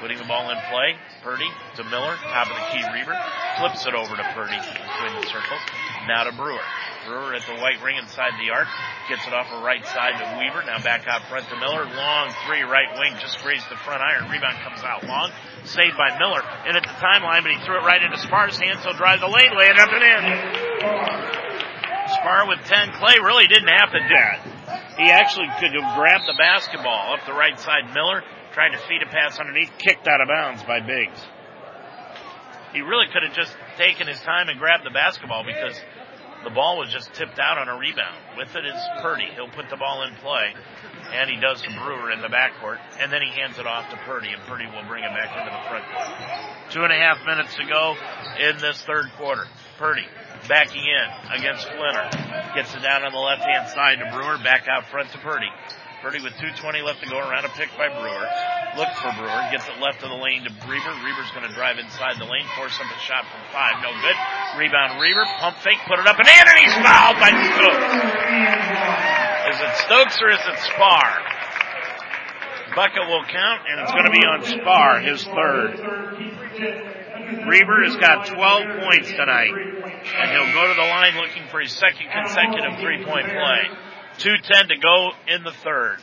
[0.00, 0.96] Putting the ball in play.
[1.22, 2.16] Purdy to Miller.
[2.16, 3.14] Top of the key Reber.
[3.58, 5.62] Flips it over to Purdy between the circles.
[6.08, 6.64] Now to Brewer.
[7.06, 8.68] Brewer at the white ring inside the arc.
[9.08, 10.64] Gets it off the right side to Weaver.
[10.66, 11.84] Now back out front to Miller.
[11.84, 13.14] Long three right wing.
[13.20, 14.30] Just grazed the front iron.
[14.30, 15.30] Rebound comes out long.
[15.64, 16.42] Saved by Miller.
[16.68, 18.82] In at the timeline, but he threw it right into Spar's hands.
[18.82, 19.52] He'll drive the lane.
[19.56, 21.53] Lay it up and in.
[22.08, 22.92] Spar with 10.
[22.92, 24.96] Clay really didn't have to do that.
[24.98, 27.92] He actually could have grabbed the basketball up the right side.
[27.94, 28.22] Miller
[28.52, 29.70] tried to feed a pass underneath.
[29.78, 31.20] Kicked out of bounds by Biggs.
[32.72, 35.78] He really could have just taken his time and grabbed the basketball because
[36.42, 38.18] the ball was just tipped out on a rebound.
[38.36, 39.26] With it is Purdy.
[39.34, 40.52] He'll put the ball in play,
[41.12, 43.96] and he does to Brewer in the backcourt, and then he hands it off to
[44.04, 46.70] Purdy, and Purdy will bring it back into the front court.
[46.70, 47.96] Two and a half minutes to go
[48.38, 49.46] in this third quarter.
[49.78, 50.06] Purdy
[50.48, 52.08] backing in against Flinner.
[52.54, 55.48] Gets it down on the left hand side to Brewer, back out front to Purdy.
[56.04, 58.28] Purdy with 2.20 left to go around a pick by Brewer.
[58.76, 59.40] Looks for Brewer.
[59.48, 60.92] Gets it left of the lane to Reber.
[61.00, 62.44] Reber's going to drive inside the lane.
[62.60, 63.80] Force up a shot from five.
[63.80, 64.16] No good.
[64.60, 65.24] Rebound Reber.
[65.40, 65.80] Pump fake.
[65.88, 67.88] Put it up and in and he's fouled by Stokes.
[69.48, 71.08] Is it Stokes or is it Spar?
[72.76, 75.80] Bucket will count and it's going to be on Spar, his third.
[77.14, 81.72] Reber has got 12 points tonight and he'll go to the line looking for his
[81.72, 83.62] second consecutive three point play.
[84.18, 85.98] 2.10 to go in the third.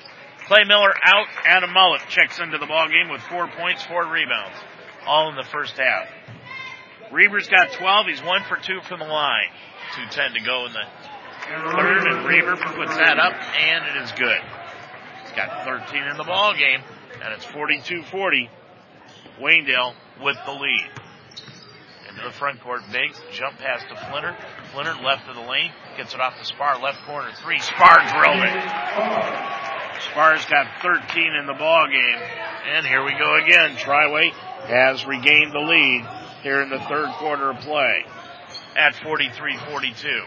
[0.47, 1.27] Clay Miller out.
[1.45, 4.57] Adam Mullet checks into the ball game with four points, four rebounds,
[5.05, 6.07] all in the first half.
[7.11, 8.07] Reber's got 12.
[8.07, 9.47] He's one for two from the line.
[9.93, 10.85] 2.10 to go in the
[11.47, 14.39] third, and Reber puts that up, and it is good.
[15.23, 16.81] He's got 13 in the ball game,
[17.23, 18.49] and it's 42-40.
[19.39, 19.93] Waynedale
[20.23, 20.89] with the lead.
[22.09, 24.35] Into the front court, Biggs, jump pass to Flinner.
[24.73, 27.59] Flinner left of the lane, gets it off the Spar, left corner, three.
[27.59, 29.61] Spar drilled it.
[30.11, 32.21] Spar's got 13 in the ball game.
[32.73, 33.77] And here we go again.
[33.77, 34.31] Triway
[34.67, 36.05] has regained the lead
[36.43, 38.05] here in the third quarter of play
[38.75, 40.21] at 43-42.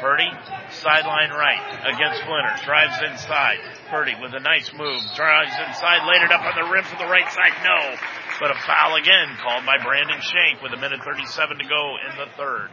[0.00, 0.28] Purdy,
[0.70, 2.54] sideline right against Flinner.
[2.64, 3.58] Drives inside.
[3.88, 5.00] Purdy with a nice move.
[5.16, 7.52] Drives inside, laid it up on the rim for the right side.
[7.64, 7.96] No.
[8.38, 12.16] But a foul again called by Brandon Shank with a minute 37 to go in
[12.18, 12.68] the third.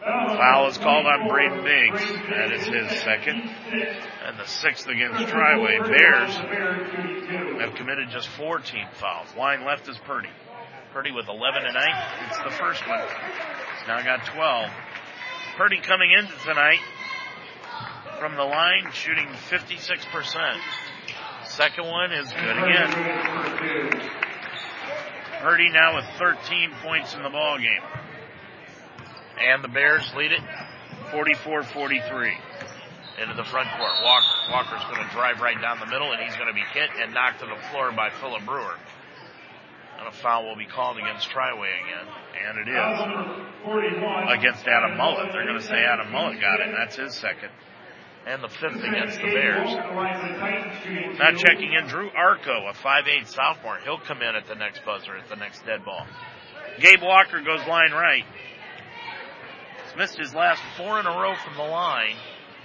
[0.00, 2.00] Foul is called on Braden Biggs.
[2.30, 3.42] That is his second.
[4.24, 5.82] And the sixth against Triway.
[5.86, 6.36] Bears
[7.60, 9.28] have committed just four team fouls.
[9.36, 10.28] Line left is Purdy.
[10.92, 12.28] Purdy with 11 tonight.
[12.28, 13.00] It's the first one.
[13.00, 14.70] He's now got 12.
[15.56, 16.80] Purdy coming into tonight
[18.18, 20.58] from the line, shooting 56%.
[21.44, 24.25] Second one is good again.
[25.46, 27.86] Purdy now with 13 points in the ball game.
[29.38, 30.40] And the Bears lead it
[31.12, 32.34] 44-43
[33.22, 33.92] into the front court.
[34.02, 34.26] Walker.
[34.50, 37.14] Walker's going to drive right down the middle and he's going to be hit and
[37.14, 38.74] knocked to the floor by Philip Brewer.
[40.00, 42.10] And a foul will be called against Triway again.
[42.48, 42.76] And it is.
[44.28, 45.30] Against Adam Mullet.
[45.30, 46.66] They're going to say Adam Mullet got it.
[46.66, 47.50] And that's his second.
[48.26, 49.72] And the fifth against the Bears.
[51.18, 53.78] Now checking in Drew Arco, a 5'8 sophomore.
[53.84, 56.04] He'll come in at the next buzzer, at the next dead ball.
[56.80, 58.24] Gabe Walker goes line right.
[59.84, 62.16] He's missed his last four in a row from the line,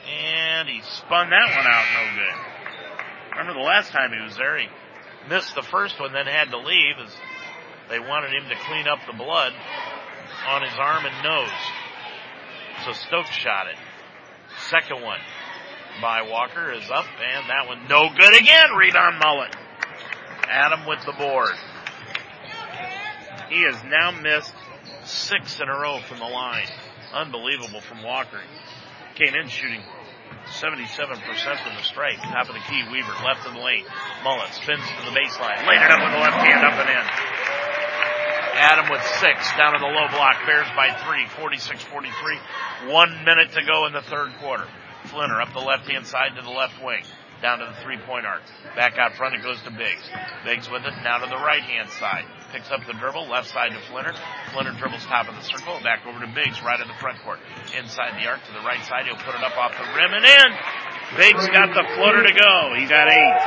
[0.09, 3.37] and he spun that one out no good.
[3.37, 4.67] Remember the last time he was there, he
[5.29, 7.15] missed the first one, then had to leave as
[7.87, 9.53] they wanted him to clean up the blood
[10.47, 11.49] on his arm and nose.
[12.83, 13.77] So Stokes shot it.
[14.69, 15.19] Second one
[16.01, 18.71] by Walker is up, and that one no good again.
[18.77, 19.55] Rebound Mullet.
[20.47, 21.51] Adam with the board.
[23.49, 24.53] He has now missed
[25.03, 26.67] six in a row from the line.
[27.13, 28.39] Unbelievable from Walker.
[29.15, 29.81] Came in shooting
[30.59, 31.19] 77%
[31.63, 32.17] from the stripe.
[32.17, 33.85] Top of the key, Weaver, left of the lane.
[34.23, 35.67] Mullet spins to the baseline.
[35.67, 37.05] Laid it up with the left hand up and in.
[38.61, 40.45] Adam with six down in the low block.
[40.45, 42.91] Bears by three, 46-43.
[42.91, 44.67] One minute to go in the third quarter.
[45.11, 47.03] Flinner up the left hand side to the left wing.
[47.41, 48.41] Down to the three point arc.
[48.75, 50.05] Back out front it goes to Biggs.
[50.45, 52.23] Biggs with it now to the right hand side.
[52.53, 54.13] Picks up the dribble, left side to Flinner.
[54.53, 57.39] Flinner dribbles top of the circle, back over to Biggs, right at the front court.
[57.73, 60.25] Inside the arc to the right side, he'll put it up off the rim and
[60.25, 60.49] in!
[61.17, 62.75] Biggs got the floater to go.
[62.77, 63.37] He got eight.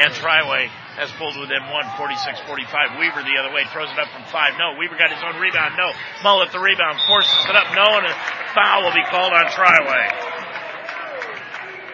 [0.00, 0.66] And Triway
[0.98, 2.98] has pulled within one, 46-45.
[2.98, 4.54] Weaver the other way, throws it up from five.
[4.58, 5.74] No, Weaver got his own rebound.
[5.76, 5.92] No.
[6.22, 7.68] Mullet the rebound, forces it up.
[7.74, 8.14] No, and a
[8.54, 10.39] foul will be called on Triway.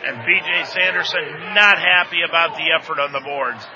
[0.06, 3.66] And BJ Sanderson not happy about the effort on the boards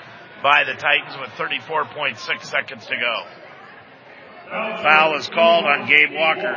[0.41, 3.23] by the Titans with 34.6 seconds to go.
[4.49, 6.55] Foul is called on Gabe Walker.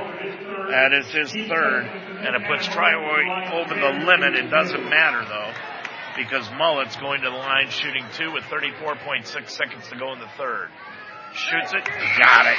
[0.71, 4.35] That is his third, and it puts Triway over the limit.
[4.35, 5.53] It doesn't matter though,
[6.17, 10.31] because Mullet's going to the line shooting two with 34.6 seconds to go in the
[10.39, 10.69] third.
[11.35, 11.85] Shoots it,
[12.23, 12.59] got it.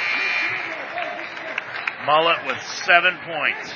[2.04, 3.72] Mullet with seven points.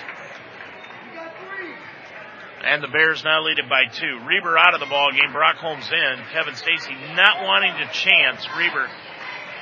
[2.63, 4.21] And the Bears now lead it by two.
[4.27, 5.33] Reber out of the ball game.
[5.33, 6.17] Brock Holmes in.
[6.33, 8.47] Kevin Stacy not wanting to chance.
[8.57, 8.87] Reber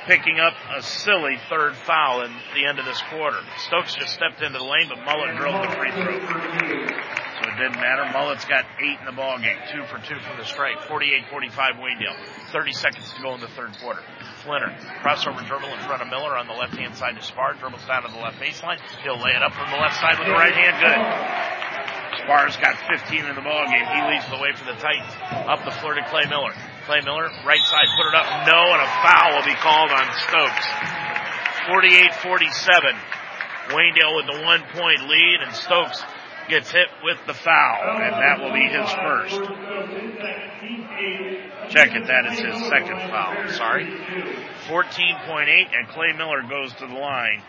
[0.05, 3.39] picking up a silly third foul in the end of this quarter.
[3.67, 6.19] Stokes just stepped into the lane, but Mullet drilled the free throw.
[7.39, 8.03] So it didn't matter.
[8.11, 9.55] Mullet's got eight in the ball game.
[9.71, 10.75] Two for two from the strike.
[10.91, 12.19] 48-45 Waynedale.
[12.51, 14.01] 30 seconds to go in the third quarter.
[14.43, 14.75] Flinner.
[14.99, 17.53] Crossover dribble in front of Miller on the left hand side to Spar.
[17.53, 18.79] Dribbles down to the left baseline.
[19.03, 20.75] He'll lay it up from the left side with the right hand.
[20.83, 21.68] Good.
[22.29, 23.81] Spar's got 15 in the ball game.
[23.89, 25.17] He leads the way for the Titans.
[25.49, 26.53] Up the floor to Clay Miller.
[26.85, 28.45] Clay Miller, right side, put it up.
[28.45, 30.69] No, and a foul will be called on Stokes.
[31.73, 32.93] 48-47.
[33.73, 36.03] Waynedale with the one point lead and Stokes
[36.49, 39.33] gets hit with the foul and that will be his first.
[41.73, 43.49] Check it, that is his second foul.
[43.53, 43.85] Sorry.
[44.67, 47.41] 14.8 and Clay Miller goes to the line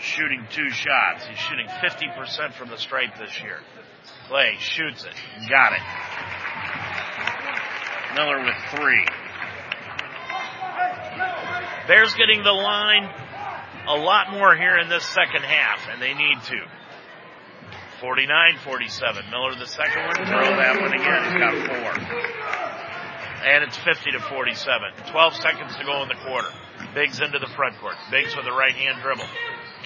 [0.00, 1.26] shooting two shots.
[1.26, 3.58] He's shooting 50% from the stripe this year.
[4.28, 5.14] Clay shoots it.
[5.48, 5.82] Got it.
[8.14, 9.04] Miller with three.
[11.86, 13.08] Bears getting the line
[13.86, 16.60] a lot more here in this second half, and they need to.
[18.00, 19.30] 49-47.
[19.30, 20.14] Miller the second one.
[20.14, 21.24] Throw that one again.
[21.24, 21.90] He's got four.
[23.48, 24.92] And it's 50 to 47.
[25.10, 26.48] 12 seconds to go in the quarter.
[26.94, 27.94] Biggs into the front court.
[28.10, 29.24] Biggs with a right hand dribble.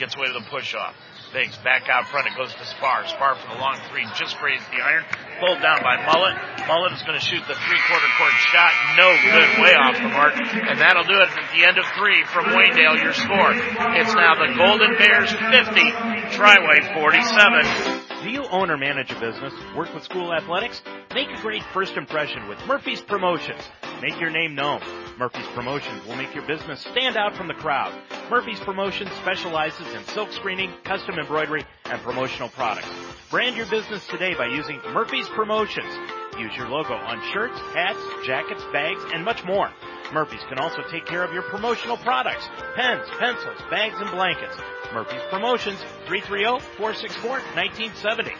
[0.02, 0.98] Gets away to the push off.
[1.32, 2.26] Biggs back out front.
[2.26, 3.06] It goes to Spar.
[3.06, 4.02] Spar from the long three.
[4.18, 5.06] Just grazed the iron.
[5.38, 6.34] Pulled down by Mullet.
[6.66, 8.74] Mullet is going to shoot the three quarter court shot.
[8.98, 9.62] No good.
[9.62, 10.34] Way off the mark.
[10.34, 12.98] And that'll do it at the end of three from Waynedale.
[12.98, 13.54] Your score.
[13.94, 16.34] It's now the Golden Bears 50.
[16.34, 18.01] Triway 47.
[18.22, 19.52] Do you own or manage a business?
[19.74, 20.80] Work with school athletics?
[21.12, 23.60] Make a great first impression with Murphy's Promotions.
[24.00, 24.80] Make your name known.
[25.18, 27.92] Murphy's Promotions will make your business stand out from the crowd.
[28.30, 32.88] Murphy's Promotions specializes in silk screening, custom embroidery, and promotional products.
[33.28, 35.92] Brand your business today by using Murphy's Promotions.
[36.38, 39.68] Use your logo on shirts, hats, jackets, bags, and much more.
[40.12, 44.56] Murphy's can also take care of your promotional products, pens, pencils, bags, and blankets.
[44.92, 48.32] Murphy's Promotions, 330-464-1970.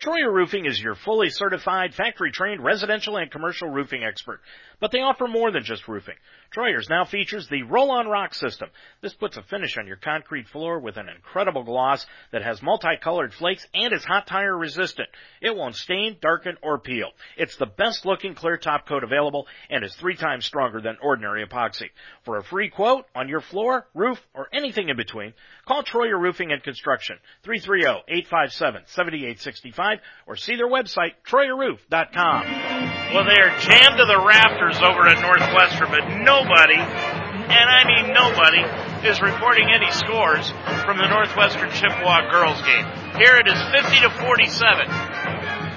[0.00, 4.40] Troyer Roofing is your fully certified, factory trained residential and commercial roofing expert.
[4.80, 6.14] But they offer more than just roofing.
[6.54, 8.70] Troyer's now features the roll-on rock system.
[9.02, 13.34] This puts a finish on your concrete floor with an incredible gloss that has multicolored
[13.34, 15.08] flakes and is hot tire resistant.
[15.42, 17.10] It won't stain, darken, or peel.
[17.36, 21.46] It's the best looking clear top coat available and is three times stronger than ordinary
[21.46, 21.90] epoxy.
[22.24, 25.34] For a free quote on your floor, roof, or anything in between,
[25.66, 32.88] call Troyer Roofing and Construction 330-857-7865 or see their website troyerroof.com.
[33.14, 36.06] Well, they are jammed to the rafters over at Northwestern, but
[36.38, 38.62] nobody, and I mean nobody,
[39.02, 40.50] is reporting any scores
[40.86, 42.86] from the Northwestern Chippewa girls game.
[43.18, 44.86] Here it is 50 to 47.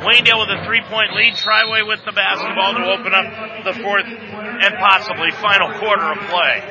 [0.05, 1.33] Waynedale with a three-point lead.
[1.33, 3.25] Triway with the basketball to open up
[3.65, 6.61] the fourth and possibly final quarter of play.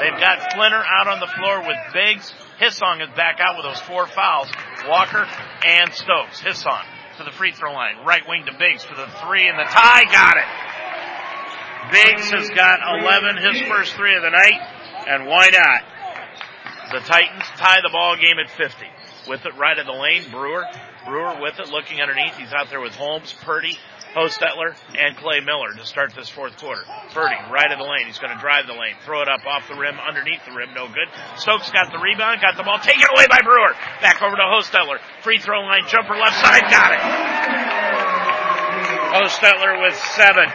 [0.00, 2.32] They've got Flinner out on the floor with Biggs.
[2.60, 4.48] Hissong is back out with those four fouls.
[4.88, 5.28] Walker
[5.64, 6.40] and Stokes.
[6.40, 6.84] Hissong
[7.18, 8.04] to the free throw line.
[8.06, 10.04] Right wing to Biggs for the three and the tie.
[10.10, 10.77] Got it.
[11.90, 14.60] Biggs has got 11, his first three of the night,
[15.08, 15.82] and why not?
[16.92, 18.86] The Titans tie the ball game at 50.
[19.28, 20.64] With it right in the lane, Brewer.
[21.04, 22.36] Brewer with it, looking underneath.
[22.36, 23.76] He's out there with Holmes, Purdy,
[24.16, 26.80] Hostetler, and Clay Miller to start this fourth quarter.
[27.12, 28.06] Purdy, right of the lane.
[28.06, 30.72] He's going to drive the lane, throw it up off the rim, underneath the rim,
[30.72, 31.08] no good.
[31.36, 33.76] Stokes got the rebound, got the ball taken away by Brewer.
[34.00, 34.96] Back over to Hostetler.
[35.20, 37.02] Free throw line, jumper left side, got it.
[39.12, 40.48] Hostetler with seven.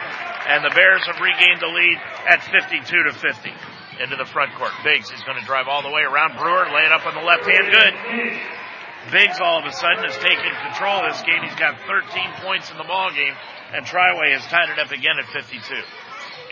[0.46, 1.98] And the Bears have regained the lead
[2.28, 3.52] at 52 to 50
[4.00, 4.72] into the front court.
[4.82, 7.24] Biggs is going to drive all the way around Brewer, lay it up on the
[7.24, 7.66] left hand.
[7.72, 7.94] Good.
[9.12, 11.42] Biggs all of a sudden is taking control of this game.
[11.44, 13.34] He's got 13 points in the ball game,
[13.72, 15.60] and Triway has tied it up again at 52.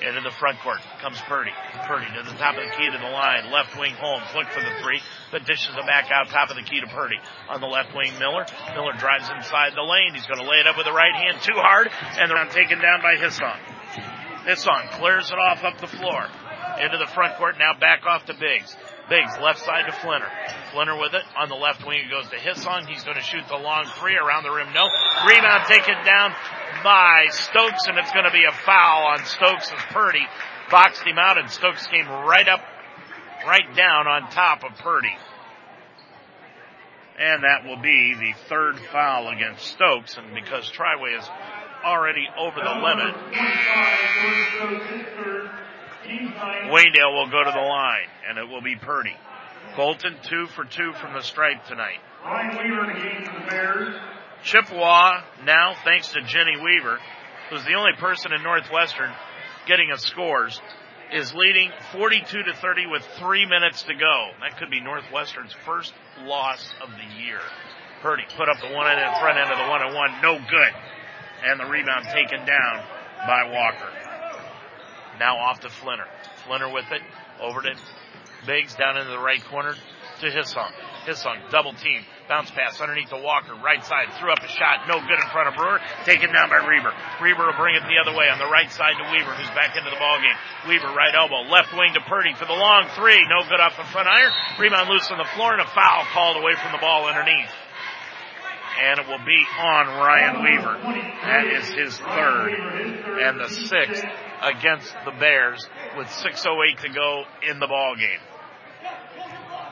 [0.03, 1.55] Into the front court comes Purdy.
[1.87, 3.53] Purdy to the top of the key to the line.
[3.53, 4.27] Left wing Holmes.
[4.35, 5.01] Look for the three.
[5.31, 7.15] But dishes it back out top of the key to Purdy.
[7.49, 8.45] On the left wing Miller.
[8.75, 10.15] Miller drives inside the lane.
[10.15, 11.89] He's going to lay it up with the right hand too hard.
[12.19, 13.15] And they're taken down by
[14.47, 14.89] Hissong.
[14.89, 16.27] Hissong clears it off up the floor
[16.81, 17.57] into the front court.
[17.59, 18.77] Now back off to Biggs.
[19.09, 20.29] Biggs left side to Flinner.
[20.73, 22.01] Flinner with it on the left wing.
[22.07, 22.87] It goes to Hissong.
[22.87, 24.73] He's going to shoot the long three around the rim.
[24.73, 24.89] No.
[25.27, 26.33] Rebound taken down
[26.83, 30.27] by Stokes and it's going to be a foul on Stokes as Purdy
[30.71, 32.61] boxed him out and Stokes came right up,
[33.47, 35.15] right down on top of Purdy.
[37.19, 41.29] And that will be the third foul against Stokes and because Triway is
[41.85, 43.15] already over the limit,
[46.71, 49.15] Waynedale will go to the line, and it will be Purdy.
[49.75, 51.99] Colton two for two from the stripe tonight.
[52.25, 53.95] Ryan Weaver in the for the Bears.
[54.45, 56.99] Chippewa now, thanks to Jenny Weaver,
[57.51, 59.11] who's the only person in Northwestern
[59.67, 60.61] getting a scores,
[61.13, 64.31] is leading 42 to 30 with three minutes to go.
[64.41, 65.93] That could be Northwestern's first
[66.25, 67.41] loss of the year.
[68.03, 70.39] Purdy put up the one end and front end of the one and one, no
[70.39, 70.73] good.
[71.45, 72.85] And the rebound taken down
[73.27, 73.91] by Walker.
[75.19, 76.07] Now off to Flinner.
[76.47, 77.03] Flinner with it.
[77.41, 77.75] Over to
[78.47, 80.71] Biggs down into the right corner to Hissong.
[81.07, 82.03] Hissong double team.
[82.29, 83.55] Bounce pass underneath the Walker.
[83.55, 84.11] Right side.
[84.19, 84.91] Threw up a shot.
[84.91, 85.79] No good in front of Brewer.
[86.03, 86.91] Taken down by Reber.
[87.23, 89.79] Reber will bring it the other way on the right side to Weaver who's back
[89.79, 90.35] into the ball game.
[90.67, 91.47] Weaver right elbow.
[91.47, 93.19] Left wing to Purdy for the long three.
[93.31, 94.31] No good off the front iron.
[94.59, 97.51] Rebound loose on the floor and a foul called away from the ball underneath
[98.81, 100.79] and it will be on Ryan Weaver.
[101.23, 102.53] That is his third
[103.21, 104.05] and the sixth
[104.43, 108.21] against the Bears with 6.08 to go in the ball game.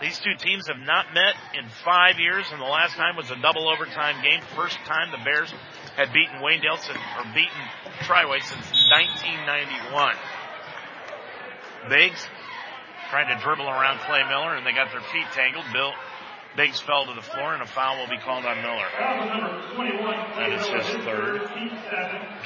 [0.01, 3.37] These two teams have not met in five years, and the last time was a
[3.37, 4.41] double overtime game.
[4.57, 5.53] First time the Bears
[5.95, 7.61] had beaten Waynedale since, or beaten
[8.09, 10.17] Triway since 1991.
[11.91, 12.27] Biggs
[13.11, 15.67] trying to dribble around Clay Miller, and they got their feet tangled.
[15.73, 15.93] Bill
[16.57, 18.89] Biggs fell to the floor, and a foul will be called on Miller.
[20.35, 21.47] That is his third.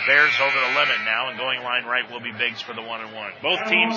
[0.06, 3.00] Bears over the limit now, and going line right will be Biggs for the one
[3.00, 3.32] and one.
[3.42, 3.96] Both teams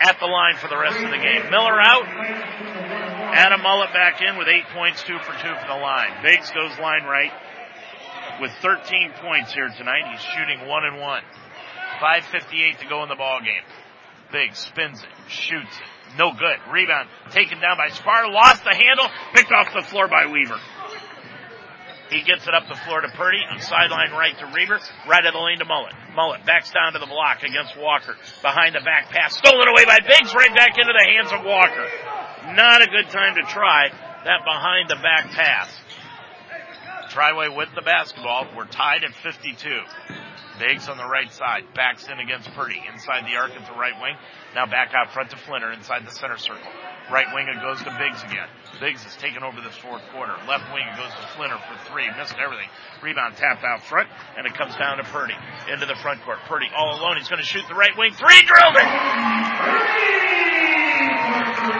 [0.00, 1.50] at the line for the rest of the game.
[1.50, 2.04] Miller out.
[3.34, 6.22] Adam Mullet back in with eight points, two for two for the line.
[6.22, 7.32] Biggs goes line right
[8.40, 10.04] with 13 points here tonight.
[10.12, 11.22] He's shooting one and one.
[12.00, 13.62] 5.58 to go in the ball game.
[14.32, 15.93] Biggs spins it, shoots it.
[16.16, 16.58] No good.
[16.70, 18.30] Rebound taken down by Spar.
[18.30, 19.06] Lost the handle.
[19.34, 20.58] Picked off the floor by Weaver.
[22.10, 24.78] He gets it up the floor to Purdy on sideline right to Reber.
[25.08, 25.94] Right of the lane to Mullet.
[26.14, 28.14] Mullet backs down to the block against Walker.
[28.42, 29.36] Behind the back pass.
[29.36, 30.34] Stolen away by Biggs.
[30.34, 31.88] Right back into the hands of Walker.
[32.54, 33.88] Not a good time to try
[34.24, 35.68] that behind the back pass.
[37.10, 38.46] Triway with the basketball.
[38.56, 39.80] We're tied at 52.
[40.58, 43.94] Biggs on the right side, backs in against Purdy, inside the arc at the right
[44.00, 44.14] wing.
[44.54, 46.70] Now back out front to Flinner, inside the center circle.
[47.10, 48.48] Right wing it goes to Biggs again.
[48.80, 50.32] Biggs has taken over this fourth quarter.
[50.46, 52.70] Left wing it goes to Flinner for three, missing everything.
[53.02, 54.08] Rebound tapped out front,
[54.38, 55.36] and it comes down to Purdy
[55.68, 56.38] into the front court.
[56.46, 57.18] Purdy all alone.
[57.18, 58.14] He's going to shoot the right wing.
[58.14, 58.88] Three drilled it.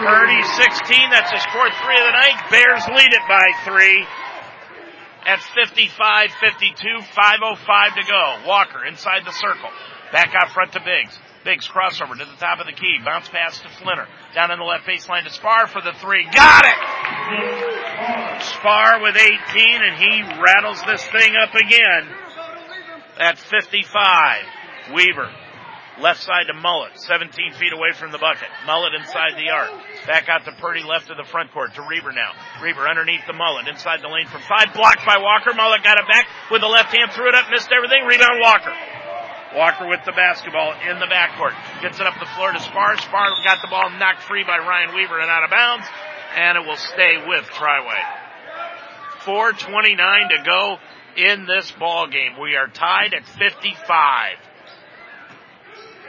[0.03, 1.09] Purdy 16.
[1.09, 2.37] That's his fourth three of the night.
[2.51, 4.05] Bears lead it by three
[5.25, 8.47] at 55 52, 5.05 to go.
[8.47, 9.69] Walker inside the circle.
[10.11, 11.17] Back out front to Biggs.
[11.43, 12.97] Biggs crossover to the top of the key.
[13.03, 14.07] Bounce pass to Flinner.
[14.33, 16.25] Down in the left baseline to Spar for the three.
[16.31, 18.41] Got it!
[18.41, 19.31] Spar with 18
[19.81, 22.09] and he rattles this thing up again
[23.19, 24.45] at 55.
[24.93, 25.31] Weaver
[26.01, 28.49] Left side to Mullet, 17 feet away from the bucket.
[28.67, 29.71] Mullet inside the arc.
[30.05, 32.35] Back out to Purdy, left of the front court to Reber now.
[32.61, 35.53] Reber underneath the Mullet, inside the lane from five, blocked by Walker.
[35.55, 38.03] Mullet got it back with the left hand, threw it up, missed everything.
[38.03, 38.75] Rebound Walker.
[39.55, 41.55] Walker with the basketball in the backcourt.
[41.81, 42.97] Gets it up the floor to Spar.
[42.97, 45.87] Spar got the ball knocked free by Ryan Weaver and out of bounds.
[46.35, 48.03] And it will stay with Triway.
[49.23, 50.77] 4.29 to go
[51.15, 52.33] in this ball game.
[52.39, 54.35] We are tied at 55.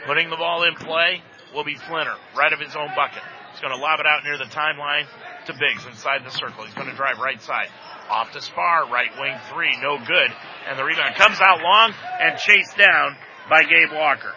[0.07, 1.21] Putting the ball in play
[1.53, 3.21] will be Flinner, right of his own bucket.
[3.51, 5.03] He's going to lob it out near the timeline
[5.47, 6.63] to Biggs inside the circle.
[6.63, 7.67] He's going to drive right side.
[8.09, 10.31] Off to Spar, right wing three, no good.
[10.69, 13.17] And the rebound comes out long and chased down
[13.49, 14.31] by Gabe Walker.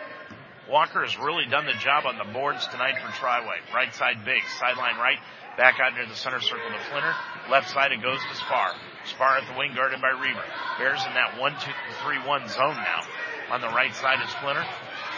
[0.68, 3.62] Walker has really done the job on the boards tonight for Triway.
[3.72, 5.18] Right side Biggs, sideline right,
[5.56, 7.14] back out near the center circle to Flinner.
[7.48, 8.74] Left side it goes to Spar.
[9.05, 10.42] Spar at the wing guarded by Reber.
[10.78, 11.70] Bears in that one, two,
[12.02, 13.02] three, one zone now.
[13.51, 14.66] On the right side is Flinner.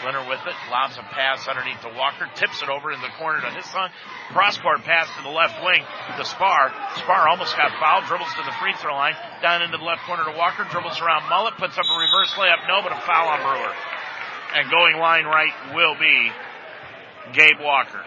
[0.02, 3.40] Flinner with it, lobs a pass underneath to Walker, tips it over in the corner
[3.40, 3.90] to Hissong.
[4.34, 5.84] Cross court pass to the left wing
[6.18, 6.74] to Spar.
[6.98, 10.24] Spar almost got fouled, dribbles to the free throw line, down into the left corner
[10.26, 13.38] to Walker, dribbles around Mullet, puts up a reverse layup, no, but a foul on
[13.46, 13.74] Brewer.
[14.58, 16.32] And going line right will be
[17.32, 18.04] Gabe Walker.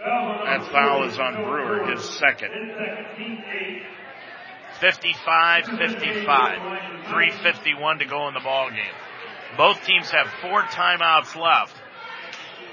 [0.00, 2.50] That foul is on Brewer, his second.
[4.80, 6.84] 55-55.
[7.08, 8.94] 351 to go in the ball game.
[9.56, 11.74] Both teams have four timeouts left.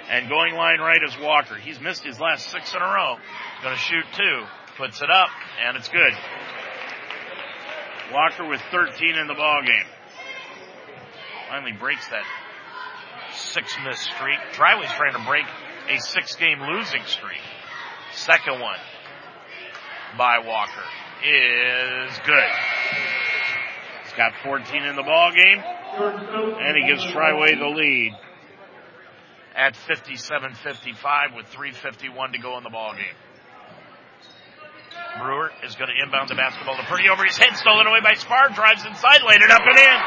[0.09, 1.55] And going line right is Walker.
[1.55, 3.15] He's missed his last six in a row.
[3.63, 4.43] Going to shoot two.
[4.77, 5.29] Puts it up,
[5.65, 6.13] and it's good.
[8.11, 9.85] Walker with 13 in the ball game.
[11.49, 12.23] Finally breaks that
[13.33, 14.39] six miss streak.
[14.53, 15.45] Triway's trying to break
[15.89, 17.41] a six game losing streak.
[18.13, 18.79] Second one
[20.17, 20.83] by Walker
[21.23, 23.20] is good.
[24.11, 25.63] He's got 14 in the ball game.
[25.63, 28.11] And he gives Triway the lead
[29.55, 33.15] at 57-55 with 3.51 to go in the ball game.
[35.19, 38.15] Brewer is going to inbound the basketball to Purdy over his head, stolen away by
[38.15, 39.97] Spar, drives inside, laid it up and in.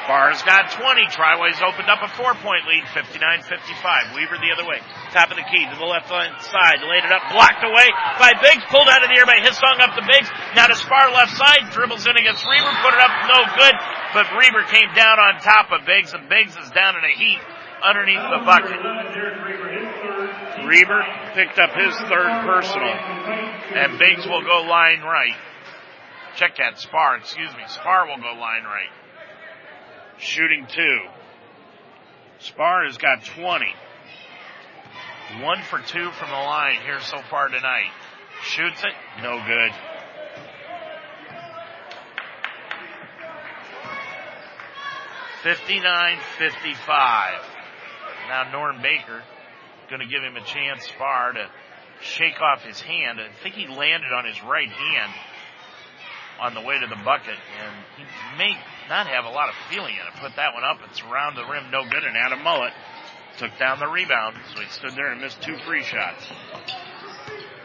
[0.00, 1.10] Spar's got 20.
[1.10, 4.14] Triway's opened up a four point lead, 59-55.
[4.14, 4.78] Weaver the other way.
[5.10, 7.90] Top of the key to the left side, laid it up, blocked away
[8.22, 10.30] by Biggs, pulled out of the air by Hissong up the Biggs.
[10.54, 13.76] Now to Spar left side, dribbles in against Reber, put it up, no good,
[14.14, 17.42] but Reber came down on top of Biggs and Biggs is down in a heap
[17.82, 18.78] underneath the bucket.
[20.66, 21.04] Reber
[21.34, 22.94] picked up his third personal.
[23.74, 25.36] And Biggs will go line right.
[26.36, 26.78] Check that.
[26.78, 27.62] Spar, excuse me.
[27.68, 28.90] Spar will go line right.
[30.18, 31.00] Shooting two.
[32.38, 33.66] Spar has got 20.
[35.40, 37.90] One for two from the line here so far tonight.
[38.42, 38.92] Shoots it.
[39.22, 39.72] No good.
[45.42, 47.55] Fifty-nine, fifty-five.
[48.28, 49.22] Now Norm Baker
[49.88, 51.48] going to give him a chance, Spar, to
[52.02, 53.20] shake off his hand.
[53.20, 55.12] I think he landed on his right hand
[56.40, 58.04] on the way to the bucket, and he
[58.36, 58.52] may
[58.88, 60.20] not have a lot of feeling in it.
[60.20, 62.72] Put that one up, it's around the rim, no good, and Adam Mullet
[63.38, 66.26] took down the rebound, so he stood there and missed two free shots.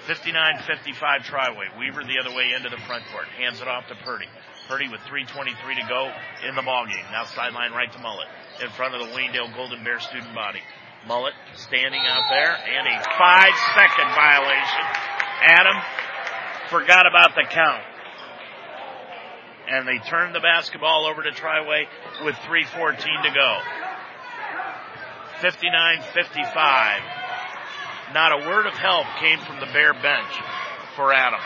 [0.07, 1.77] 59-55 Triway.
[1.79, 3.27] Weaver the other way into the front court.
[3.37, 4.25] Hands it off to Purdy.
[4.67, 6.11] Purdy with 3.23 to go
[6.47, 7.05] in the ball game.
[7.11, 8.27] Now sideline right to Mullet.
[8.61, 10.61] In front of the Waynedale Golden Bear student body.
[11.07, 14.85] Mullet standing out there and a five second violation.
[15.43, 15.81] Adam
[16.69, 17.83] forgot about the count.
[19.67, 21.85] And they turned the basketball over to Triway
[22.23, 23.57] with 3.14 to go.
[25.41, 27.01] 59-55.
[28.13, 30.33] Not a word of help came from the Bear bench
[30.95, 31.39] for Adam.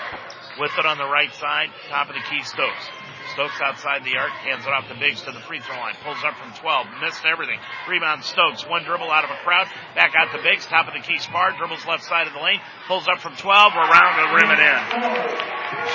[0.59, 2.87] With it on the right side, top of the key Stokes.
[3.35, 6.23] Stokes outside the arc, hands it off to Biggs to the free throw line, pulls
[6.23, 7.59] up from 12, missed everything.
[7.89, 11.03] Rebound Stokes, one dribble out of a crowd, back out to Biggs, top of the
[11.03, 14.49] key Spar, dribbles left side of the lane, pulls up from 12, around the rim
[14.55, 14.79] and in.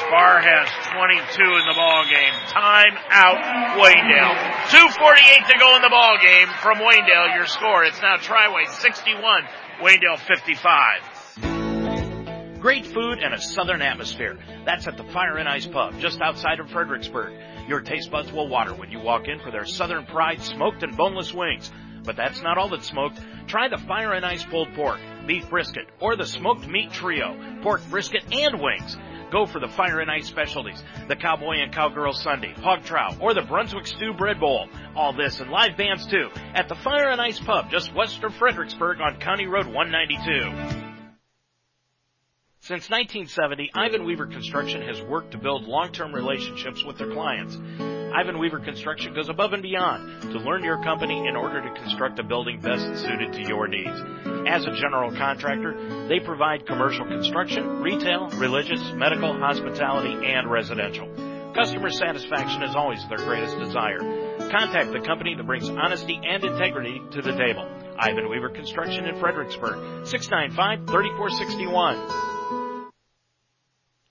[0.05, 2.35] Spar has 22 in the ball game.
[2.53, 3.41] Time out,
[3.81, 4.37] Waynedale.
[4.69, 7.33] 2.48 to go in the ball game from Waynedale.
[7.33, 9.17] Your score, it's now Triway 61,
[9.81, 11.20] Waynedale 55.
[12.61, 14.39] Great food and a southern atmosphere.
[14.67, 17.33] That's at the Fire and Ice Pub, just outside of Fredericksburg.
[17.67, 20.95] Your taste buds will water when you walk in for their Southern Pride smoked and
[20.95, 21.73] boneless wings.
[22.05, 23.19] But that's not all that's smoked.
[23.47, 27.81] Try the Fire and Ice pulled pork, beef brisket, or the smoked meat trio, pork
[27.89, 28.95] brisket and wings.
[29.33, 33.33] Go for the Fire and Ice specialties, the Cowboy and Cowgirl Sundae, hog trout, or
[33.33, 34.69] the Brunswick Stew Bread Bowl.
[34.95, 38.35] All this and live bands too at the Fire and Ice Pub just west of
[38.35, 40.90] Fredericksburg on County Road 192.
[42.71, 47.59] Since 1970, Ivan Weaver Construction has worked to build long-term relationships with their clients.
[48.15, 52.21] Ivan Weaver Construction goes above and beyond to learn your company in order to construct
[52.21, 54.01] a building best suited to your needs.
[54.47, 61.09] As a general contractor, they provide commercial construction, retail, religious, medical, hospitality, and residential.
[61.57, 63.99] Customer satisfaction is always their greatest desire.
[64.49, 67.67] Contact the company that brings honesty and integrity to the table.
[67.99, 72.30] Ivan Weaver Construction in Fredericksburg, 695-3461.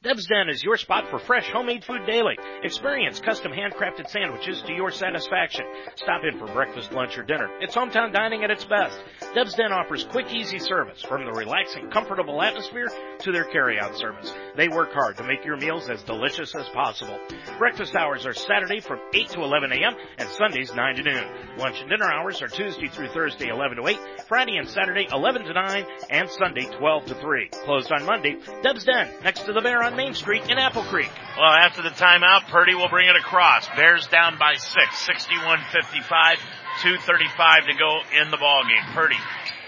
[0.02, 2.38] Deb's Den is your spot for fresh homemade food daily.
[2.64, 5.66] Experience custom handcrafted sandwiches to your satisfaction.
[5.96, 7.50] Stop in for breakfast, lunch, or dinner.
[7.60, 8.98] It's hometown dining at its best.
[9.36, 12.88] Deb's Den offers quick, easy service from the relaxing, comfortable atmosphere
[13.20, 14.34] to their carryout service.
[14.56, 17.20] They work hard to make your meals as delicious as possible.
[17.58, 19.96] Breakfast hours are Saturday from 8 to 11 a.m.
[20.18, 21.58] and Sundays 9 to noon.
[21.58, 24.00] Lunch and dinner hours are Tuesday through Thursday 11 to 8,
[24.30, 27.50] Friday and Saturday 11 to 9, and Sunday 12 to 3.
[27.66, 28.38] Closed on Monday.
[28.64, 31.10] Deb's Den, next to the Bear on Main Street in Apple Creek.
[31.38, 33.68] Well, after the timeout, Purdy will bring it across.
[33.76, 36.38] Bears down by six, 61-55,
[36.86, 38.86] 2.35 to go in the ball game.
[38.94, 39.18] Purdy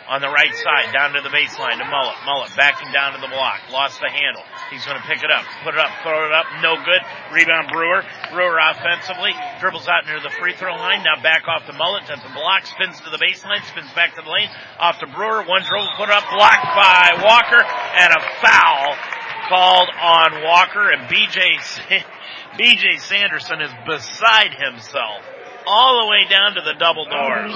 [0.05, 2.19] on the right side, down to the baseline to Mullet.
[2.25, 4.43] Mullet backing down to the block, lost the handle.
[4.69, 7.01] He's going to pick it up, put it up, throw it up, no good.
[7.33, 8.03] Rebound Brewer.
[8.29, 11.01] Brewer offensively dribbles out near the free throw line.
[11.01, 14.21] Now back off to Mullet at the block, spins to the baseline, spins back to
[14.21, 15.47] the lane, off to Brewer.
[15.47, 21.57] One dribble, put up, blocked by Walker, and a foul called on Walker and BJ
[22.59, 25.23] BJ Sanderson is beside himself
[25.65, 27.51] all the way down to the double doors.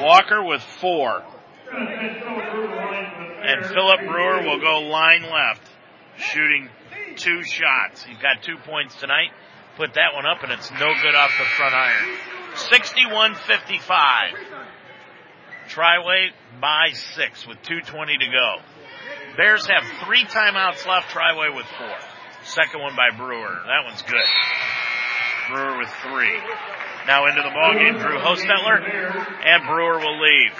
[0.00, 1.22] Walker with four.
[1.70, 5.68] And Philip Brewer will go line left,
[6.16, 6.68] shooting
[7.16, 8.04] two shots.
[8.04, 9.30] He's got two points tonight.
[9.76, 12.16] Put that one up and it's no good off the front iron.
[12.54, 13.90] 61-55.
[15.68, 16.28] Triway
[16.60, 18.56] by six with 2.20 to go.
[19.36, 21.96] Bears have three timeouts left, Triway with four.
[22.44, 23.60] Second one by Brewer.
[23.66, 24.24] That one's good.
[25.50, 26.40] Brewer with three.
[27.06, 28.80] Now into the ball game, Drew Hostetler,
[29.44, 30.52] and Brewer will leave.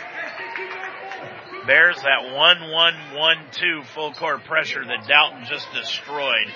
[1.66, 6.46] Bears that 1-1-1-2 full court pressure that Dalton just destroyed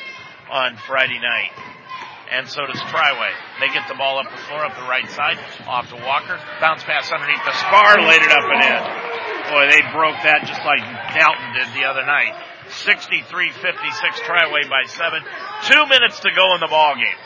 [0.51, 1.51] on Friday night.
[2.31, 3.35] And so does Triway.
[3.59, 6.39] They get the ball up the floor, up the right side, off to Walker.
[6.61, 8.83] Bounce pass underneath the spar, laid it up and in.
[9.51, 10.79] Boy, they broke that just like
[11.11, 12.39] Dalton did the other night.
[12.71, 13.51] 63-56
[14.23, 15.27] Triway by seven.
[15.67, 17.19] Two minutes to go in the ball game.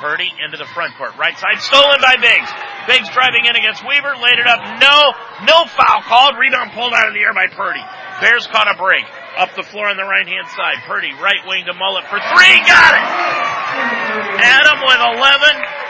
[0.00, 1.16] Purdy into the front court.
[1.16, 2.50] Right side stolen by Biggs.
[2.88, 4.16] Biggs driving in against Weaver.
[4.18, 4.60] Laid it up.
[4.80, 4.96] No,
[5.46, 6.38] no foul called.
[6.38, 7.82] Rebound pulled out of the air by Purdy.
[8.20, 9.04] Bears caught a break.
[9.36, 10.82] Up the floor on the right hand side.
[10.86, 12.56] Purdy right wing to Mullet for three.
[12.68, 13.04] Got it!
[14.42, 15.82] Adam with 11.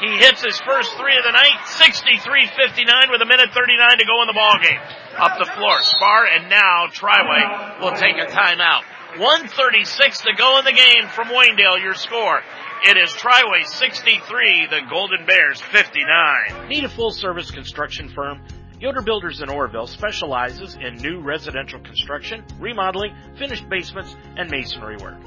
[0.00, 1.56] He hits his first three of the night.
[1.80, 4.80] 63-59 with a minute 39 to go in the ball game.
[5.16, 5.80] Up the floor.
[5.80, 8.84] Spar and now Triway will take a timeout.
[9.18, 11.82] 136 to go in the game from Waynedale.
[11.82, 12.40] Your score.
[12.84, 16.68] It is Triway 63, the Golden Bears 59.
[16.68, 18.42] Need a full service construction firm?
[18.78, 25.18] Yoder Builders in Orrville specializes in new residential construction, remodeling, finished basements, and masonry work.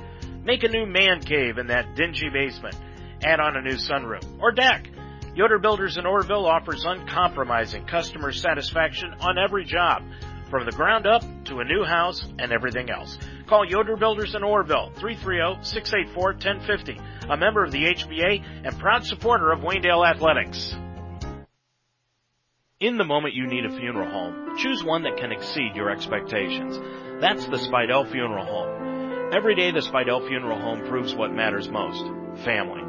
[0.43, 2.75] Make a new man cave in that dingy basement.
[3.23, 4.87] Add on a new sunroom or deck.
[5.33, 10.03] Yoder Builders in Orrville offers uncompromising customer satisfaction on every job,
[10.49, 13.19] from the ground up to a new house and everything else.
[13.47, 19.59] Call Yoder Builders in Orrville, 330-684-1050, a member of the HBA and proud supporter of
[19.59, 20.75] Waynedale Athletics.
[22.79, 26.79] In the moment you need a funeral home, choose one that can exceed your expectations.
[27.19, 29.33] That's the Spidell Funeral Home.
[29.33, 32.03] Every day the Spidell Funeral Home proves what matters most.
[32.45, 32.81] Family.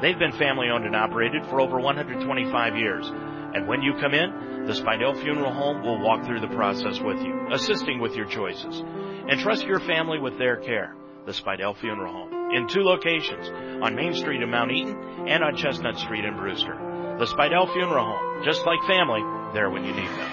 [0.00, 3.06] They've been family owned and operated for over 125 years.
[3.54, 7.22] And when you come in, the Spidell Funeral Home will walk through the process with
[7.22, 8.82] you, assisting with your choices.
[9.30, 10.96] Entrust your family with their care.
[11.24, 12.50] The Spidell Funeral Home.
[12.52, 13.48] In two locations,
[13.82, 16.74] on Main Street in Mount Eaton and on Chestnut Street in Brewster.
[17.18, 18.44] The Spidell Funeral Home.
[18.44, 19.22] Just like family,
[19.54, 20.30] there when you need them.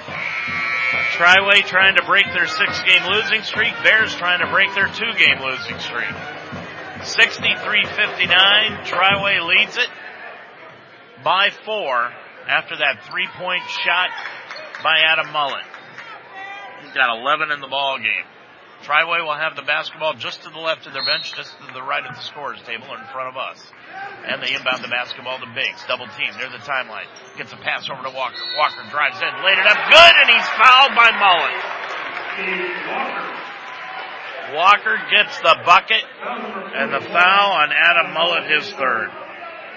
[1.14, 3.74] Triway trying to break their six game losing streak.
[3.84, 6.10] Bears trying to break their two game losing streak.
[7.06, 8.86] 63-59.
[8.86, 9.88] Triway leads it
[11.24, 12.12] by four
[12.52, 14.12] after that three point shot
[14.84, 15.64] by Adam Mullet.
[16.84, 18.28] He's got 11 in the ball game.
[18.84, 21.86] Triway will have the basketball just to the left of their bench, just to the
[21.86, 23.62] right of the scorers table in front of us.
[24.26, 25.86] And they inbound the basketball to Biggs.
[25.88, 27.06] Double team near the timeline.
[27.38, 28.42] Gets a pass over to Walker.
[28.58, 31.62] Walker drives in, laid it up good, and he's fouled by Mullet.
[34.58, 36.04] Walker gets the bucket
[36.76, 39.10] and the foul on Adam Mullet, his third.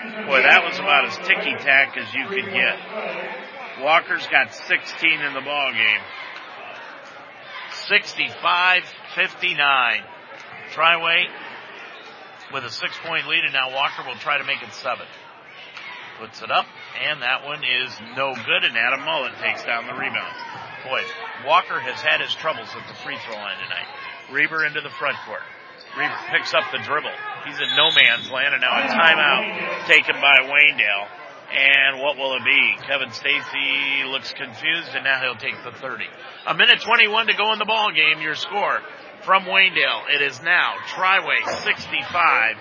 [0.04, 2.76] Boy, that was about as ticky tack as you could get.
[3.80, 6.02] Walker's got 16 in the ball game.
[7.88, 10.02] 65-59.
[10.72, 11.24] Triway
[12.52, 15.06] with a six point lead, and now Walker will try to make it seven.
[16.18, 16.66] Puts it up,
[17.02, 20.34] and that one is no good, and Adam Mullet takes down the rebound.
[20.84, 21.02] Boy,
[21.46, 23.86] Walker has had his troubles at the free throw line tonight.
[24.30, 25.42] Reber into the front court.
[25.98, 27.14] Reber picks up the dribble.
[27.46, 31.08] He's in no man's land, and now a timeout taken by Waynedale.
[31.54, 32.76] And what will it be?
[32.86, 36.04] Kevin Stacy looks confused, and now he'll take the 30.
[36.46, 38.20] A minute 21 to go in the ball game.
[38.20, 38.80] Your score
[39.22, 40.14] from Waynedale.
[40.14, 42.56] It is now Triway 65,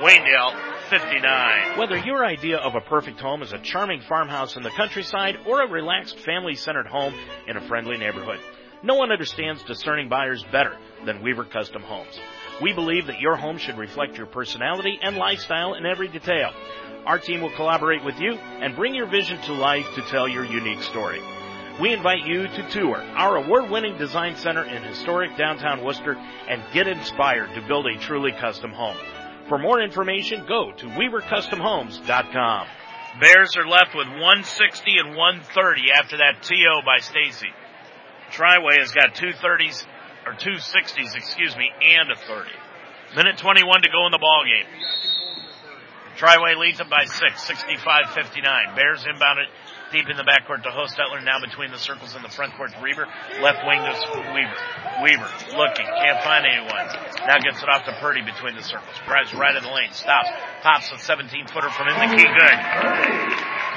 [0.00, 1.78] Waynedale 59.
[1.78, 5.62] Whether your idea of a perfect home is a charming farmhouse in the countryside or
[5.62, 7.14] a relaxed family-centered home
[7.46, 8.38] in a friendly neighborhood,
[8.82, 12.20] no one understands discerning buyers better than Weaver Custom Homes.
[12.60, 16.50] We believe that your home should reflect your personality and lifestyle in every detail.
[17.06, 20.44] Our team will collaborate with you and bring your vision to life to tell your
[20.44, 21.20] unique story.
[21.80, 26.88] We invite you to tour our award-winning design center in historic downtown Wooster and get
[26.88, 28.96] inspired to build a truly custom home.
[29.48, 32.66] For more information, go to WeaverCustomHomes.com.
[33.20, 37.48] Bears are left with 160 and 130 after that TO by Stacy.
[38.32, 42.50] Triway has got two thirties 30s or two 60s, excuse me, and a 30.
[43.16, 44.68] Minute 21 to go in the ball game.
[46.18, 48.74] Triway leads them by six, 65-59.
[48.74, 49.48] Bears inbound it
[49.92, 51.22] deep in the backcourt to Hostetler.
[51.24, 53.06] Now between the circles in the front court to Reber.
[53.40, 53.94] Left wing to
[54.34, 54.58] Weaver.
[55.02, 55.86] Weaver looking.
[55.86, 56.90] Can't find anyone.
[57.22, 58.98] Now gets it off to Purdy between the circles.
[59.06, 59.92] Drives right in the lane.
[59.92, 60.28] Stops.
[60.62, 62.26] Pops a 17 footer from in the key.
[62.26, 62.58] Good.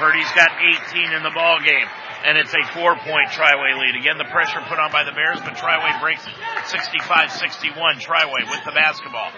[0.02, 0.50] Purdy's got
[0.90, 1.86] 18 in the ball game.
[2.24, 3.98] And it's a four point Triway lead.
[3.98, 6.34] Again, the pressure put on by the Bears, but Triway breaks it.
[6.70, 7.98] 65-61.
[7.98, 9.30] Triway with the basketball.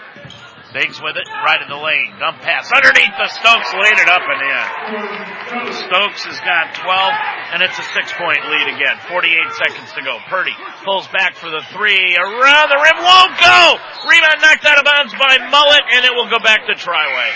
[0.75, 2.19] Biggs with it, right in the lane.
[2.19, 5.71] Dump pass underneath the Stokes, laid it up and in.
[5.87, 8.99] Stokes has got 12, and it's a six point lead again.
[9.07, 10.19] 48 seconds to go.
[10.27, 10.51] Purdy
[10.83, 12.19] pulls back for the three.
[12.19, 13.79] Around the rim, won't go!
[14.03, 17.31] Rebound knocked out of bounds by Mullet, and it will go back to Triway.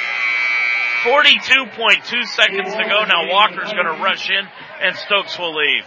[1.08, 2.04] 42.2
[2.36, 3.08] seconds to go.
[3.08, 4.44] Now Walker's gonna rush in,
[4.82, 5.86] and Stokes will leave.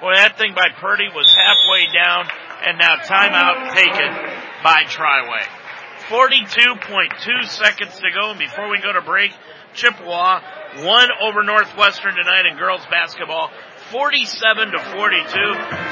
[0.00, 2.28] Boy, that thing by Purdy was halfway down,
[2.66, 4.10] and now timeout taken
[4.62, 5.44] by Triway.
[6.08, 8.30] 42.2 seconds to go.
[8.30, 9.32] And before we go to break,
[9.72, 10.40] Chippewa
[10.84, 13.50] won over Northwestern tonight in girls basketball.
[13.90, 15.32] 47 to 42.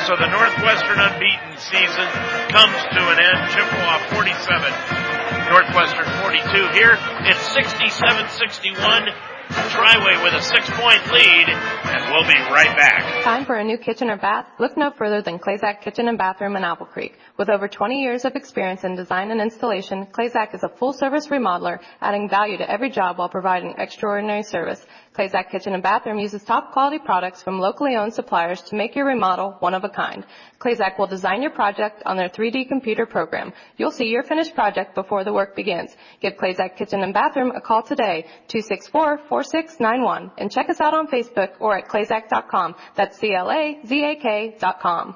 [0.04, 2.08] So the Northwestern unbeaten season
[2.52, 3.38] comes to an end.
[3.52, 6.68] Chippewa 47, Northwestern 42.
[6.76, 9.31] Here it's 67-61.
[9.52, 13.22] Triway with a six point lead, and we'll be right back.
[13.22, 14.46] Time for a new kitchen or bath?
[14.58, 17.18] Look no further than Clazak Kitchen and Bathroom in Apple Creek.
[17.38, 21.28] With over 20 years of experience in design and installation, Clazak is a full service
[21.28, 24.84] remodeler, adding value to every job while providing extraordinary service.
[25.14, 29.04] Clazak Kitchen and Bathroom uses top quality products from locally owned suppliers to make your
[29.04, 30.24] remodel one of a kind.
[30.58, 33.52] Clazak will design your project on their 3D computer program.
[33.76, 35.94] You'll see your finished project before the work begins.
[36.20, 41.50] Give Clazak Kitchen and Bathroom a call today, 264-4691, and check us out on Facebook
[41.60, 42.74] or at clazak.com.
[42.96, 45.14] That's C-L-A-Z-A-K dot com.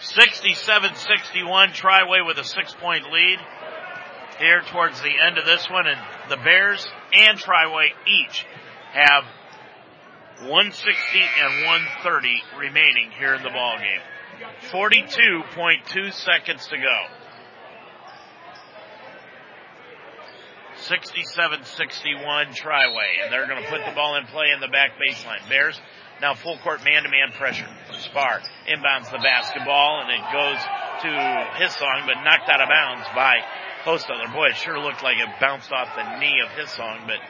[0.00, 3.38] 67-61, Triway with a six point lead
[4.38, 8.46] here towards the end of this one, and the Bears and Triway each
[8.92, 9.24] have
[10.40, 14.00] 160 and 130 remaining here in the ball game.
[14.70, 16.98] 42.2 seconds to go.
[20.76, 25.48] 67-61 Triway, and they're going to put the ball in play in the back baseline.
[25.48, 25.80] Bears
[26.20, 27.68] now full court man-to-man pressure.
[27.98, 30.60] Spar inbounds the basketball, and it goes
[31.02, 31.10] to
[31.58, 33.36] Hissong, but knocked out of bounds by
[33.86, 34.34] Hostetler.
[34.34, 37.20] Boy, it sure looked like it bounced off the knee of Hissong, but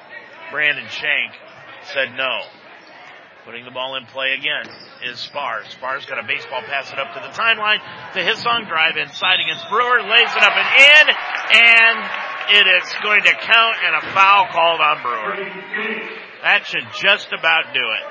[0.50, 1.32] Brandon Shank
[1.92, 2.40] said no.
[3.44, 4.66] Putting the ball in play again
[5.04, 5.64] is Spar.
[5.68, 7.78] Spar's got a baseball pass it up to the timeline
[8.14, 11.14] to Hissong drive inside against Brewer, lays it up and in,
[11.54, 12.10] and
[12.58, 15.36] it is going to count and a foul called on Brewer.
[16.42, 18.02] That should just about do it.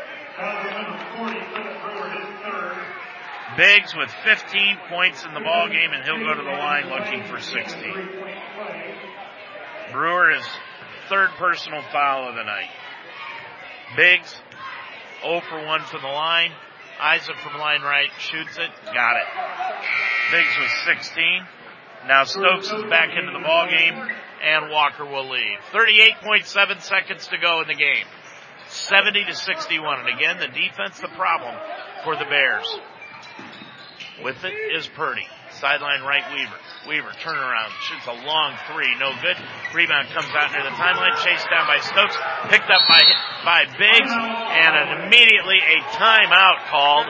[3.57, 7.23] Biggs with 15 points in the ball game, and he'll go to the line looking
[7.23, 7.94] for 16.
[9.91, 10.44] Brewer is
[11.07, 12.69] third personal foul of the night.
[13.95, 14.36] Biggs
[15.22, 16.52] 0 for 1 from the line.
[16.99, 19.27] Isaac from line right shoots it, got it.
[20.32, 21.41] Biggs was 16.
[22.07, 23.95] Now Stokes is back into the ball game,
[24.44, 25.60] and Walker will leave.
[25.73, 28.06] 38.7 seconds to go in the game.
[28.68, 29.99] 70 to 61.
[29.99, 31.56] And again, the defense the problem
[32.03, 32.68] for the Bears.
[34.23, 35.27] With it is Purdy.
[35.59, 36.59] Sideline right Weaver.
[36.87, 39.35] Weaver turnaround shoots a long three, no good.
[39.75, 42.15] Rebound comes out near the timeline, chased down by Stokes,
[42.47, 43.03] picked up by
[43.43, 47.07] by Biggs, and immediately a timeout called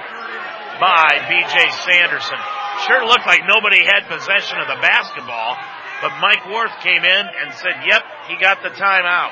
[0.82, 1.69] by B.J.
[1.86, 2.41] Sanderson.
[2.90, 5.57] Sure looked like nobody had possession of the basketball,
[6.02, 9.32] But Mike Worth came in and said, yep, he got the timeout.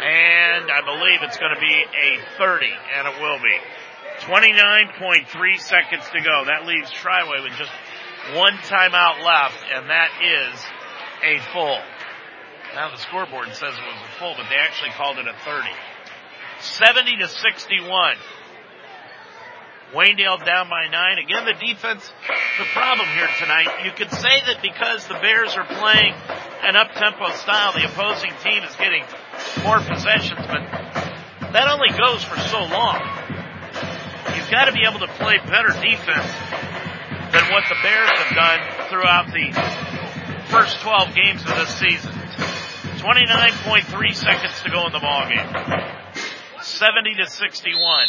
[0.00, 2.66] And I believe it's going to be a 30,
[2.96, 3.56] and it will be.
[4.20, 6.44] 29.3 seconds to go.
[6.46, 7.72] That leaves Triway with just
[8.34, 10.56] one timeout left, and that is
[11.22, 11.80] a full.
[12.74, 15.68] Now the scoreboard says it was a full, but they actually called it a 30.
[16.60, 18.16] 70 to 61.
[19.94, 21.18] Waynedale down by nine.
[21.18, 22.10] Again, the defense,
[22.58, 23.84] the problem here tonight.
[23.84, 26.12] You could say that because the Bears are playing
[26.64, 29.04] an up-tempo style, the opposing team is getting
[29.62, 30.66] more possessions, but
[31.52, 33.15] that only goes for so long.
[34.36, 36.30] You've got to be able to play better defense
[37.32, 39.50] than what the Bears have done throughout the
[40.52, 42.12] first 12 games of this season.
[43.00, 45.48] 29.3 seconds to go in the ball game.
[46.60, 48.06] 70 to 61.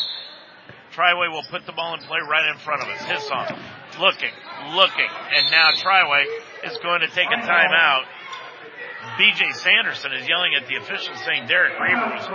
[0.94, 3.02] Triway will put the ball in play right in front of us.
[3.02, 3.58] Hissong
[4.00, 4.34] looking,
[4.74, 6.26] looking, and now Triway
[6.66, 8.04] is going to take a timeout.
[9.18, 12.26] BJ Sanderson is yelling at the officials saying Derek Reber was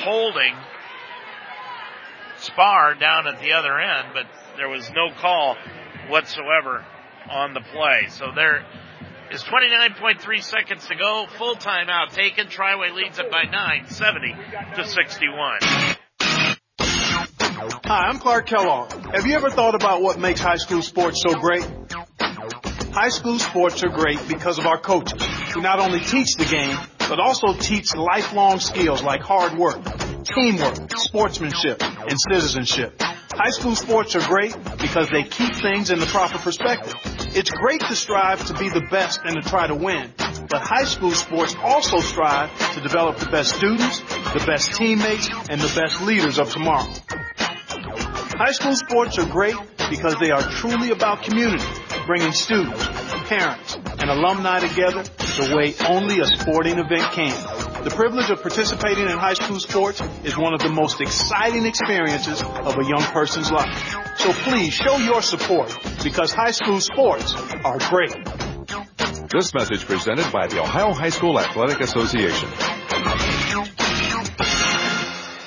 [0.00, 0.54] holding
[2.38, 4.26] Spar down at the other end, but
[4.56, 5.56] there was no call
[6.08, 6.84] whatsoever
[7.30, 8.06] on the play.
[8.10, 8.64] So there
[9.30, 11.26] is 29.3 seconds to go.
[11.38, 12.46] Full timeout taken.
[12.48, 14.34] Triway leads it by 9, 70
[14.76, 15.58] to 61.
[16.78, 18.92] Hi, I'm Clark Kellogg.
[19.14, 21.66] Have you ever thought about what makes high school sports so great?
[22.92, 25.22] High school sports are great because of our coaches
[25.52, 26.76] who not only teach the game,
[27.08, 29.78] but also teach lifelong skills like hard work,
[30.24, 33.00] teamwork, sportsmanship, and citizenship.
[33.00, 36.94] High school sports are great because they keep things in the proper perspective.
[37.36, 40.12] It's great to strive to be the best and to try to win,
[40.48, 45.60] but high school sports also strive to develop the best students, the best teammates, and
[45.60, 46.90] the best leaders of tomorrow.
[48.38, 49.56] High school sports are great
[49.90, 51.64] because they are truly about community,
[52.06, 52.86] bringing students,
[53.26, 57.84] parents, and alumni together the way only a sporting event can.
[57.84, 62.42] The privilege of participating in high school sports is one of the most exciting experiences
[62.42, 63.68] of a young person's life.
[64.16, 67.34] So please show your support because high school sports
[67.64, 68.16] are great.
[69.30, 72.48] This message presented by the Ohio High School Athletic Association.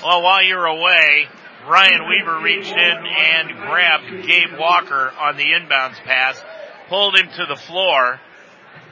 [0.04, 1.28] Well, while you're away,
[1.68, 6.42] Ryan Weaver reached in and grabbed Gabe Walker on the inbounds pass,
[6.90, 8.20] pulled him to the floor,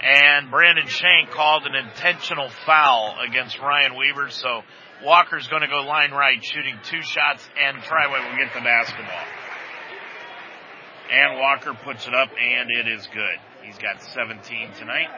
[0.01, 4.29] and Brandon Shank called an intentional foul against Ryan Weaver.
[4.29, 4.61] So
[5.03, 9.25] Walker's going to go line right, shooting two shots, and Triway will get the basketball.
[11.11, 13.37] And Walker puts it up, and it is good.
[13.63, 15.09] He's got 17 tonight.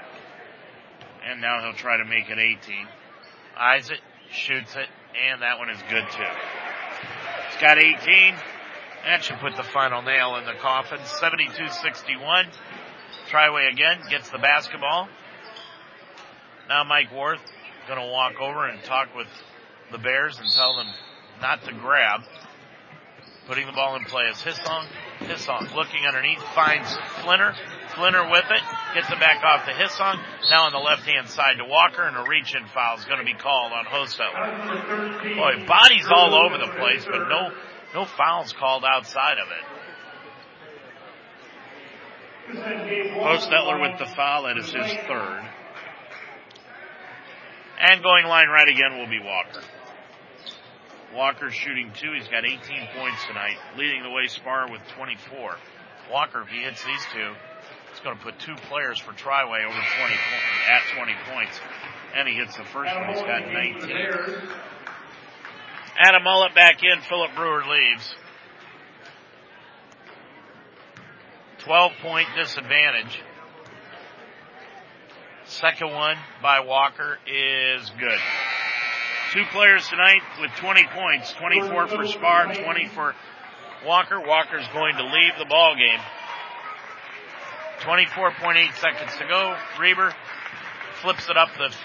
[1.30, 2.88] And now he'll try to make it 18.
[3.58, 4.00] Eyes it,
[4.32, 4.88] shoots it,
[5.30, 6.24] and that one is good too.
[7.52, 8.36] He's got 18.
[9.06, 11.00] That should put the final nail in the coffin.
[11.00, 12.46] 72-61.
[13.30, 15.08] Triway again gets the basketball.
[16.68, 17.42] Now Mike Worth
[17.88, 19.28] going to walk over and talk with
[19.92, 20.88] the Bears and tell them
[21.42, 22.22] not to grab.
[23.48, 24.86] Putting the ball in play is Hissong.
[25.22, 27.56] Hissong looking underneath, finds Flinner.
[27.96, 28.62] Flinner with it,
[28.94, 30.22] gets it back off to Hissong.
[30.52, 33.18] Now on the left hand side to Walker, and a reach in foul is going
[33.18, 35.36] to be called on Hostetler.
[35.36, 37.50] Boy, bodies all over the place, but no,
[37.94, 39.66] no fouls called outside of it.
[42.56, 45.50] Hostetler with the foul, that is his third.
[47.80, 49.62] And going line right again will be Walker.
[51.14, 52.12] Walker shooting two.
[52.14, 52.60] He's got 18
[52.96, 55.56] points tonight, leading the way Spar with 24.
[56.12, 57.34] Walker, if he hits these two,
[57.92, 60.14] it's going to put two players for Triway over 20
[60.70, 61.60] at 20 points.
[62.16, 63.10] And he hits the first one.
[63.10, 63.90] He's got 19.
[66.00, 67.02] Adam Mullet back in.
[67.02, 68.16] Philip Brewer leaves.
[71.60, 73.22] 12 point disadvantage.
[75.44, 78.20] Second one by Walker is good.
[79.34, 81.34] Two players tonight with 20 points.
[81.34, 83.14] 24 for Spar, 20 for
[83.86, 84.22] Walker.
[84.26, 86.00] Walker's going to leave the ball game.
[87.82, 89.56] 24.8 seconds to go.
[89.80, 90.14] Reber
[91.02, 91.76] flips it up the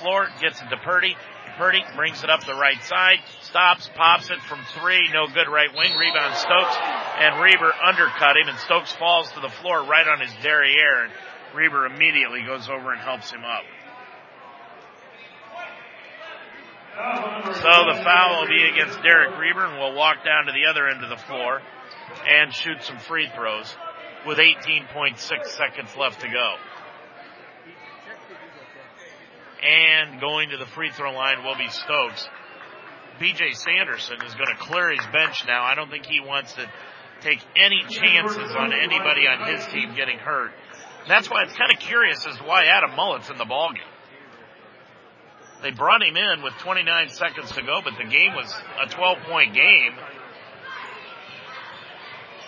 [0.00, 1.16] floor, gets it to Purdy.
[1.58, 5.74] Purdy brings it up the right side, stops, pops it from three, no good right
[5.74, 6.76] wing, rebound Stokes,
[7.18, 11.12] and Reber undercut him, and Stokes falls to the floor right on his derriere, and
[11.52, 13.64] Reber immediately goes over and helps him up.
[17.56, 20.88] So the foul will be against Derek Reber, and we'll walk down to the other
[20.88, 21.60] end of the floor
[22.28, 23.74] and shoot some free throws
[24.24, 26.54] with 18.6 seconds left to go.
[29.62, 32.28] And going to the free throw line will be Stokes.
[33.20, 35.64] BJ Sanderson is going to clear his bench now.
[35.64, 36.70] I don't think he wants to
[37.20, 40.52] take any chances on anybody on his team getting hurt.
[41.08, 43.82] that's why it's kind of curious as to why Adam Mullet's in the ballgame.
[45.62, 49.18] They brought him in with 29 seconds to go, but the game was a 12
[49.28, 49.94] point game.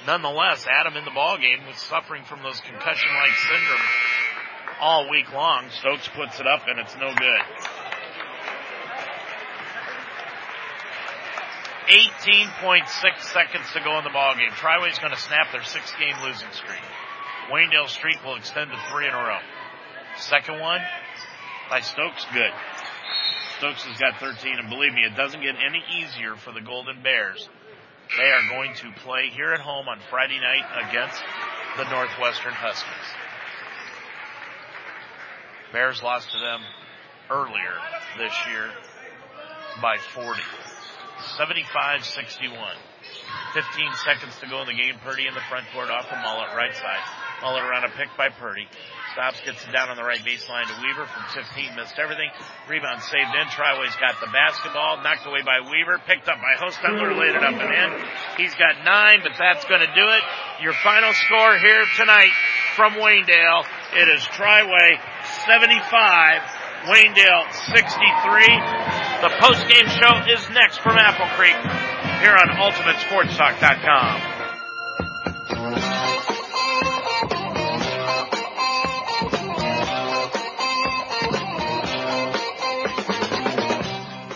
[0.07, 3.87] Nonetheless, Adam in the ball game was suffering from those concussion-like syndrome
[4.81, 5.69] all week long.
[5.70, 7.40] Stokes puts it up and it's no good.
[11.90, 12.86] 18.6
[13.32, 14.51] seconds to go in the ball game.
[14.51, 16.78] Triway's going to snap their six-game losing streak.
[17.51, 19.43] Waynedale streak will extend to three in a row.
[20.16, 20.81] Second one
[21.69, 22.52] by Stokes, good.
[23.59, 27.02] Stokes has got 13, and believe me, it doesn't get any easier for the Golden
[27.02, 27.48] Bears.
[28.16, 31.20] They are going to play here at home on Friday night against
[31.77, 33.30] the Northwestern Huskies.
[35.72, 36.60] Bears lost to them
[37.30, 37.78] earlier
[38.18, 38.70] this year
[39.80, 40.40] by 40.
[41.38, 42.51] 75-61.
[43.55, 44.94] 15 seconds to go in the game.
[45.05, 47.02] Purdy in the front court off the Mullet, right side.
[47.42, 48.66] Mullet around a pick by Purdy.
[49.12, 52.30] Stops, gets it down on the right baseline to Weaver from 15, missed everything.
[52.68, 53.47] Rebound saved in.
[53.51, 57.59] Triway's got the basketball, knocked away by Weaver, picked up by Hostetler, laid it up
[57.59, 57.90] and in.
[58.38, 60.22] He's got nine, but that's going to do it.
[60.62, 62.30] Your final score here tonight
[62.76, 63.66] from Waynedale,
[63.98, 65.01] it is Triway
[65.47, 66.43] 75,
[66.86, 68.61] Waynedale 63.
[69.23, 71.57] The post-game show is next from Apple Creek
[72.20, 74.40] here on UltimateSportsTalk.com.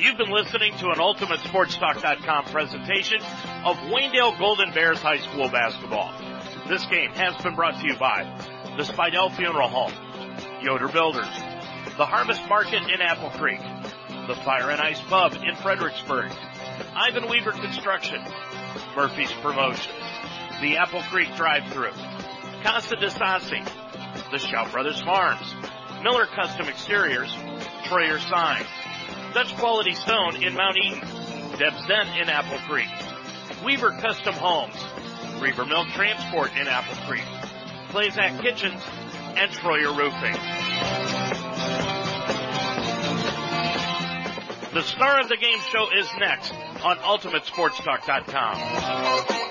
[0.01, 3.21] You've been listening to an UltimateSportsTalk.com presentation
[3.65, 6.13] of Waynedale Golden Bears High School basketball.
[6.69, 8.23] This game has been brought to you by
[8.77, 9.93] the Spidell Funeral Home,
[10.65, 11.29] Yoder Builders,
[11.99, 13.61] the Harvest Market in Apple Creek,
[14.27, 16.33] the Fire and Ice Pub in Fredericksburg,
[16.97, 18.25] Ivan Weaver Construction,
[18.97, 19.93] Murphy's Promotion,
[20.63, 21.91] the Apple Creek Drive-Thru,
[22.63, 23.63] Casa de Sassi,
[24.31, 25.55] the Shout Brothers Farms,
[26.03, 27.31] Miller Custom Exteriors,
[27.85, 28.67] Troyer Signs,
[29.35, 31.07] Dutch Quality Stone in Mount Eaton,
[31.59, 32.89] Deb's Den in Apple Creek,
[33.63, 34.83] Weaver Custom Homes,
[35.43, 37.27] Reber Milk Transport in Apple Creek,
[37.91, 38.83] Clazak Kitchens,
[39.37, 40.35] and Troyer Roofing.
[44.75, 46.53] The star of the game show is next
[46.83, 49.45] on UltimateSportsTalk.com.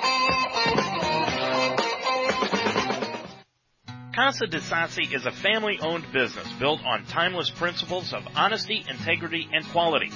[4.13, 9.65] Casa de Sassi is a family-owned business built on timeless principles of honesty, integrity, and
[9.69, 10.11] quality.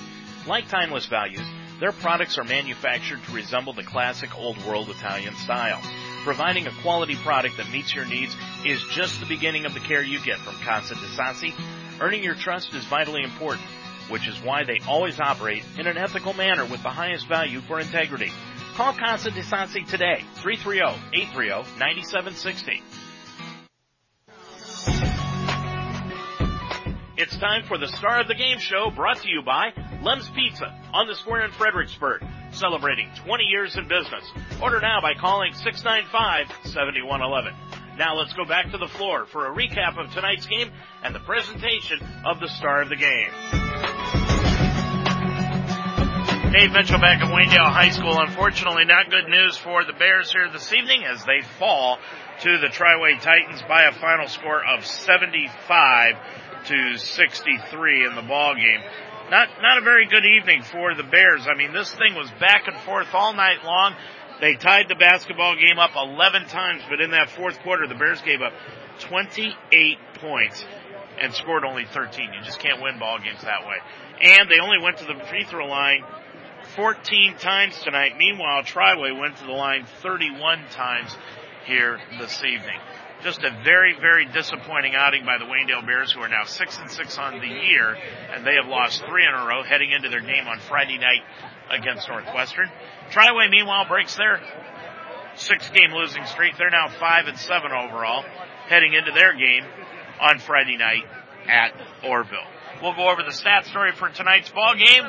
[0.46, 1.48] Like timeless values,
[1.80, 5.82] their products are manufactured to resemble the classic old world Italian style.
[6.28, 8.36] Providing a quality product that meets your needs
[8.66, 11.54] is just the beginning of the care you get from Casa de Sassi.
[12.02, 13.66] Earning your trust is vitally important,
[14.10, 17.80] which is why they always operate in an ethical manner with the highest value for
[17.80, 18.30] integrity.
[18.76, 22.82] Call Casa de Sassi today, 330-830-9760.
[27.16, 29.72] It's time for the star of the game show brought to you by
[30.02, 34.24] Lem's Pizza on the square in Fredericksburg, celebrating 20 years in business.
[34.62, 37.54] Order now by calling 695-7111.
[37.98, 40.72] Now let's go back to the floor for a recap of tonight's game
[41.04, 43.30] and the presentation of the star of the game.
[46.54, 48.20] Dave Mitchell back at Waynedale High School.
[48.20, 51.98] Unfortunately, not good news for the Bears here this evening as they fall
[52.42, 56.16] to the Triway Titans by a final score of 75
[56.68, 58.82] to 63 in the ball game.
[59.30, 61.48] Not not a very good evening for the Bears.
[61.48, 63.94] I mean, this thing was back and forth all night long.
[64.40, 68.22] They tied the basketball game up 11 times, but in that fourth quarter, the Bears
[68.22, 68.54] gave up
[69.02, 70.64] 28 points
[71.20, 72.30] and scored only 13.
[72.34, 73.78] You just can't win ball games that way.
[74.22, 76.04] And they only went to the free throw line
[76.76, 78.14] 14 times tonight.
[78.18, 81.16] Meanwhile, Triway went to the line 31 times
[81.66, 82.80] here this evening.
[83.24, 86.90] Just a very, very disappointing outing by the Waynedale Bears, who are now six and
[86.90, 87.98] six on the year,
[88.32, 91.22] and they have lost three in a row, heading into their game on Friday night
[91.72, 92.70] against Northwestern.
[93.12, 94.40] Triway, meanwhile, breaks their
[95.36, 96.58] six-game losing streak.
[96.58, 98.24] They're now five and seven overall,
[98.68, 99.66] heading into their game
[100.22, 101.04] on Friday night
[101.48, 101.74] at
[102.04, 102.46] Orrville.
[102.82, 105.06] We'll go over the stat story for tonight's ball game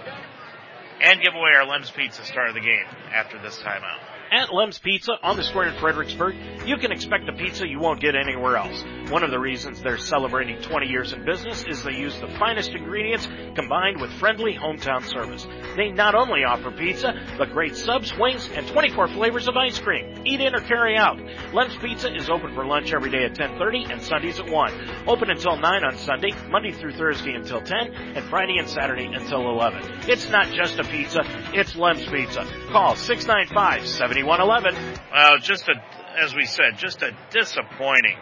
[1.03, 4.01] and give away our Lem's Pizza star of the game after this timeout.
[4.31, 6.37] At Lem's Pizza on the square in Fredericksburg,
[6.67, 8.85] you can expect a pizza you won't get anywhere else.
[9.11, 12.73] One of the reasons they're celebrating 20 years in business is they use the finest
[12.73, 15.47] ingredients combined with friendly hometown service.
[15.77, 20.27] They not only offer pizza, but great subs, wings, and 24 flavors of ice cream.
[20.27, 21.19] Eat in or carry out.
[21.55, 25.09] Lem's Pizza is open for lunch every day at 10:30 and Sundays at 1.
[25.09, 29.49] Open until 9 on Sunday, Monday through Thursday until 10, and Friday and Saturday until
[29.49, 29.91] 11.
[30.07, 31.23] It's not just a pizza,
[31.55, 32.45] it's Lem's Pizza.
[32.73, 34.75] Call 695 7111.
[35.11, 35.83] Well, just a,
[36.23, 38.19] as we said, just a disappointing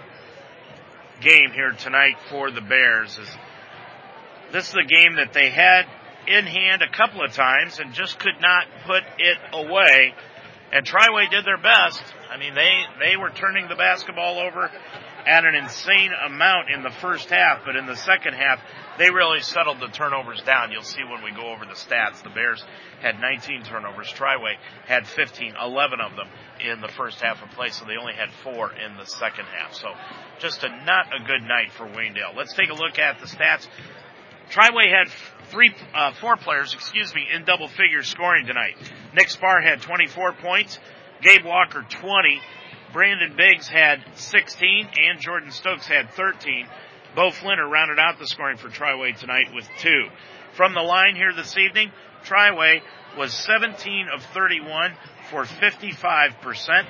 [1.20, 3.18] game here tonight for the Bears.
[3.18, 3.28] Is
[4.52, 5.86] this is a game that they had
[6.26, 10.14] in hand a couple of times and just could not put it away.
[10.72, 12.02] And Triway did their best.
[12.30, 14.70] I mean, they, they were turning the basketball over
[15.26, 18.60] at an insane amount in the first half, but in the second half,
[18.98, 20.72] they really settled the turnovers down.
[20.72, 22.22] You'll see when we go over the stats.
[22.22, 22.64] The Bears
[23.00, 24.08] had 19 turnovers.
[24.08, 24.54] Triway
[24.86, 26.28] had 15, 11 of them
[26.60, 29.74] in the first half of play, so they only had four in the second half.
[29.74, 29.88] So
[30.38, 32.36] just a not a good night for Waynedale.
[32.36, 33.68] Let's take a look at the stats.
[34.50, 35.10] Triway had
[35.50, 38.76] three, uh, four players, excuse me, in double figures scoring tonight.
[39.12, 40.78] Nick Spar had 24 points,
[41.20, 42.40] Gabe Walker 20,
[42.92, 46.68] Brandon Biggs had 16, and Jordan Stokes had 13.
[47.16, 50.06] Bo Flinner rounded out the scoring for Triway tonight with two.
[50.52, 51.90] From the line here this evening,
[52.28, 52.80] Triway
[53.16, 54.94] was 17 of 31
[55.30, 56.84] for 55%.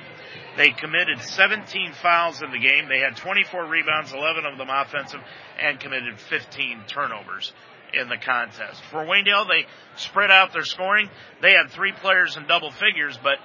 [0.57, 2.89] They committed 17 fouls in the game.
[2.89, 5.21] They had 24 rebounds, 11 of them offensive,
[5.59, 7.53] and committed 15 turnovers
[7.93, 8.81] in the contest.
[8.91, 9.65] For Waynedale, they
[9.95, 11.09] spread out their scoring.
[11.41, 13.37] They had three players in double figures, but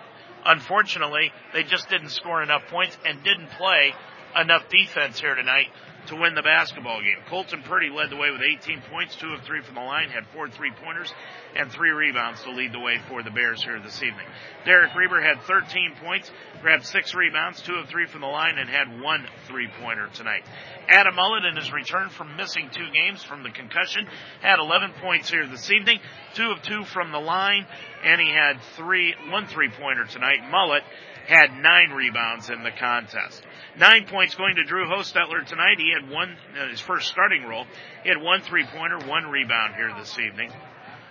[0.45, 3.93] unfortunately, they just didn't score enough points and didn't play
[4.35, 5.69] enough defense here tonight
[6.07, 7.19] to win the basketball game.
[7.29, 10.27] Colton Purdy led the way with 18 points, two of three from the line, had
[10.35, 11.13] four three pointers
[11.55, 14.27] and three rebounds to lead the way for the Bears here this evening.
[14.65, 16.31] Derek Reber had 13 points,
[16.61, 20.45] grabbed six rebounds, two of three from the line, and had one three pointer tonight.
[20.89, 24.07] Adam Mullet in his return from missing two games from the concussion
[24.41, 26.01] had 11 points here this evening,
[26.35, 27.67] two of two from the line,
[28.05, 30.39] and he had three, one three pointer tonight.
[30.51, 30.83] Mullet
[31.27, 33.43] had nine rebounds in the contest.
[33.79, 35.79] Nine points going to Drew Hostetler tonight.
[35.79, 37.67] He had one, uh, his first starting role.
[38.03, 40.53] He had one three pointer, one rebound here this evening.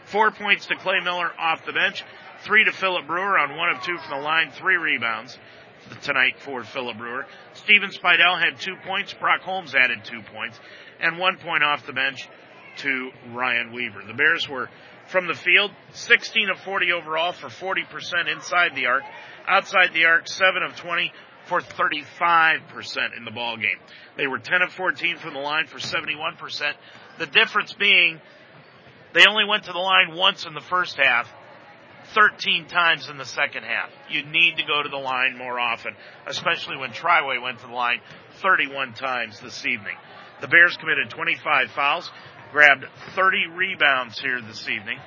[0.05, 2.03] Four points to Clay Miller off the bench.
[2.43, 4.51] Three to Philip Brewer on one of two from the line.
[4.51, 5.37] Three rebounds
[6.01, 7.25] tonight for Philip Brewer.
[7.53, 9.13] Steven Spidell had two points.
[9.13, 10.59] Brock Holmes added two points.
[10.99, 12.27] And one point off the bench
[12.77, 14.01] to Ryan Weaver.
[14.05, 14.69] The Bears were
[15.11, 19.03] from the field, 16 of 40 overall for 40% inside the arc.
[19.47, 21.11] Outside the arc, 7 of 20
[21.45, 23.77] for 35% in the ball game.
[24.17, 26.73] They were 10 of 14 from the line for 71%.
[27.19, 28.21] The difference being
[29.13, 31.27] they only went to the line once in the first half,
[32.13, 33.89] 13 times in the second half.
[34.09, 35.95] You need to go to the line more often,
[36.27, 37.99] especially when Triway went to the line
[38.41, 39.97] 31 times this evening.
[40.39, 42.09] The Bears committed 25 fouls,
[42.51, 44.99] grabbed 30 rebounds here this evening.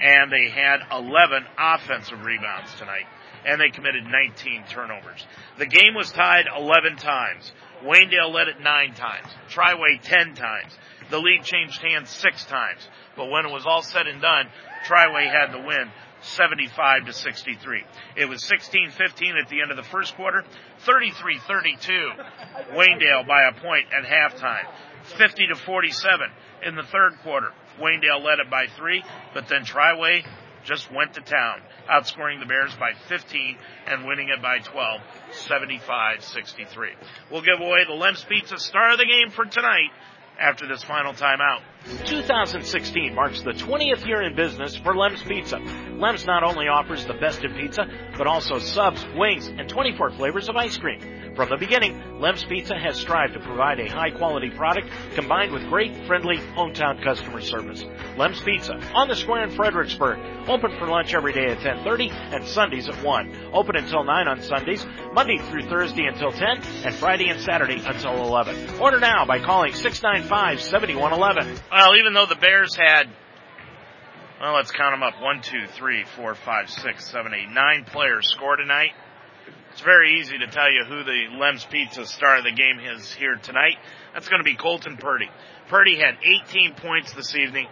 [0.00, 3.04] And they had 11 offensive rebounds tonight.
[3.44, 5.26] And they committed 19 turnovers.
[5.58, 7.52] The game was tied 11 times.
[7.82, 9.26] Waynedale led it 9 times.
[9.50, 10.72] Triway 10 times.
[11.10, 12.86] The lead changed hands 6 times.
[13.16, 14.46] But when it was all said and done,
[14.86, 15.90] Triway had the win
[16.22, 17.84] 75 to 63.
[18.16, 20.44] It was 16-15 at the end of the first quarter,
[20.86, 22.10] 33-32.
[22.72, 24.66] Waynedale by a point at halftime,
[25.18, 26.30] 50 to 47
[26.64, 27.50] in the third quarter.
[27.80, 29.02] Waynedale led it by three,
[29.34, 30.24] but then Triway
[30.64, 31.60] just went to town,
[31.90, 33.56] outscoring the Bears by 15
[33.86, 35.00] and winning it by 12,
[35.48, 36.90] 75-63.
[37.30, 39.90] We'll give away the Lem's Pizza star of the game for tonight
[40.38, 41.60] after this final timeout.
[42.06, 45.58] 2016 marks the 20th year in business for Lem's Pizza.
[46.00, 47.86] Lem's not only offers the best in pizza,
[48.16, 50.98] but also subs, wings, and 24 flavors of ice cream.
[51.36, 55.68] From the beginning, Lem's Pizza has strived to provide a high quality product combined with
[55.68, 57.84] great, friendly, hometown customer service.
[58.16, 60.18] Lem's Pizza on the square in Fredericksburg.
[60.48, 63.50] Open for lunch every day at 10:30 and Sundays at 1.
[63.52, 68.24] Open until 9 on Sundays, Monday through Thursday until 10, and Friday and Saturday until
[68.24, 68.80] 11.
[68.80, 71.60] Order now by calling 695-7111.
[71.70, 73.08] Well, even though the Bears had
[74.40, 75.20] well, let's count them up.
[75.20, 78.92] One, two, three, four, five, six, seven, eight, nine players score tonight.
[79.72, 83.12] It's very easy to tell you who the Lem's Pizza star of the game is
[83.12, 83.76] here tonight.
[84.14, 85.28] That's going to be Colton Purdy.
[85.68, 86.16] Purdy had
[86.48, 87.68] 18 points this evening,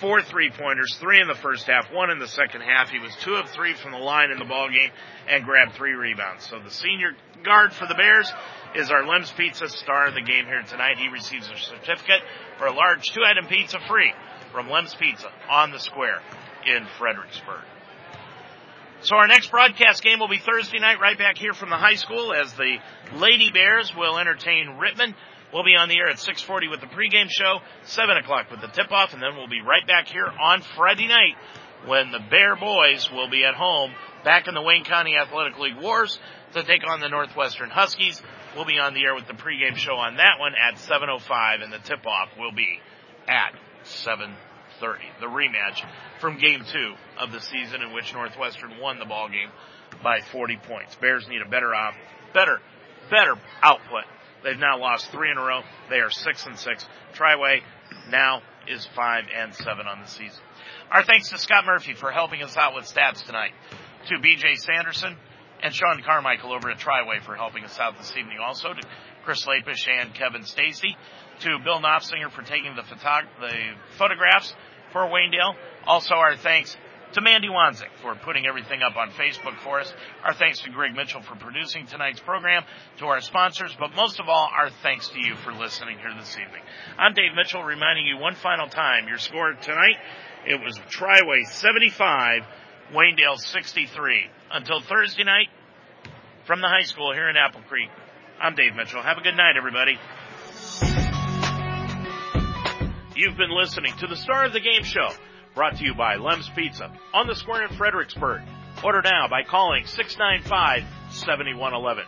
[0.00, 2.88] four three pointers, three in the first half, one in the second half.
[2.88, 4.90] He was two of three from the line in the ball game
[5.28, 6.46] and grabbed three rebounds.
[6.48, 7.10] So the senior
[7.44, 8.32] guard for the Bears
[8.76, 10.98] is our Lem's Pizza star of the game here tonight.
[10.98, 12.22] He receives a certificate
[12.58, 14.12] for a large two item pizza free
[14.52, 16.20] from Lem's Pizza on the square
[16.66, 17.64] in Fredericksburg.
[19.02, 21.96] So our next broadcast game will be Thursday night right back here from the high
[21.96, 22.76] school as the
[23.14, 25.14] Lady Bears will entertain Rittman.
[25.52, 28.68] We'll be on the air at 640 with the pregame show, 7 o'clock with the
[28.68, 31.34] tip-off, and then we'll be right back here on Friday night
[31.84, 33.92] when the Bear Boys will be at home
[34.24, 36.20] back in the Wayne County Athletic League Wars
[36.52, 38.22] to take on the Northwestern Huskies.
[38.54, 41.72] We'll be on the air with the pregame show on that one at 7.05 and
[41.72, 42.78] the tip-off will be
[43.26, 43.52] at
[43.84, 44.34] 7
[44.80, 45.04] 30.
[45.20, 45.84] The rematch
[46.20, 49.50] from game two of the season in which Northwestern won the ball game
[50.02, 50.94] by 40 points.
[50.96, 51.94] Bears need a better off,
[52.34, 52.58] better
[53.10, 54.04] better output.
[54.42, 55.60] They've now lost three in a row.
[55.90, 56.86] They are six and six.
[57.14, 57.60] Triway
[58.10, 60.42] now is five and seven on the season.
[60.90, 63.52] Our thanks to Scott Murphy for helping us out with stats tonight.
[64.08, 65.16] To BJ Sanderson
[65.62, 68.38] and Sean Carmichael over at Triway for helping us out this evening.
[68.44, 68.82] Also to
[69.24, 70.96] Chris Lapish and Kevin Stacy.
[71.40, 73.52] To Bill Knopfsinger for taking the, photog- the
[73.98, 74.54] photographs
[74.92, 75.56] for Waynedale.
[75.86, 76.76] Also our thanks
[77.14, 79.92] to Mandy Wanzik for putting everything up on Facebook for us.
[80.24, 82.62] Our thanks to Greg Mitchell for producing tonight's program,
[82.98, 86.32] to our sponsors, but most of all, our thanks to you for listening here this
[86.32, 86.62] evening.
[86.98, 89.96] I'm Dave Mitchell reminding you one final time your score tonight,
[90.46, 92.42] it was Triway 75,
[92.94, 94.26] Waynedale 63.
[94.52, 95.48] Until Thursday night,
[96.46, 97.88] from the high school here in Apple Creek,
[98.40, 99.02] I'm Dave Mitchell.
[99.02, 99.98] Have a good night, everybody.
[103.14, 105.08] You've been listening to the Star of the Game Show
[105.54, 108.40] Brought to you by Lem's Pizza on the square in Fredericksburg.
[108.82, 112.04] Order now by calling 695-7111.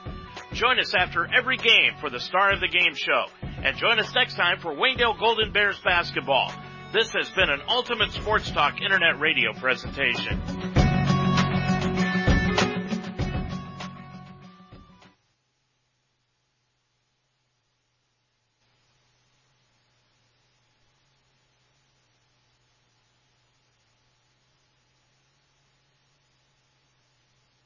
[0.55, 3.27] Join us after every game for the Star of the Game show.
[3.43, 6.51] And join us next time for Waynedale Golden Bears basketball.
[6.95, 10.41] This has been an Ultimate Sports Talk Internet Radio presentation.